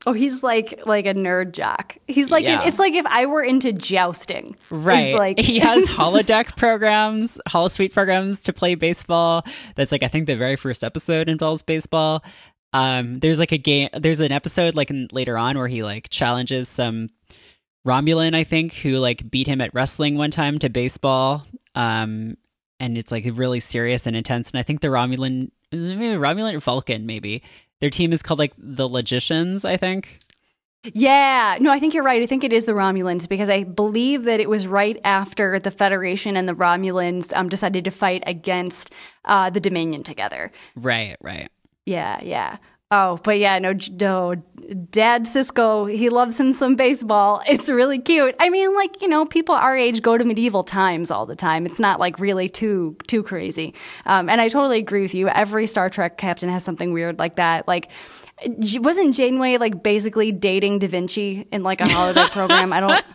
oh, 0.07 0.13
he's 0.13 0.43
like 0.45 0.87
like 0.87 1.05
a 1.07 1.15
nerd 1.15 1.51
jock. 1.53 1.97
He's 2.07 2.31
like 2.31 2.45
Yeah. 2.45 2.63
it's 2.65 2.79
like 2.79 2.95
if 2.95 3.05
I 3.07 3.27
were 3.27 3.43
into 3.43 3.73
jousting. 3.73 4.55
Right. 4.71 5.15
Like 5.17 5.39
he 5.51 5.59
has 5.59 5.85
holodeck 5.89 6.57
programs, 6.57 7.39
holosuite 7.49 7.93
programs 7.93 8.39
to 8.41 8.53
play 8.53 8.77
baseball. 8.77 9.45
That's 9.75 9.91
like 9.91 10.05
I 10.05 10.09
think 10.09 10.29
the 10.29 10.37
very 10.37 10.55
first 10.55 10.85
episode 10.85 11.29
involves 11.29 11.65
baseball. 11.65 12.23
Um, 12.73 13.19
there's 13.21 13.39
like 13.39 13.53
a 13.53 13.59
game. 13.59 13.89
There's 13.93 14.21
an 14.21 14.33
episode 14.33 14.75
like 14.75 14.91
in, 14.91 15.09
later 15.13 15.39
on 15.39 15.57
where 15.57 15.69
he 15.69 15.83
like 15.83 16.09
challenges 16.11 16.69
some 16.69 17.09
Romulan, 17.87 18.35
I 18.35 18.45
think, 18.45 18.75
who 18.75 18.99
like 18.99 19.31
beat 19.31 19.47
him 19.47 19.61
at 19.61 19.75
wrestling 19.75 20.17
one 20.17 20.31
time 20.31 20.59
to 20.59 20.69
baseball. 20.69 21.47
Um, 21.75 22.37
and 22.81 22.99
it's 22.99 23.11
like 23.11 23.25
really 23.33 23.61
serious 23.61 24.07
and 24.07 24.15
intense. 24.15 24.51
And 24.51 24.59
I 24.59 24.63
think 24.63 24.81
the 24.81 24.89
Romulan 24.89 25.51
is 25.73 25.83
it 25.83 25.97
maybe 25.97 26.17
Romulan 26.17 26.55
or 26.55 26.61
Vulcan, 26.61 27.07
maybe 27.07 27.43
their 27.81 27.91
team 27.91 28.13
is 28.13 28.23
called 28.23 28.39
like 28.39 28.53
the 28.59 28.89
Logicians. 28.89 29.65
I 29.65 29.77
think. 29.77 30.21
Yeah, 30.85 31.59
no, 31.61 31.73
I 31.73 31.81
think 31.81 31.93
you're 31.93 32.05
right. 32.05 32.23
I 32.23 32.27
think 32.27 32.45
it 32.45 32.53
is 32.53 32.65
the 32.65 32.73
Romulans 32.73 33.29
because 33.29 33.51
I 33.51 33.65
believe 33.65 34.25
that 34.25 34.39
it 34.39 34.49
was 34.49 34.67
right 34.67 34.99
after 35.03 35.59
the 35.59 35.73
Federation 35.73 36.37
and 36.37 36.47
the 36.47 36.55
Romulans 36.55 37.37
um, 37.37 37.49
decided 37.49 37.85
to 37.85 37.91
fight 37.91 38.23
against 38.27 38.93
uh, 39.25 39.51
the 39.51 39.59
Dominion 39.59 40.05
together. 40.05 40.53
Right. 40.77 41.17
Right. 41.21 41.51
Yeah, 41.89 42.21
yeah. 42.23 42.59
Oh, 42.91 43.19
but 43.23 43.39
yeah, 43.39 43.59
no, 43.59 43.75
no, 44.01 44.35
Dad 44.91 45.25
Sisko, 45.25 45.91
he 45.95 46.11
loves 46.11 46.39
him 46.39 46.53
some 46.53 46.77
baseball. 46.77 47.43
It's 47.49 47.69
really 47.69 47.99
cute. 47.99 48.35
I 48.39 48.51
mean, 48.51 48.75
like 48.75 49.01
you 49.01 49.09
know, 49.09 49.25
people 49.25 49.55
our 49.55 49.75
age 49.75 50.03
go 50.03 50.19
to 50.19 50.25
medieval 50.25 50.65
times 50.65 51.11
all 51.11 51.25
the 51.25 51.35
time. 51.35 51.65
It's 51.65 51.79
not 51.79 51.99
like 51.99 52.19
really 52.19 52.49
too 52.49 52.97
too 53.07 53.23
crazy. 53.23 53.75
Um, 54.05 54.29
and 54.29 54.41
I 54.41 54.49
totally 54.49 54.79
agree 54.79 55.01
with 55.01 55.15
you. 55.15 55.29
Every 55.29 55.67
Star 55.67 55.89
Trek 55.89 56.19
captain 56.19 56.51
has 56.51 56.63
something 56.63 56.93
weird 56.93 57.19
like 57.19 57.37
that. 57.37 57.67
Like, 57.67 57.91
wasn't 58.77 59.15
Janeway 59.15 59.57
like 59.57 59.83
basically 59.83 60.31
dating 60.31 60.81
Da 60.81 60.89
Vinci 60.89 61.49
in 61.51 61.63
like 61.63 61.81
a 61.81 61.89
holiday 61.89 62.27
program? 62.31 62.73
I 62.73 62.81
don't. 62.81 63.05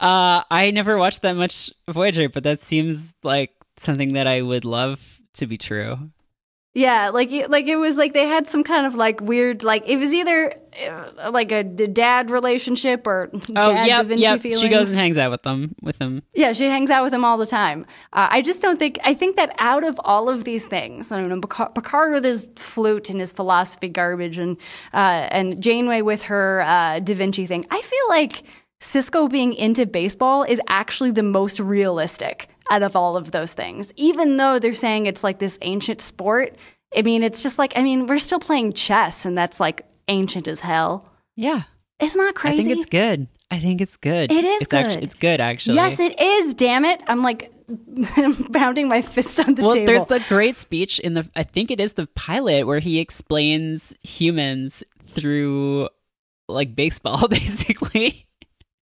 Uh, 0.00 0.42
I 0.50 0.72
never 0.72 0.96
watched 0.96 1.22
that 1.22 1.36
much 1.36 1.70
Voyager, 1.88 2.28
but 2.28 2.42
that 2.44 2.62
seems 2.62 3.02
like 3.22 3.52
something 3.78 4.14
that 4.14 4.26
I 4.26 4.40
would 4.40 4.64
love 4.64 5.20
to 5.34 5.46
be 5.46 5.58
true. 5.58 6.10
Yeah, 6.72 7.08
like 7.10 7.32
it- 7.32 7.50
like 7.50 7.66
it 7.66 7.74
was 7.76 7.96
like 7.96 8.12
they 8.12 8.26
had 8.28 8.48
some 8.48 8.62
kind 8.62 8.86
of 8.86 8.94
like 8.94 9.20
weird 9.20 9.64
like 9.64 9.82
it 9.88 9.96
was 9.96 10.14
either 10.14 10.54
uh, 10.88 11.30
like 11.32 11.50
a 11.50 11.64
d- 11.64 11.88
dad 11.88 12.30
relationship 12.30 13.08
or 13.08 13.28
Oh, 13.34 13.38
dad 13.74 13.88
yeah, 13.88 14.02
yeah. 14.02 14.36
feelings. 14.36 14.60
She 14.60 14.68
goes 14.68 14.88
and 14.88 14.96
hangs 14.96 15.18
out 15.18 15.32
with 15.32 15.42
them. 15.42 15.74
With 15.82 15.98
them. 15.98 16.22
Yeah, 16.32 16.52
she 16.52 16.66
hangs 16.66 16.88
out 16.88 17.02
with 17.02 17.12
him 17.12 17.24
all 17.24 17.38
the 17.38 17.46
time. 17.46 17.86
Uh, 18.12 18.28
I 18.30 18.40
just 18.40 18.62
don't 18.62 18.78
think. 18.78 19.00
I 19.02 19.14
think 19.14 19.34
that 19.34 19.52
out 19.58 19.82
of 19.82 20.00
all 20.04 20.28
of 20.28 20.44
these 20.44 20.64
things, 20.64 21.10
I 21.10 21.18
don't 21.18 21.28
know, 21.28 21.40
Picard, 21.40 21.74
Picard 21.74 22.12
with 22.12 22.22
his 22.24 22.46
flute 22.54 23.10
and 23.10 23.18
his 23.18 23.32
philosophy 23.32 23.88
garbage, 23.88 24.38
and 24.38 24.56
uh, 24.94 25.26
and 25.32 25.60
Janeway 25.60 26.02
with 26.02 26.22
her 26.22 26.60
uh, 26.60 27.00
Da 27.00 27.14
Vinci 27.14 27.46
thing. 27.46 27.66
I 27.72 27.80
feel 27.82 28.08
like 28.08 28.44
Sisko 28.80 29.28
being 29.28 29.54
into 29.54 29.86
baseball 29.86 30.44
is 30.44 30.60
actually 30.68 31.10
the 31.10 31.24
most 31.24 31.58
realistic 31.58 32.48
out 32.70 32.82
of 32.82 32.96
all 32.96 33.16
of 33.16 33.32
those 33.32 33.52
things. 33.52 33.92
Even 33.96 34.36
though 34.36 34.58
they're 34.58 34.72
saying 34.74 35.06
it's 35.06 35.22
like 35.24 35.38
this 35.38 35.58
ancient 35.62 36.00
sport, 36.00 36.56
I 36.96 37.02
mean, 37.02 37.22
it's 37.22 37.42
just 37.42 37.58
like 37.58 37.72
I 37.76 37.82
mean, 37.82 38.06
we're 38.06 38.18
still 38.18 38.40
playing 38.40 38.72
chess, 38.72 39.24
and 39.24 39.36
that's 39.36 39.60
like 39.60 39.84
ancient 40.08 40.48
as 40.48 40.60
hell. 40.60 41.12
Yeah, 41.36 41.62
It's 41.98 42.14
not 42.16 42.34
crazy. 42.34 42.60
I 42.60 42.64
think 42.64 42.78
it's 42.78 42.86
good. 42.90 43.28
I 43.50 43.58
think 43.58 43.80
it's 43.80 43.96
good. 43.96 44.30
It 44.30 44.44
is 44.44 44.62
it's 44.62 44.72
Actually, 44.72 44.94
good. 44.96 45.04
it's 45.04 45.14
good, 45.14 45.40
actually. 45.40 45.74
Yes, 45.74 45.98
it 45.98 46.20
is. 46.20 46.54
Damn 46.54 46.84
it! 46.84 47.00
I'm 47.08 47.22
like 47.22 47.52
pounding 48.52 48.88
my 48.88 49.02
fist 49.02 49.38
on 49.40 49.54
the 49.54 49.62
well, 49.62 49.74
table. 49.74 49.86
there's 49.86 50.04
the 50.06 50.24
great 50.28 50.56
speech 50.56 50.98
in 51.00 51.14
the. 51.14 51.28
I 51.34 51.42
think 51.42 51.70
it 51.70 51.80
is 51.80 51.94
the 51.94 52.06
pilot 52.08 52.66
where 52.66 52.78
he 52.78 53.00
explains 53.00 53.92
humans 54.02 54.84
through 55.08 55.88
like 56.48 56.74
baseball, 56.76 57.26
basically. 57.28 58.26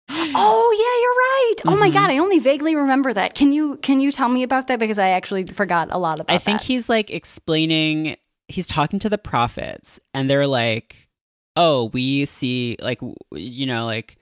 Oh 0.09 0.71
yeah, 0.77 1.01
you're 1.01 1.73
right. 1.73 1.77
Oh 1.77 1.79
my 1.79 1.89
god, 1.89 2.10
I 2.10 2.17
only 2.17 2.39
vaguely 2.39 2.75
remember 2.75 3.13
that. 3.13 3.35
Can 3.35 3.51
you 3.51 3.77
can 3.77 3.99
you 3.99 4.12
tell 4.12 4.29
me 4.29 4.43
about 4.43 4.67
that 4.67 4.79
because 4.79 4.99
I 4.99 5.10
actually 5.10 5.43
forgot 5.43 5.89
a 5.91 5.97
lot 5.97 6.19
about 6.19 6.33
it. 6.33 6.35
I 6.35 6.39
think 6.39 6.60
that. 6.60 6.65
he's 6.65 6.87
like 6.89 7.10
explaining 7.10 8.17
he's 8.47 8.67
talking 8.67 8.99
to 8.99 9.10
the 9.10 9.17
prophets 9.17 9.99
and 10.13 10.29
they're 10.29 10.47
like 10.47 11.10
oh 11.56 11.85
we 11.93 12.25
see 12.25 12.77
like 12.79 12.99
you 13.31 13.65
know 13.65 13.85
like 13.85 14.17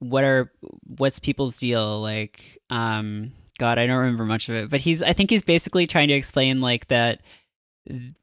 what 0.00 0.24
are 0.24 0.52
what's 0.96 1.18
people's 1.18 1.56
deal 1.56 2.00
like 2.00 2.58
um 2.70 3.32
god 3.58 3.78
i 3.78 3.86
don't 3.86 3.98
remember 3.98 4.24
much 4.24 4.48
of 4.48 4.54
it 4.54 4.70
but 4.70 4.80
he's 4.80 5.02
i 5.02 5.12
think 5.12 5.30
he's 5.30 5.42
basically 5.42 5.86
trying 5.86 6.08
to 6.08 6.14
explain 6.14 6.60
like 6.60 6.88
that 6.88 7.20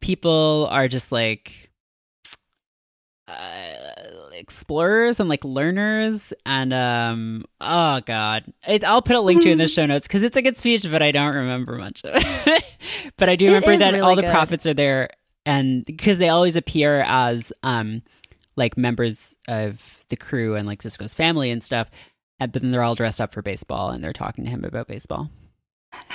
people 0.01 0.67
are 0.69 0.87
just 0.87 1.11
like 1.11 1.66
uh, 3.27 4.29
explorers 4.31 5.19
and 5.19 5.27
like 5.27 5.43
learners 5.43 6.31
and 6.45 6.73
um 6.73 7.43
oh 7.59 7.99
god 8.05 8.43
it, 8.67 8.83
i'll 8.85 9.01
put 9.01 9.15
a 9.15 9.21
link 9.21 9.41
to 9.41 9.49
in 9.49 9.57
the 9.57 9.67
show 9.67 9.85
notes 9.85 10.07
because 10.07 10.23
it's 10.23 10.37
a 10.37 10.41
good 10.41 10.57
speech 10.57 10.89
but 10.89 11.01
i 11.01 11.11
don't 11.11 11.35
remember 11.35 11.77
much 11.77 12.01
of 12.05 12.11
it 12.15 12.63
but 13.17 13.27
i 13.27 13.35
do 13.35 13.47
remember 13.47 13.75
that 13.75 13.91
really 13.91 14.01
all 14.01 14.15
the 14.15 14.21
good. 14.21 14.31
prophets 14.31 14.65
are 14.65 14.73
there 14.73 15.09
and 15.45 15.83
because 15.85 16.19
they 16.19 16.29
always 16.29 16.55
appear 16.55 17.01
as 17.01 17.51
um 17.63 18.01
like 18.55 18.77
members 18.77 19.35
of 19.47 19.97
the 20.09 20.15
crew 20.15 20.55
and 20.55 20.65
like 20.67 20.81
sisko's 20.81 21.13
family 21.13 21.51
and 21.51 21.61
stuff 21.63 21.89
and, 22.39 22.51
but 22.51 22.61
then 22.61 22.71
they're 22.71 22.83
all 22.83 22.95
dressed 22.95 23.19
up 23.19 23.33
for 23.33 23.41
baseball 23.41 23.89
and 23.89 24.01
they're 24.03 24.13
talking 24.13 24.45
to 24.45 24.49
him 24.49 24.63
about 24.63 24.87
baseball 24.87 25.29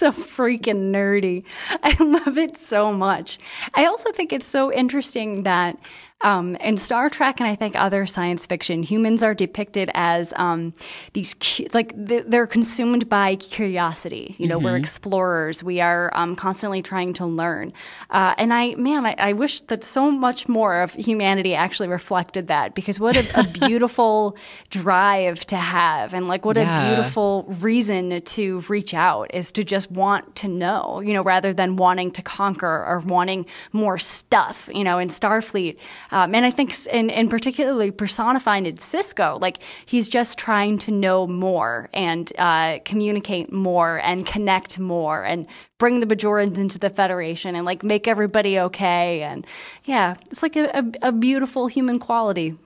so 0.00 0.12
freaking 0.12 0.90
nerdy. 0.90 1.44
I 1.82 1.94
love 2.02 2.38
it 2.38 2.56
so 2.56 2.92
much. 2.92 3.38
I 3.74 3.84
also 3.84 4.10
think 4.12 4.32
it's 4.32 4.46
so 4.46 4.72
interesting 4.72 5.42
that 5.42 5.78
um, 6.22 6.56
in 6.56 6.76
Star 6.76 7.08
Trek 7.08 7.40
and 7.40 7.48
I 7.48 7.54
think 7.54 7.74
other 7.76 8.04
science 8.06 8.44
fiction, 8.46 8.82
humans 8.82 9.22
are 9.22 9.34
depicted 9.34 9.90
as 9.94 10.32
um, 10.36 10.74
these 11.14 11.34
cu- 11.34 11.66
like 11.72 11.94
th- 12.08 12.24
they're 12.26 12.46
consumed 12.46 13.08
by 13.08 13.36
curiosity. 13.36 14.34
You 14.38 14.46
know, 14.48 14.58
we're 14.58 14.76
explorers. 14.76 15.62
We 15.62 15.80
are 15.80 16.10
um, 16.14 16.36
constantly 16.36 16.82
trying 16.82 17.14
to 17.14 17.26
learn. 17.26 17.72
Uh, 18.10 18.34
and 18.36 18.52
I, 18.52 18.74
man, 18.74 19.06
I, 19.06 19.14
I 19.18 19.32
wish 19.32 19.60
that 19.62 19.82
so 19.82 20.10
much 20.10 20.48
more 20.48 20.80
of 20.82 20.92
humanity 20.94 21.54
actually 21.54 21.88
reflected 21.88 22.48
that 22.48 22.74
because 22.74 23.00
what 23.00 23.16
a, 23.16 23.40
a 23.40 23.44
beautiful 23.66 24.36
drive 24.68 25.44
to 25.46 25.56
have, 25.56 26.12
and 26.14 26.28
like 26.28 26.44
what 26.44 26.56
Yeah. 26.56 26.82
a 26.92 26.94
beautiful 26.94 27.44
reason 27.60 28.20
to 28.20 28.60
reach 28.68 28.92
out 28.94 29.32
is 29.34 29.50
to 29.52 29.64
just 29.64 29.90
want 29.90 30.34
to 30.36 30.48
know. 30.48 31.00
You 31.00 31.14
know, 31.14 31.22
rather 31.22 31.52
than 31.54 31.76
wanting 31.76 32.10
to 32.12 32.22
conquer 32.22 32.84
or 32.86 32.98
wanting 33.06 33.46
more 33.72 33.98
stuff. 33.98 34.68
You 34.72 34.84
know, 34.84 34.98
in 34.98 35.08
Starfleet. 35.08 35.78
Um, 36.12 36.34
and 36.34 36.44
I 36.44 36.50
think, 36.50 36.76
and, 36.90 37.10
and 37.10 37.30
particularly 37.30 37.90
personified 37.90 38.66
in 38.66 38.76
Sisko, 38.76 39.40
like 39.40 39.58
he's 39.86 40.08
just 40.08 40.38
trying 40.38 40.78
to 40.78 40.90
know 40.90 41.26
more 41.26 41.88
and 41.92 42.32
uh, 42.38 42.78
communicate 42.84 43.52
more 43.52 44.00
and 44.02 44.26
connect 44.26 44.78
more 44.78 45.24
and 45.24 45.46
bring 45.78 46.00
the 46.00 46.06
Bajorans 46.06 46.58
into 46.58 46.78
the 46.78 46.90
Federation 46.90 47.54
and 47.54 47.64
like 47.64 47.84
make 47.84 48.08
everybody 48.08 48.58
okay. 48.58 49.22
And 49.22 49.46
yeah, 49.84 50.14
it's 50.30 50.42
like 50.42 50.56
a, 50.56 50.70
a, 50.78 51.08
a 51.08 51.12
beautiful 51.12 51.66
human 51.68 51.98
quality 51.98 52.56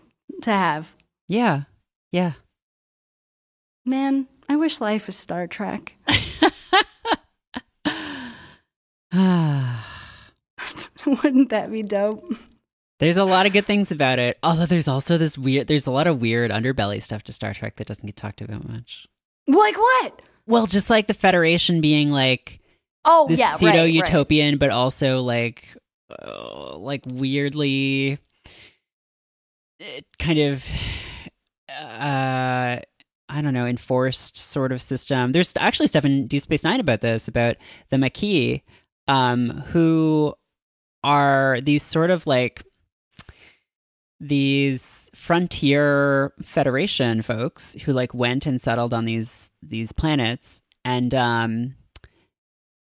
to 0.42 0.51
have. 0.51 0.95
yeah 1.28 1.62
yeah 2.11 2.32
Man, 3.86 4.26
I 4.49 4.57
wish 4.57 4.80
life 4.80 5.07
was 5.07 5.16
Star 5.16 5.47
Trek. 5.47 5.95
Wouldn't 11.07 11.51
that 11.51 11.70
be 11.70 11.82
dope? 11.82 12.24
There's 13.01 13.16
a 13.16 13.24
lot 13.24 13.47
of 13.47 13.53
good 13.53 13.66
things 13.66 13.90
about 13.90 14.18
it. 14.18 14.38
Although 14.42 14.66
there's 14.66 14.88
also 14.88 15.18
this 15.18 15.36
weird 15.36 15.66
there's 15.66 15.86
a 15.86 15.90
lot 15.90 16.07
of 16.07 16.20
weird 16.20 16.51
underbelly 16.51 17.03
stuff 17.03 17.22
to 17.24 17.32
Star 17.32 17.53
Trek 17.53 17.76
that 17.76 17.86
doesn't 17.88 18.07
get 18.07 18.16
talked 18.16 18.40
about 18.40 18.68
much. 18.68 19.07
Like 19.47 19.76
what? 19.76 20.22
Well, 20.47 20.66
just 20.66 20.90
like 20.90 21.07
the 21.07 21.14
Federation 21.14 21.80
being 21.80 22.11
like 22.11 22.61
Oh, 23.05 23.26
this 23.28 23.38
yeah, 23.38 23.53
right, 23.53 23.61
pseudo 23.61 23.82
right. 23.82 23.92
utopian, 23.92 24.57
but 24.57 24.70
also 24.70 25.20
like 25.20 25.68
uh, 26.24 26.76
like 26.76 27.03
weirdly 27.07 28.18
uh, 29.80 30.01
kind 30.18 30.38
of 30.38 30.64
uh 31.68 32.78
I 33.28 33.40
don't 33.42 33.55
know, 33.55 33.66
enforced 33.66 34.36
sort 34.36 34.70
of 34.70 34.80
system. 34.80 35.32
There's 35.32 35.53
actually 35.57 35.88
stuff 35.88 36.05
in 36.05 36.26
Deep 36.28 36.42
Space 36.42 36.62
Nine 36.62 36.78
about 36.78 37.01
this, 37.01 37.26
about 37.26 37.57
the 37.88 37.99
Maquis, 37.99 38.61
um, 39.09 39.51
who 39.68 40.34
are 41.03 41.59
these 41.62 41.82
sort 41.82 42.11
of 42.11 42.26
like 42.26 42.64
these 44.20 45.10
frontier 45.14 46.32
federation 46.42 47.22
folks 47.22 47.74
who 47.84 47.92
like 47.92 48.14
went 48.14 48.46
and 48.46 48.60
settled 48.60 48.92
on 48.92 49.04
these 49.04 49.50
these 49.62 49.92
planets 49.92 50.60
and 50.84 51.14
um 51.14 51.74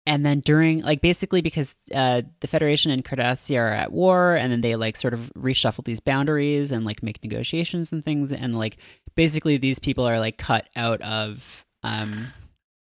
and 0.06 0.24
then 0.24 0.40
during 0.40 0.80
like 0.82 1.00
basically 1.00 1.42
because 1.42 1.74
uh 1.94 2.22
the 2.40 2.46
federation 2.46 2.90
and 2.90 3.04
cardassia 3.04 3.58
are 3.60 3.68
at 3.68 3.92
war 3.92 4.34
and 4.34 4.50
then 4.50 4.60
they 4.62 4.76
like 4.76 4.96
sort 4.96 5.12
of 5.12 5.30
reshuffle 5.36 5.84
these 5.84 6.00
boundaries 6.00 6.70
and 6.70 6.84
like 6.84 7.02
make 7.02 7.22
negotiations 7.22 7.92
and 7.92 8.04
things 8.04 8.32
and 8.32 8.56
like 8.56 8.78
basically 9.14 9.56
these 9.56 9.78
people 9.78 10.06
are 10.06 10.18
like 10.18 10.38
cut 10.38 10.68
out 10.74 11.00
of 11.02 11.64
um 11.82 12.28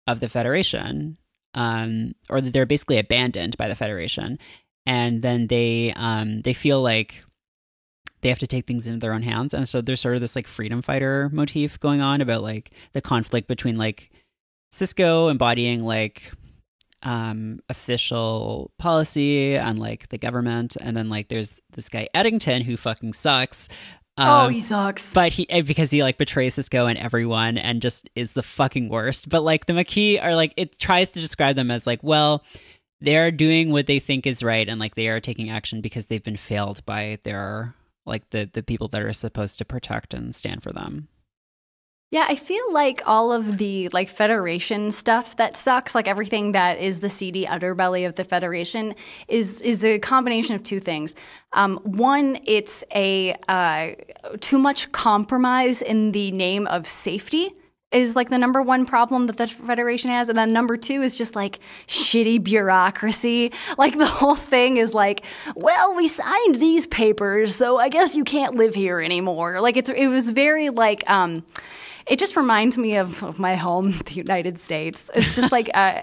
of 0.07 0.21
the 0.21 0.29
federation 0.29 1.17
um 1.55 2.13
or 2.29 2.41
they're 2.41 2.67
basically 2.67 2.99
abandoned 2.99 3.57
by 3.57 3.69
the 3.69 3.75
federation. 3.75 4.39
And 4.87 5.23
then 5.23 5.47
they 5.47 5.93
um 5.97 6.43
they 6.43 6.53
feel 6.53 6.83
like 6.83 7.25
they 8.25 8.31
have 8.31 8.39
to 8.41 8.47
take 8.49 8.67
things 8.67 8.87
into 8.89 8.99
their 8.99 9.13
own 9.13 9.23
hands 9.23 9.55
and 9.55 9.69
so 9.69 9.81
there's 9.81 10.01
sort 10.01 10.15
of 10.17 10.21
this 10.21 10.35
like 10.35 10.49
freedom 10.49 10.83
fighter 10.83 11.29
motif 11.33 11.79
going 11.79 12.01
on 12.01 12.21
about 12.21 12.43
like 12.43 12.73
the 12.95 13.01
conflict 13.01 13.47
between 13.47 13.77
like 13.77 14.11
sisko 14.75 15.31
embodying 15.31 15.85
like 15.85 16.33
um 17.03 17.61
official 17.69 18.71
policy 18.79 19.55
and 19.57 19.79
like 19.79 20.09
the 20.09 20.17
government 20.19 20.75
and 20.81 20.97
then 20.97 21.09
like 21.11 21.29
there's 21.29 21.53
this 21.75 21.89
guy 21.89 22.09
eddington 22.15 22.63
who 22.63 22.77
fucking 22.77 23.13
sucks 23.13 23.69
oh, 24.17 24.47
Um, 24.47 24.53
he 24.53 24.61
sucks. 24.61 25.13
but 25.13 25.33
he 25.33 25.49
eh, 25.51 25.61
because 25.61 25.91
he 25.91 26.03
like 26.03 26.17
betrays 26.19 26.57
Sisko 26.57 26.89
and 26.89 26.99
everyone 26.99 27.59
and 27.59 27.83
just 27.83 28.09
is 28.15 28.31
the 28.33 28.43
fucking 28.45 28.89
worst. 28.89 29.29
But 29.29 29.43
like 29.43 29.67
the 29.67 29.75
Maquis 29.75 30.19
are 30.21 30.35
like 30.35 30.55
it 30.57 30.79
tries 30.79 31.11
to 31.13 31.21
describe 31.21 31.57
them 31.57 31.71
as 31.71 31.85
like, 31.87 32.03
well, 32.03 32.43
they're 33.01 33.33
doing 33.33 33.71
what 33.73 33.87
they 33.87 33.99
think 33.99 34.27
is 34.27 34.41
right 34.43 34.69
and 34.69 34.81
like 34.81 34.95
they 34.95 35.09
are 35.09 35.21
taking 35.21 35.51
action 35.51 35.81
because 35.81 36.07
they've 36.07 36.23
been 36.23 36.37
failed 36.37 36.85
by 36.87 37.19
their 37.25 37.75
like 38.07 38.31
the 38.31 38.49
the 38.53 38.63
people 38.63 38.89
that 38.89 39.03
are 39.03 39.13
supposed 39.13 39.59
to 39.59 39.65
protect 39.65 40.15
and 40.15 40.35
stand 40.35 40.63
for 40.63 40.73
them. 40.73 41.09
Yeah, 42.11 42.27
I 42.29 42.37
feel 42.37 42.73
like 42.73 43.03
all 43.07 43.33
of 43.33 43.59
the 43.59 43.89
like 43.89 44.09
Federation 44.09 44.93
stuff 44.93 45.37
that 45.37 45.57
sucks, 45.57 45.97
like 45.97 46.07
everything 46.07 46.53
that 46.53 46.79
is 46.79 47.01
the 47.01 47.09
seedy 47.09 47.45
underbelly 47.45 48.07
of 48.07 48.15
the 48.15 48.23
Federation, 48.23 48.95
is 49.27 49.61
is 49.63 49.85
a 49.85 49.99
combination 49.99 50.55
of 50.55 50.63
two 50.63 50.79
things. 50.79 51.15
Um, 51.55 51.79
one, 51.79 52.39
it's 52.45 52.85
a 52.95 53.35
uh, 53.49 53.95
too 54.41 54.59
much 54.59 54.93
compromise 54.93 55.83
in 55.83 56.13
the 56.13 56.31
name 56.31 56.69
of 56.69 56.87
safety 56.87 57.53
is 57.95 58.17
like 58.17 58.31
the 58.31 58.39
number 58.39 58.61
one 58.61 58.85
problem 58.85 59.27
that 59.27 59.37
the 59.37 59.47
Federation 59.47 60.11
has. 60.11 60.29
And 60.29 60.37
then 60.37 60.53
number 60.53 60.77
two 60.77 61.03
is 61.03 61.15
just 61.15 61.35
like 61.37 61.61
shitty 61.87 62.43
bureaucracy. 62.43 63.53
Like 63.79 63.97
the 63.97 64.07
whole 64.07 64.35
thing 64.35 64.77
is 64.77 64.93
like, 64.93 65.25
well, 65.55 65.95
we 65.95 66.09
signed 66.09 66.57
these 66.57 66.87
papers, 66.87 67.55
so 67.55 67.79
I 67.79 67.89
guess 67.89 68.15
you 68.15 68.25
can't 68.25 68.57
live 68.57 68.75
here 68.75 69.01
anymore. 69.01 69.61
Like 69.61 69.77
it's, 69.77 69.89
it 69.89 70.09
was 70.09 70.31
very 70.31 70.71
like, 70.71 71.09
um, 71.09 71.45
it 72.07 72.19
just 72.19 72.37
reminds 72.37 72.77
me 72.77 72.97
of, 72.97 73.23
of 73.23 73.39
my 73.39 73.57
home, 73.57 73.93
the 74.07 74.15
United 74.15 74.59
States. 74.59 75.11
It's 75.15 75.35
just 75.35 75.51
like, 75.51 75.71
uh, 75.75 76.03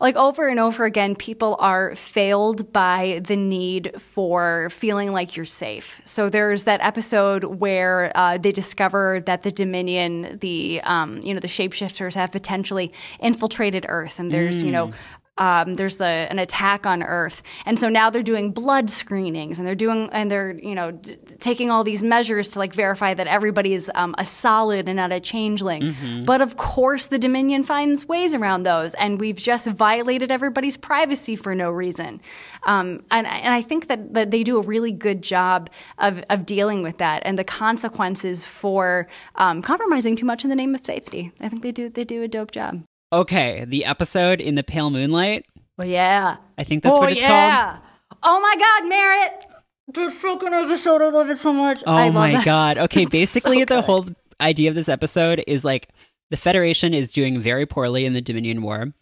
like 0.00 0.16
over 0.16 0.48
and 0.48 0.58
over 0.58 0.84
again, 0.84 1.14
people 1.14 1.56
are 1.58 1.94
failed 1.94 2.72
by 2.72 3.20
the 3.24 3.36
need 3.36 4.00
for 4.00 4.70
feeling 4.70 5.12
like 5.12 5.36
you're 5.36 5.44
safe. 5.44 6.00
So 6.04 6.28
there's 6.28 6.64
that 6.64 6.80
episode 6.80 7.44
where 7.44 8.12
uh, 8.14 8.38
they 8.38 8.52
discover 8.52 9.20
that 9.26 9.42
the 9.42 9.50
Dominion, 9.50 10.38
the 10.40 10.80
um, 10.84 11.20
you 11.22 11.34
know, 11.34 11.40
the 11.40 11.48
shapeshifters 11.48 12.14
have 12.14 12.32
potentially 12.32 12.92
infiltrated 13.20 13.84
Earth, 13.88 14.18
and 14.18 14.32
there's 14.32 14.62
you 14.64 14.70
know 14.70 14.92
um, 15.38 15.74
there's 15.74 15.96
the 15.96 16.04
an 16.04 16.38
attack 16.38 16.84
on 16.84 17.02
Earth, 17.02 17.42
and 17.64 17.78
so 17.78 17.88
now 17.88 18.10
they're 18.10 18.22
doing 18.22 18.52
blood 18.52 18.90
screenings, 18.90 19.58
and 19.58 19.66
they're 19.66 19.74
doing 19.74 20.10
and 20.12 20.30
they're 20.30 20.58
you 20.58 20.74
know 20.74 20.90
d- 20.90 21.16
taking 21.40 21.70
all 21.70 21.84
these 21.84 22.02
measures 22.02 22.48
to 22.48 22.58
like 22.58 22.74
verify 22.74 23.14
that 23.14 23.26
everybody 23.26 23.72
is 23.72 23.90
um, 23.94 24.14
a 24.18 24.26
solid 24.26 24.88
and 24.88 24.96
not 24.96 25.10
a 25.10 25.20
changeling. 25.20 25.94
But 26.26 26.42
of 26.42 26.56
course, 26.58 27.06
the 27.06 27.18
Dominion 27.18 27.64
finds 27.64 28.06
ways 28.06 28.34
around 28.34 28.64
those, 28.64 28.92
and 28.94 29.18
we've 29.18 29.36
just 29.36 29.66
violated 29.66 30.30
everybody's 30.30 30.76
privacy 30.76 31.34
for 31.34 31.54
no 31.54 31.70
reason. 31.70 32.20
Um, 32.64 33.00
and 33.10 33.26
and 33.26 33.54
I 33.54 33.62
think 33.62 33.88
that 33.88 34.12
that 34.12 34.30
they 34.30 34.42
do 34.42 34.58
a 34.58 34.62
really 34.62 34.92
good 34.92 35.22
job 35.22 35.70
of 35.98 36.22
of 36.28 36.44
dealing 36.44 36.82
with 36.82 36.98
that 36.98 37.22
and 37.24 37.38
the 37.38 37.44
consequences 37.44 38.44
for 38.44 39.06
um, 39.36 39.62
compromising 39.62 40.14
too 40.14 40.26
much 40.26 40.44
in 40.44 40.50
the 40.50 40.56
name 40.56 40.74
of 40.74 40.84
safety. 40.84 41.32
I 41.40 41.48
think 41.48 41.62
they 41.62 41.72
do 41.72 41.88
they 41.88 42.04
do 42.04 42.22
a 42.22 42.28
dope 42.28 42.50
job. 42.50 42.82
Okay, 43.12 43.64
the 43.66 43.84
episode 43.84 44.40
in 44.40 44.54
the 44.54 44.62
pale 44.62 44.90
moonlight. 44.90 45.44
Well, 45.76 45.86
yeah. 45.88 46.36
I 46.56 46.64
think 46.64 46.82
that's 46.82 46.96
oh, 46.96 47.00
what 47.00 47.12
it's 47.12 47.20
called. 47.20 47.30
yeah. 47.30 47.78
Oh 48.22 48.40
my 48.40 48.56
God, 48.56 48.88
Merritt! 48.88 49.44
This 49.88 50.14
fucking 50.20 50.52
episode, 50.52 51.02
I 51.02 51.10
love 51.10 51.28
it 51.28 51.38
so 51.38 51.52
much. 51.52 51.82
I 51.86 52.08
Oh 52.08 52.12
my 52.12 52.32
that. 52.32 52.44
god. 52.44 52.78
Okay, 52.82 53.04
basically 53.04 53.58
so 53.60 53.64
the 53.66 53.74
good. 53.76 53.84
whole 53.84 54.06
idea 54.40 54.70
of 54.70 54.74
this 54.76 54.88
episode 54.88 55.42
is 55.46 55.64
like 55.64 55.88
the 56.30 56.36
Federation 56.36 56.94
is 56.94 57.12
doing 57.12 57.40
very 57.40 57.66
poorly 57.66 58.06
in 58.06 58.14
the 58.14 58.20
Dominion 58.22 58.62
War, 58.62 58.92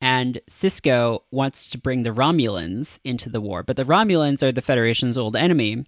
and 0.00 0.40
Sisko 0.50 1.20
wants 1.30 1.66
to 1.68 1.78
bring 1.78 2.02
the 2.02 2.10
Romulans 2.10 2.98
into 3.04 3.30
the 3.30 3.40
war, 3.40 3.62
but 3.62 3.76
the 3.76 3.84
Romulans 3.84 4.42
are 4.42 4.52
the 4.52 4.60
Federation's 4.62 5.16
old 5.16 5.36
enemy. 5.36 5.86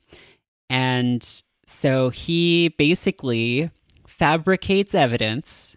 And 0.71 1.27
so 1.67 2.09
he 2.09 2.71
basically 2.79 3.71
fabricates 4.07 4.95
evidence 4.95 5.77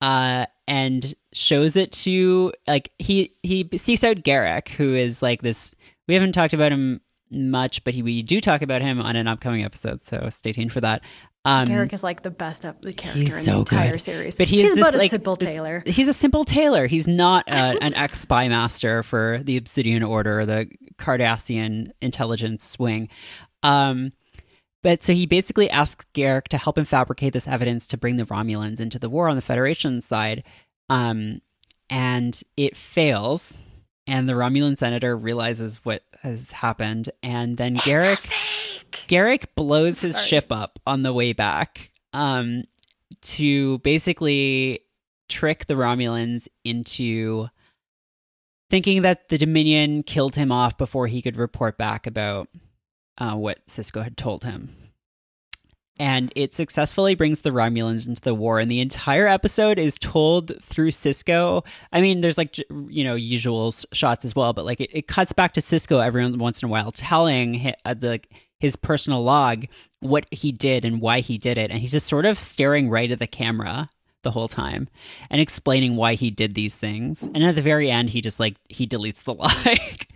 uh 0.00 0.46
and 0.68 1.14
shows 1.32 1.74
it 1.74 1.90
to 1.90 2.52
like 2.68 2.92
he 2.98 3.32
he 3.42 3.68
seeks 3.76 4.04
out 4.04 4.18
Garak 4.18 4.68
who 4.68 4.94
is 4.94 5.22
like 5.22 5.42
this 5.42 5.72
we 6.06 6.14
haven't 6.14 6.32
talked 6.32 6.54
about 6.54 6.72
him 6.72 7.00
much, 7.30 7.84
but 7.84 7.94
he, 7.94 8.02
we 8.02 8.22
do 8.22 8.40
talk 8.40 8.62
about 8.62 8.80
him 8.80 9.00
on 9.00 9.16
an 9.16 9.26
upcoming 9.26 9.64
episode, 9.64 10.00
so 10.00 10.28
stay 10.30 10.52
tuned 10.52 10.72
for 10.72 10.80
that. 10.80 11.02
Um, 11.44 11.66
Garak 11.66 11.92
is 11.92 12.02
like 12.02 12.22
the 12.22 12.30
best 12.30 12.64
up 12.64 12.82
the 12.82 12.92
character 12.92 13.20
he's 13.20 13.36
in 13.36 13.44
so 13.44 13.50
the 13.52 13.58
entire 13.58 13.92
good. 13.92 14.00
series. 14.00 14.34
But 14.34 14.48
he 14.48 14.60
is 14.60 14.68
he's 14.68 14.74
this, 14.74 14.84
but 14.84 14.94
a 14.94 14.98
like, 14.98 15.10
simple 15.10 15.36
this- 15.36 15.48
tailor. 15.48 15.82
He's 15.86 16.08
a 16.08 16.12
simple 16.12 16.44
tailor. 16.44 16.86
He's 16.86 17.06
not 17.06 17.50
uh, 17.50 17.76
an 17.80 17.94
ex 17.94 18.20
spy 18.20 18.48
master 18.48 19.02
for 19.02 19.40
the 19.42 19.56
Obsidian 19.56 20.02
Order 20.02 20.40
or 20.40 20.46
the 20.46 20.68
Cardassian 20.98 21.90
intelligence 22.02 22.78
wing. 22.78 23.08
Um, 23.62 24.12
but 24.82 25.02
so 25.02 25.12
he 25.12 25.26
basically 25.26 25.68
asks 25.70 26.06
Garak 26.14 26.48
to 26.48 26.58
help 26.58 26.78
him 26.78 26.84
fabricate 26.84 27.32
this 27.32 27.48
evidence 27.48 27.86
to 27.88 27.96
bring 27.96 28.16
the 28.16 28.24
Romulans 28.24 28.80
into 28.80 28.98
the 28.98 29.10
war 29.10 29.28
on 29.28 29.36
the 29.36 29.42
Federation 29.42 30.00
side. 30.00 30.44
Um, 30.88 31.40
and 31.90 32.40
it 32.56 32.76
fails. 32.76 33.58
And 34.06 34.28
the 34.28 34.34
Romulan 34.34 34.78
senator 34.78 35.16
realizes 35.16 35.84
what 35.84 36.02
has 36.22 36.50
happened. 36.50 37.10
And 37.22 37.56
then 37.56 37.76
Garak. 37.76 38.30
Garak 39.08 39.46
blows 39.54 40.00
his 40.00 40.14
Sorry. 40.14 40.26
ship 40.26 40.46
up 40.50 40.78
on 40.86 41.02
the 41.02 41.12
way 41.12 41.32
back 41.32 41.90
um, 42.12 42.64
to 43.20 43.78
basically 43.78 44.80
trick 45.28 45.66
the 45.66 45.74
Romulans 45.74 46.48
into 46.64 47.48
thinking 48.70 49.02
that 49.02 49.28
the 49.28 49.38
Dominion 49.38 50.02
killed 50.02 50.36
him 50.36 50.52
off 50.52 50.78
before 50.78 51.06
he 51.06 51.20
could 51.20 51.36
report 51.36 51.76
back 51.76 52.06
about 52.06 52.48
uh, 53.18 53.34
what 53.34 53.64
Sisko 53.66 54.02
had 54.02 54.16
told 54.16 54.44
him. 54.44 54.70
And 56.00 56.32
it 56.36 56.54
successfully 56.54 57.16
brings 57.16 57.40
the 57.40 57.50
Romulans 57.50 58.06
into 58.06 58.20
the 58.20 58.34
war, 58.34 58.60
and 58.60 58.70
the 58.70 58.80
entire 58.80 59.26
episode 59.26 59.80
is 59.80 59.98
told 59.98 60.52
through 60.62 60.92
Sisko. 60.92 61.66
I 61.92 62.00
mean, 62.00 62.20
there's 62.20 62.38
like 62.38 62.56
you 62.68 63.02
know 63.02 63.16
usual 63.16 63.74
shots 63.92 64.24
as 64.24 64.36
well, 64.36 64.52
but 64.52 64.64
like 64.64 64.80
it, 64.80 64.90
it 64.92 65.08
cuts 65.08 65.32
back 65.32 65.54
to 65.54 65.60
Cisco 65.60 65.98
every 65.98 66.30
once 66.30 66.62
in 66.62 66.68
a 66.68 66.70
while, 66.70 66.92
telling 66.92 67.54
hi- 67.58 67.74
uh, 67.84 67.94
the 67.94 68.20
his 68.60 68.76
personal 68.76 69.24
log 69.24 69.66
what 69.98 70.26
he 70.30 70.52
did 70.52 70.84
and 70.84 71.00
why 71.00 71.18
he 71.18 71.36
did 71.36 71.58
it, 71.58 71.72
and 71.72 71.80
he's 71.80 71.90
just 71.90 72.06
sort 72.06 72.26
of 72.26 72.38
staring 72.38 72.88
right 72.88 73.10
at 73.10 73.18
the 73.18 73.26
camera 73.26 73.90
the 74.22 74.30
whole 74.30 74.48
time 74.48 74.88
and 75.30 75.40
explaining 75.40 75.96
why 75.96 76.14
he 76.14 76.30
did 76.30 76.54
these 76.54 76.76
things. 76.76 77.22
And 77.22 77.44
at 77.44 77.54
the 77.54 77.62
very 77.62 77.90
end, 77.90 78.10
he 78.10 78.20
just 78.20 78.38
like 78.38 78.56
he 78.68 78.86
deletes 78.86 79.24
the 79.24 79.34
log. 79.34 80.06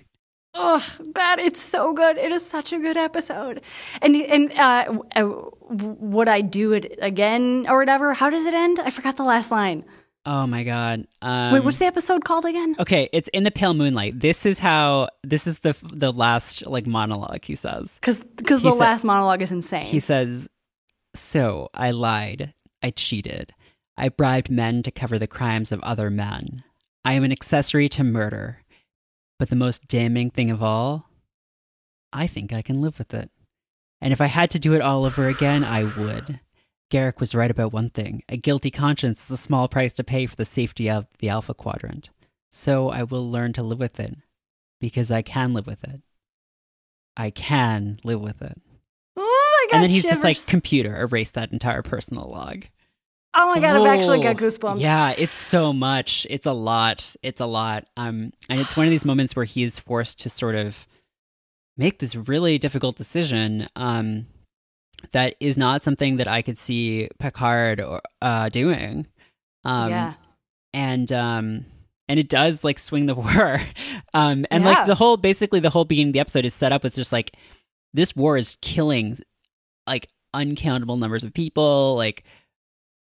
Oh, 0.55 0.86
God, 1.12 1.38
it's 1.38 1.61
so 1.62 1.92
good. 1.94 2.18
It 2.18 2.30
is 2.30 2.44
such 2.44 2.72
a 2.72 2.78
good 2.78 2.96
episode. 2.96 3.62
And 4.03 4.14
and 4.16 4.53
uh, 4.53 4.98
uh, 5.16 5.32
would 5.70 6.28
I 6.28 6.42
do 6.42 6.72
it 6.72 6.98
again 7.00 7.66
or 7.68 7.78
whatever? 7.78 8.12
How 8.12 8.28
does 8.30 8.44
it 8.44 8.53
end? 8.55 8.78
I 8.80 8.90
forgot 8.90 9.16
the 9.16 9.24
last 9.24 9.50
line. 9.50 9.84
oh 10.26 10.46
my 10.46 10.62
god! 10.62 11.07
Um, 11.22 11.53
Wait, 11.55 11.64
what's 11.64 11.78
the 11.78 11.86
episode 11.86 12.24
called 12.24 12.44
again? 12.44 12.76
Okay, 12.78 13.09
it's 13.12 13.28
in 13.32 13.44
the 13.44 13.50
pale 13.50 13.72
moonlight. 13.74 14.20
This 14.20 14.44
is 14.44 14.59
how. 14.59 15.09
This 15.22 15.46
is 15.46 15.59
the 15.61 15.74
the 15.92 16.12
last 16.12 16.66
like 16.66 16.86
monologue 16.86 17.44
he 17.44 17.55
says. 17.55 17.90
Because 17.94 18.18
because 18.36 18.61
the 18.62 18.72
said- 18.72 18.78
last 18.78 19.05
monologue 19.05 19.40
is 19.40 19.53
insane. 19.53 19.86
He 19.86 20.00
says, 20.00 20.48
"So 21.14 21.70
I 21.72 21.92
lied. 21.92 22.53
I 22.82 22.90
cheated. 22.90 23.55
I 23.96 24.11
bribed 24.11 24.50
men 24.50 24.82
to 24.82 24.90
cover 24.90 25.18
the 25.18 25.26
crimes 25.26 25.72
of 25.72 25.80
other 25.82 26.11
men. 26.11 26.62
I 27.05 27.14
am 27.14 27.24
an 27.24 27.32
accessory 27.32 27.88
to 27.90 28.05
murder. 28.05 28.62
But 29.43 29.49
the 29.49 29.57
most 29.57 29.88
damning 29.88 30.30
thing 30.30 30.53
of 30.53 30.62
all, 30.62 31.11
I 32.12 32.28
think 32.28 32.53
I 32.53 32.62
can 32.62 32.80
live 32.80 32.97
with 32.97 33.12
it. 33.12 33.28
And 34.01 34.12
if 34.12 34.20
I 34.20 34.26
had 34.26 34.51
to 34.53 34.61
do 34.61 34.72
it 34.72 34.80
all 34.80 35.05
over 35.05 35.26
again, 35.26 35.64
I 35.64 35.82
would." 35.82 36.38
Garak 36.93 37.18
was 37.18 37.34
right 37.34 37.51
about 37.51 37.72
one 37.72 37.90
thing. 37.90 38.22
A 38.28 38.36
guilty 38.36 38.70
conscience 38.70 39.24
is 39.24 39.30
a 39.32 39.36
small 39.36 39.66
price 39.66 39.93
to 39.95 40.05
pay 40.05 40.26
for 40.26 40.36
the 40.36 40.45
safety 40.45 40.88
of 40.88 41.09
the 41.18 41.28
Alpha 41.28 41.55
Quadrant. 41.55 42.11
So 42.53 42.90
I 42.90 43.03
will 43.03 43.28
learn 43.28 43.53
to 43.55 43.64
live 43.64 43.80
with 43.80 43.99
it. 43.99 44.16
Because 44.80 45.11
I 45.11 45.22
can 45.22 45.55
live 45.55 45.66
with 45.66 45.82
it. 45.82 46.03
I 47.16 47.30
can 47.30 47.99
live 48.05 48.20
with 48.20 48.43
it. 48.43 48.62
oh 49.16 49.66
god! 49.72 49.74
and 49.74 49.82
then 49.82 49.90
he's 49.90 50.05
just 50.05 50.22
like, 50.22 50.47
computer, 50.47 51.01
erase 51.01 51.30
that 51.30 51.53
entire 51.53 51.82
personal 51.82 52.30
log. 52.30 52.66
Oh 53.35 53.47
my 53.55 53.61
god! 53.61 53.76
I've 53.80 53.99
actually 53.99 54.20
got 54.22 54.37
goosebumps. 54.37 54.80
Yeah, 54.80 55.14
it's 55.16 55.33
so 55.33 55.72
much. 55.72 56.26
It's 56.30 56.47
a 56.47 56.53
lot. 56.53 57.14
It's 57.22 57.41
a 57.41 57.47
lot. 57.47 57.87
Um, 57.97 58.33
and 58.49 58.61
it's 58.61 58.76
one 58.76 58.87
of 58.87 58.91
these 58.91 59.05
moments 59.05 59.35
where 59.37 59.45
he 59.45 59.62
is 59.62 59.78
forced 59.78 60.20
to 60.20 60.28
sort 60.30 60.55
of 60.55 60.87
make 61.76 61.99
this 61.99 62.14
really 62.14 62.59
difficult 62.59 62.97
decision. 62.97 63.68
Um, 63.76 64.26
that 65.12 65.35
is 65.41 65.57
not 65.59 65.83
something 65.83 66.16
that 66.18 66.28
I 66.28 66.43
could 66.43 66.59
see 66.59 67.09
Picard 67.18 67.80
or, 67.80 68.01
uh, 68.20 68.49
doing. 68.51 69.07
Um, 69.64 69.91
yeah. 69.91 70.14
and 70.74 71.11
um 71.12 71.64
and 72.09 72.18
it 72.18 72.28
does 72.28 72.64
like 72.64 72.78
swing 72.80 73.07
the 73.07 73.14
war 73.22 73.61
um 74.12 74.45
and 74.51 74.64
Yeah. 74.64 74.70
like 74.70 74.87
the 74.89 74.95
whole 74.97 75.16
basically 75.16 75.61
the 75.61 75.70
whole 75.70 75.85
beginning 75.85 76.09
of 76.09 76.12
the 76.14 76.20
episode 76.20 76.45
is 76.45 76.53
set 76.53 76.72
up 76.72 76.83
with 76.83 76.97
just 76.97 77.12
like 77.12 77.37
this 77.95 78.16
war 78.16 78.37
is 78.37 78.57
killing 78.61 79.18
like 79.87 80.09
uncountable 80.35 80.97
numbers 80.97 81.22
of 81.22 81.33
people 81.33 81.95
like 81.97 82.24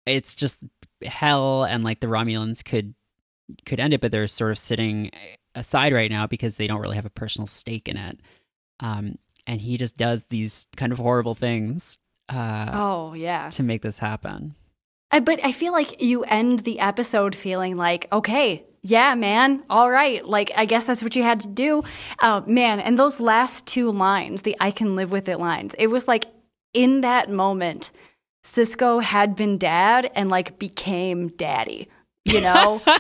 it's 0.07 0.35
just 0.35 0.59
hell 1.05 1.65
and 1.65 1.85
like 1.85 2.01
the 2.01 2.07
romulans 2.07 2.65
could 2.65 2.95
could 3.67 3.81
end 3.81 3.93
it 3.95 4.01
but 4.01 4.11
they're 4.11 4.27
sort 4.29 4.51
of 4.53 4.59
sitting 4.59 5.11
aside 5.55 5.93
right 5.93 6.11
now 6.11 6.27
because 6.27 6.57
they 6.57 6.67
don't 6.67 6.81
really 6.81 6.97
have 6.97 7.07
a 7.07 7.11
personal 7.11 7.47
stake 7.47 7.89
in 7.89 7.97
it 7.97 8.19
um 8.81 9.17
and 9.47 9.61
he 9.61 9.77
just 9.77 9.97
does 9.97 10.25
these 10.29 10.67
kind 10.77 10.93
of 10.93 10.99
horrible 10.99 11.35
things 11.35 11.99
uh 12.29 12.71
Oh 12.73 13.15
yeah. 13.15 13.51
to 13.51 13.63
make 13.63 13.83
this 13.83 13.99
happen 13.99 14.55
I, 15.11 15.21
but 15.21 15.45
I 15.45 15.53
feel 15.53 15.73
like 15.73 16.01
you 16.01 16.23
end 16.25 16.61
the 16.61 16.79
episode 16.79 17.35
feeling 17.35 17.75
like, 17.75 18.07
okay, 18.13 18.65
yeah, 18.83 19.15
man, 19.17 19.65
all 19.69 19.91
right. 19.91 20.25
Like, 20.25 20.53
I 20.57 20.65
guess 20.67 20.85
that's 20.85 21.03
what 21.03 21.17
you 21.17 21.23
had 21.23 21.41
to 21.41 21.49
do. 21.49 21.83
Uh, 22.21 22.43
man, 22.47 22.79
and 22.81 22.99
those 22.99 23.19
last 23.19 23.67
two 23.67 23.91
lines, 23.91 24.43
the 24.43 24.57
I 24.61 24.71
can 24.71 24.95
live 24.95 25.11
with 25.11 25.29
it 25.29 25.41
lines, 25.41 25.75
it 25.79 25.89
was 25.89 26.07
like 26.07 26.27
in 26.73 27.01
that 27.01 27.29
moment, 27.29 27.91
Sisko 28.43 29.03
had 29.03 29.35
been 29.35 29.59
dad 29.59 30.11
and 30.15 30.31
like 30.31 30.59
became 30.59 31.29
daddy, 31.29 31.89
you 32.25 32.41
know? 32.41 32.81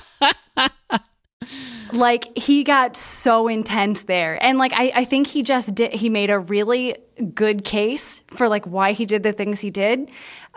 like 1.93 2.36
he 2.36 2.62
got 2.62 2.97
so 2.97 3.49
intense 3.49 4.03
there. 4.03 4.43
And 4.43 4.59
like 4.59 4.72
I, 4.74 4.93
I 4.95 5.05
think 5.05 5.26
he 5.26 5.43
just 5.43 5.74
did 5.74 5.93
he 5.93 6.09
made 6.09 6.30
a 6.30 6.38
really 6.38 6.97
good 7.34 7.64
case 7.64 8.22
for 8.30 8.49
like 8.49 8.66
why 8.66 8.93
he 8.93 9.07
did 9.07 9.22
the 9.22 9.32
things 9.32 9.61
he 9.61 9.70
did. 9.70 10.11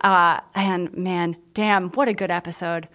Uh 0.03 0.39
and 0.53 0.95
man 0.95 1.37
damn 1.53 1.89
what 1.89 2.07
a 2.07 2.13
good 2.13 2.31
episode 2.31 2.87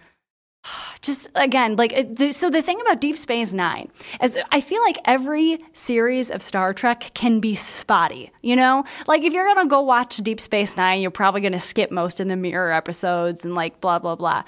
just 1.00 1.28
again 1.34 1.76
like 1.76 2.16
the, 2.16 2.32
so 2.32 2.50
the 2.50 2.62
thing 2.62 2.80
about 2.80 3.00
deep 3.00 3.16
space 3.16 3.52
nine 3.52 3.90
is 4.22 4.36
i 4.50 4.60
feel 4.60 4.82
like 4.82 4.98
every 5.04 5.58
series 5.72 6.30
of 6.30 6.42
star 6.42 6.74
trek 6.74 7.10
can 7.14 7.40
be 7.40 7.54
spotty 7.54 8.30
you 8.42 8.56
know? 8.56 8.84
Like 9.06 9.22
if 9.22 9.32
you're 9.32 9.46
gonna 9.46 9.68
go 9.68 9.82
watch 9.82 10.16
deep 10.18 10.40
space 10.40 10.76
nine 10.76 11.00
you're 11.00 11.10
probably 11.10 11.40
gonna 11.40 11.60
skip 11.60 11.90
most 11.90 12.18
of 12.20 12.28
the 12.28 12.36
mirror 12.36 12.72
episodes 12.72 13.44
and 13.44 13.54
like 13.54 13.80
blah 13.80 13.98
blah 13.98 14.16
blah. 14.16 14.42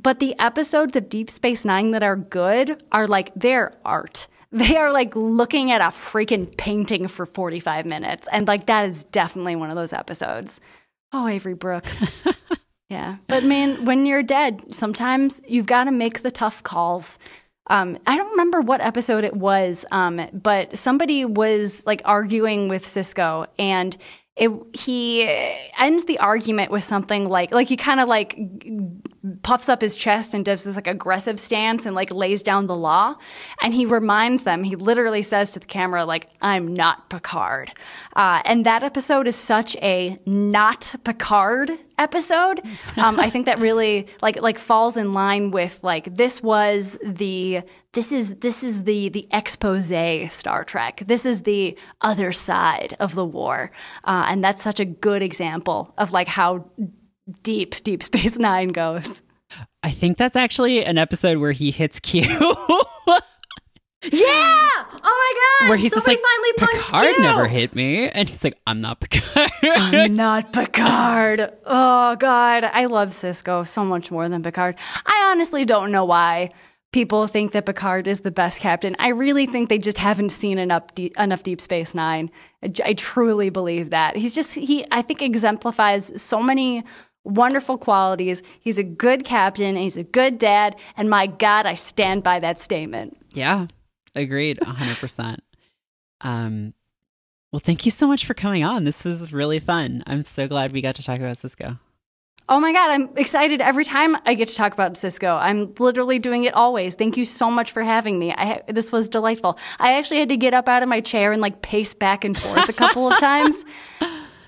But 0.00 0.20
the 0.20 0.38
episodes 0.38 0.94
of 0.96 1.08
deep 1.08 1.30
space 1.30 1.64
nine 1.64 1.90
that 1.92 2.02
are 2.02 2.16
good 2.16 2.82
are 2.92 3.06
like 3.08 3.32
they're 3.34 3.74
art. 3.84 4.26
They 4.50 4.76
are 4.76 4.90
like 4.92 5.14
looking 5.14 5.70
at 5.72 5.82
a 5.82 5.88
freaking 5.92 6.56
painting 6.56 7.06
for 7.06 7.26
45 7.26 7.84
minutes. 7.84 8.26
And 8.32 8.48
like 8.48 8.64
that 8.64 8.88
is 8.88 9.04
definitely 9.04 9.56
one 9.56 9.68
of 9.68 9.76
those 9.76 9.92
episodes. 9.92 10.58
Oh 11.12 11.26
avery 11.28 11.52
brooks 11.54 11.94
yeah. 12.88 13.16
But 13.26 13.44
man, 13.44 13.84
when 13.84 14.06
you're 14.06 14.22
dead, 14.22 14.72
sometimes 14.72 15.42
you've 15.46 15.66
got 15.66 15.84
to 15.84 15.90
make 15.90 16.22
the 16.22 16.30
tough 16.30 16.62
calls. 16.62 17.18
Um, 17.68 17.98
I 18.06 18.16
don't 18.16 18.30
remember 18.30 18.62
what 18.62 18.80
episode 18.80 19.24
it 19.24 19.36
was, 19.36 19.84
um, 19.92 20.26
but 20.32 20.76
somebody 20.76 21.24
was 21.26 21.84
like 21.84 22.00
arguing 22.06 22.68
with 22.68 22.86
Sisko 22.86 23.46
and 23.58 23.94
it, 24.36 24.50
he 24.72 25.28
ends 25.78 26.04
the 26.06 26.18
argument 26.18 26.70
with 26.70 26.84
something 26.84 27.28
like, 27.28 27.50
like 27.50 27.68
he 27.68 27.76
kind 27.76 28.00
of 28.00 28.08
like 28.08 28.38
puffs 29.42 29.68
up 29.68 29.80
his 29.80 29.96
chest 29.96 30.34
and 30.34 30.44
does 30.44 30.62
this 30.64 30.76
like 30.76 30.86
aggressive 30.86 31.40
stance 31.40 31.86
and 31.86 31.94
like 31.94 32.12
lays 32.12 32.42
down 32.42 32.66
the 32.66 32.76
law. 32.76 33.16
And 33.62 33.74
he 33.74 33.86
reminds 33.86 34.44
them, 34.44 34.64
he 34.64 34.76
literally 34.76 35.22
says 35.22 35.52
to 35.52 35.60
the 35.60 35.66
camera, 35.66 36.04
like, 36.04 36.28
I'm 36.40 36.72
not 36.72 37.10
Picard. 37.10 37.72
Uh, 38.14 38.42
and 38.44 38.64
that 38.66 38.82
episode 38.82 39.26
is 39.26 39.36
such 39.36 39.76
a 39.76 40.16
not 40.26 40.94
Picard 41.04 41.72
episode. 41.98 42.60
Um, 42.96 43.20
I 43.20 43.30
think 43.30 43.46
that 43.46 43.60
really 43.60 44.08
like 44.22 44.40
like 44.42 44.58
falls 44.58 44.96
in 44.96 45.12
line 45.12 45.52
with 45.52 45.78
like 45.84 46.16
this 46.16 46.42
was 46.42 46.98
the 47.04 47.62
this 47.92 48.10
is 48.10 48.34
this 48.36 48.62
is 48.62 48.84
the 48.84 49.08
the 49.08 49.28
expose 49.30 49.92
Star 50.32 50.64
Trek. 50.64 51.02
This 51.06 51.24
is 51.24 51.42
the 51.42 51.78
other 52.00 52.32
side 52.32 52.96
of 52.98 53.14
the 53.14 53.24
war, 53.24 53.70
uh, 54.04 54.26
and 54.28 54.42
that's 54.42 54.62
such 54.62 54.80
a 54.80 54.84
good 54.84 55.22
example 55.22 55.94
of 55.96 56.12
like 56.12 56.26
how 56.26 56.68
deep 57.42 57.82
Deep 57.82 58.02
Space 58.02 58.38
Nine 58.38 58.68
goes. 58.68 59.22
I 59.82 59.90
think 59.90 60.18
that's 60.18 60.36
actually 60.36 60.84
an 60.84 60.98
episode 60.98 61.38
where 61.38 61.52
he 61.52 61.70
hits 61.70 61.98
Q. 62.00 62.24
Yeah! 64.04 64.12
Oh 64.22 65.00
my 65.02 65.66
god! 65.66 65.70
where 65.70 65.76
he's 65.76 65.92
just 65.92 66.06
like, 66.06 66.18
finally 66.20 66.52
punched 66.56 66.86
Picard 66.86 67.04
you. 67.16 67.20
never 67.20 67.48
hit 67.48 67.74
me. 67.74 68.08
And 68.08 68.28
he's 68.28 68.44
like, 68.44 68.56
I'm 68.64 68.80
not 68.80 69.00
Picard. 69.00 69.50
I'm 69.62 70.14
not 70.14 70.52
Picard. 70.52 71.52
Oh 71.66 72.14
god, 72.14 72.62
I 72.64 72.84
love 72.86 73.08
Sisko 73.08 73.66
so 73.66 73.84
much 73.84 74.12
more 74.12 74.28
than 74.28 74.42
Picard. 74.42 74.76
I 75.04 75.30
honestly 75.32 75.64
don't 75.64 75.90
know 75.90 76.04
why, 76.04 76.50
people 76.92 77.26
think 77.26 77.52
that 77.52 77.66
Picard 77.66 78.06
is 78.06 78.20
the 78.20 78.30
best 78.30 78.60
captain. 78.60 78.94
I 78.98 79.08
really 79.08 79.46
think 79.46 79.68
they 79.68 79.78
just 79.78 79.98
haven't 79.98 80.30
seen 80.30 80.58
enough 80.58 80.94
deep, 80.94 81.18
enough 81.18 81.42
Deep 81.42 81.60
Space 81.60 81.92
Nine. 81.92 82.30
I, 82.62 82.70
I 82.84 82.92
truly 82.94 83.50
believe 83.50 83.90
that 83.90 84.16
he's 84.16 84.34
just 84.34 84.52
he. 84.52 84.84
I 84.92 85.02
think 85.02 85.22
exemplifies 85.22 86.12
so 86.20 86.40
many 86.40 86.84
wonderful 87.24 87.78
qualities. 87.78 88.42
He's 88.60 88.78
a 88.78 88.84
good 88.84 89.24
captain. 89.24 89.76
He's 89.76 89.96
a 89.96 90.04
good 90.04 90.38
dad, 90.38 90.76
and 90.96 91.10
my 91.10 91.26
God, 91.26 91.66
I 91.66 91.74
stand 91.74 92.22
by 92.22 92.38
that 92.38 92.58
statement. 92.58 93.16
Yeah, 93.34 93.66
agreed, 94.14 94.62
hundred 94.62 94.96
percent. 94.96 95.42
Um, 96.20 96.74
well, 97.52 97.60
thank 97.60 97.84
you 97.84 97.90
so 97.90 98.06
much 98.06 98.26
for 98.26 98.34
coming 98.34 98.64
on. 98.64 98.84
This 98.84 99.04
was 99.04 99.32
really 99.32 99.58
fun. 99.58 100.02
I'm 100.06 100.24
so 100.24 100.46
glad 100.48 100.72
we 100.72 100.82
got 100.82 100.96
to 100.96 101.02
talk 101.02 101.18
about 101.18 101.36
Sisko. 101.36 101.78
Oh 102.50 102.60
my 102.60 102.72
God, 102.72 102.90
I'm 102.90 103.10
excited 103.16 103.60
every 103.60 103.84
time 103.84 104.16
I 104.24 104.32
get 104.32 104.48
to 104.48 104.54
talk 104.54 104.72
about 104.72 104.94
Sisko. 104.94 105.38
I'm 105.38 105.74
literally 105.78 106.18
doing 106.18 106.44
it 106.44 106.54
always. 106.54 106.94
Thank 106.94 107.18
you 107.18 107.26
so 107.26 107.50
much 107.50 107.72
for 107.72 107.82
having 107.82 108.18
me. 108.18 108.32
I, 108.32 108.62
this 108.68 108.90
was 108.90 109.06
delightful. 109.06 109.58
I 109.78 109.98
actually 109.98 110.20
had 110.20 110.30
to 110.30 110.36
get 110.38 110.54
up 110.54 110.66
out 110.66 110.82
of 110.82 110.88
my 110.88 111.02
chair 111.02 111.32
and 111.32 111.42
like 111.42 111.60
pace 111.60 111.92
back 111.92 112.24
and 112.24 112.38
forth 112.38 112.66
a 112.66 112.72
couple 112.72 113.06
of 113.06 113.18
times. 113.20 113.66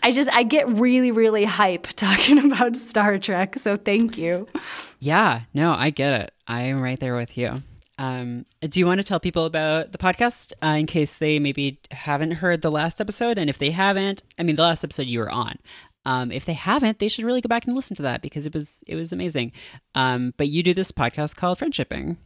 I 0.03 0.13
just, 0.13 0.29
I 0.31 0.43
get 0.43 0.69
really, 0.69 1.11
really 1.11 1.45
hype 1.45 1.87
talking 1.97 2.51
about 2.51 2.77
Star 2.77 3.19
Trek. 3.19 3.59
So 3.59 3.77
thank 3.77 4.17
you. 4.19 4.47
Yeah, 4.99 5.43
no, 5.55 5.75
I 5.75 5.91
get 5.91 6.21
it. 6.21 6.33
I 6.47 6.63
am 6.63 6.81
right 6.81 6.99
there 6.99 7.17
with 7.17 7.37
you. 7.37 7.63
Um, 7.99 8.47
do 8.63 8.79
you 8.79 8.87
want 8.87 9.01
to 9.01 9.07
tell 9.07 9.21
people 9.21 9.45
about 9.45 9.93
the 9.93 9.99
podcast 9.99 10.53
uh, 10.63 10.69
in 10.69 10.87
case 10.87 11.11
they 11.11 11.39
maybe 11.39 11.79
haven't 11.91 12.31
heard 12.31 12.63
the 12.63 12.71
last 12.71 12.99
episode? 12.99 13.37
And 13.37 13.51
if 13.51 13.59
they 13.59 13.73
haven't, 13.73 14.23
I 14.39 14.43
mean, 14.43 14.57
the 14.57 14.63
last 14.63 14.83
episode 14.83 15.07
you 15.07 15.19
were 15.19 15.31
on. 15.31 15.59
Um, 16.07 16.33
if 16.33 16.47
they 16.47 16.55
haven't, 16.55 16.99
they 16.99 17.09
should 17.09 17.27
really 17.27 17.43
go 17.43 17.49
back 17.49 17.67
and 17.67 17.77
listen 17.77 17.95
to 17.97 18.03
that 18.03 18.23
because 18.23 18.47
it 18.47 18.55
was 18.55 18.83
it 18.87 18.97
was 18.97 19.13
amazing. 19.13 19.53
Um, 19.95 20.33
but 20.39 20.49
you 20.49 20.63
do 20.63 20.73
this 20.73 20.93
podcast 20.93 21.37
called 21.37 21.59
Friendshipping. 21.59 22.17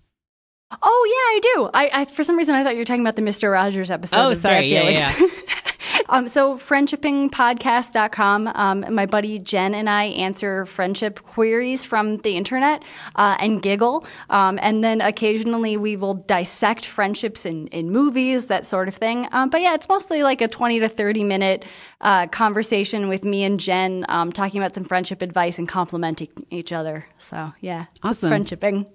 Oh 0.81 1.07
yeah, 1.09 1.37
I 1.37 1.41
do. 1.43 1.71
I, 1.75 2.01
I, 2.01 2.05
for 2.05 2.23
some 2.23 2.37
reason 2.37 2.55
I 2.55 2.63
thought 2.63 2.75
you 2.75 2.81
were 2.81 2.85
talking 2.85 3.03
about 3.03 3.17
the 3.17 3.23
Mister 3.23 3.51
Rogers 3.51 3.91
episode. 3.91 4.17
Oh, 4.17 4.35
sorry. 4.35 4.69
Yeah, 4.69 4.89
yeah. 4.89 5.15
Um, 6.09 6.29
so 6.29 6.57
friendshippingpodcast.com. 6.57 8.49
Um, 8.55 8.85
my 8.95 9.07
buddy 9.07 9.39
Jen 9.39 9.75
and 9.75 9.89
I 9.89 10.05
answer 10.05 10.67
friendship 10.67 11.23
queries 11.23 11.85
from 11.85 12.19
the 12.19 12.37
internet 12.37 12.83
uh, 13.17 13.37
and 13.41 13.63
giggle. 13.63 14.07
Um, 14.31 14.59
and 14.63 14.85
then 14.85 15.01
occasionally 15.01 15.77
we 15.77 15.97
will 15.97 16.15
dissect 16.15 16.87
friendships 16.87 17.47
in, 17.47 17.69
in 17.69 17.91
movies, 17.91 18.47
that 18.47 18.67
sort 18.67 18.89
of 18.89 18.95
thing. 18.95 19.29
Um, 19.33 19.51
but 19.51 19.61
yeah, 19.61 19.75
it's 19.75 19.89
mostly 19.89 20.23
like 20.23 20.41
a 20.41 20.49
20 20.49 20.81
to 20.81 20.89
30 20.89 21.25
minute 21.25 21.65
uh, 22.01 22.27
conversation 22.29 23.09
with 23.09 23.25
me 23.25 23.45
and 23.45 23.59
Jen 23.59 24.05
um, 24.09 24.33
talking 24.33 24.61
about 24.61 24.75
some 24.75 24.85
friendship 24.85 25.23
advice 25.23 25.59
and 25.59 25.69
complimenting 25.69 26.29
each 26.51 26.73
other. 26.73 27.07
So 27.19 27.53
yeah, 27.61 27.87
awesome. 28.03 28.31
Friendshipping. 28.31 28.87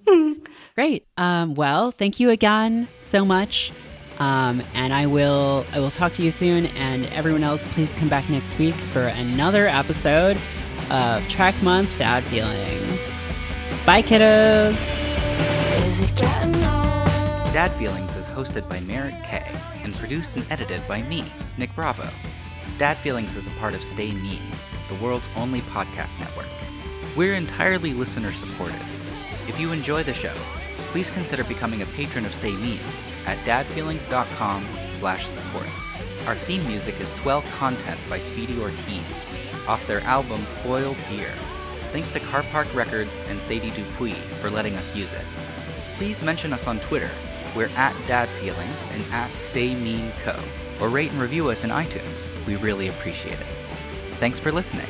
Great. 0.75 1.05
Um, 1.17 1.55
well, 1.55 1.91
thank 1.91 2.19
you 2.19 2.29
again 2.29 2.87
so 3.09 3.25
much. 3.25 3.71
Um, 4.19 4.61
and 4.73 4.93
I 4.93 5.05
will 5.05 5.65
I 5.71 5.79
will 5.79 5.91
talk 5.91 6.13
to 6.15 6.23
you 6.23 6.31
soon. 6.31 6.65
And 6.67 7.05
everyone 7.07 7.43
else, 7.43 7.61
please 7.71 7.93
come 7.93 8.09
back 8.09 8.29
next 8.29 8.57
week 8.57 8.75
for 8.75 9.03
another 9.03 9.67
episode 9.67 10.37
of 10.89 11.27
Trek 11.27 11.55
Month 11.63 11.97
Dad 11.97 12.23
Feelings. 12.25 12.99
Bye, 13.85 14.01
kiddos. 14.01 14.77
Dad 17.53 17.73
Feelings 17.75 18.15
is 18.15 18.25
hosted 18.25 18.67
by 18.69 18.79
Merritt 18.81 19.15
K 19.23 19.43
and 19.83 19.95
produced 19.95 20.35
and 20.35 20.45
edited 20.51 20.85
by 20.87 21.01
me, 21.03 21.25
Nick 21.57 21.73
Bravo. 21.73 22.07
Dad 22.77 22.97
Feelings 22.97 23.35
is 23.35 23.47
a 23.47 23.51
part 23.51 23.73
of 23.73 23.81
Stay 23.81 24.11
Mean, 24.11 24.41
the 24.87 24.95
world's 24.95 25.27
only 25.35 25.61
podcast 25.61 26.17
network. 26.19 26.47
We're 27.17 27.33
entirely 27.33 27.93
listener 27.93 28.31
supported. 28.31 28.79
If 29.47 29.59
you 29.59 29.71
enjoy 29.71 30.03
the 30.03 30.13
show, 30.13 30.33
please 30.91 31.09
consider 31.11 31.43
becoming 31.43 31.81
a 31.81 31.85
patron 31.87 32.25
of 32.25 32.33
Say 32.33 32.51
Me 32.51 32.79
at 33.25 33.37
dadfeelings.com 33.39 34.67
slash 34.99 35.25
support. 35.27 35.67
Our 36.27 36.35
theme 36.35 36.65
music 36.67 36.99
is 36.99 37.07
Swell 37.21 37.41
Content 37.57 37.99
by 38.09 38.19
Speedy 38.19 38.59
Ortiz 38.59 39.13
off 39.67 39.85
their 39.87 40.01
album 40.01 40.41
Foil 40.63 40.95
Deer. 41.09 41.33
Thanks 41.91 42.11
to 42.11 42.19
Carpark 42.19 42.73
Records 42.73 43.11
and 43.27 43.39
Sadie 43.41 43.71
Dupuis 43.71 44.17
for 44.41 44.49
letting 44.49 44.75
us 44.75 44.95
use 44.95 45.11
it. 45.13 45.25
Please 45.97 46.21
mention 46.21 46.53
us 46.53 46.67
on 46.67 46.79
Twitter. 46.79 47.11
We're 47.55 47.69
at 47.75 47.93
dadfeelings 48.07 48.93
and 48.93 49.13
at 49.13 49.29
StayMeanCo. 49.51 50.41
Or 50.81 50.89
rate 50.89 51.11
and 51.11 51.19
review 51.19 51.49
us 51.49 51.63
in 51.63 51.71
iTunes. 51.71 52.45
We 52.45 52.55
really 52.57 52.87
appreciate 52.87 53.39
it. 53.39 53.45
Thanks 54.13 54.39
for 54.39 54.51
listening. 54.51 54.87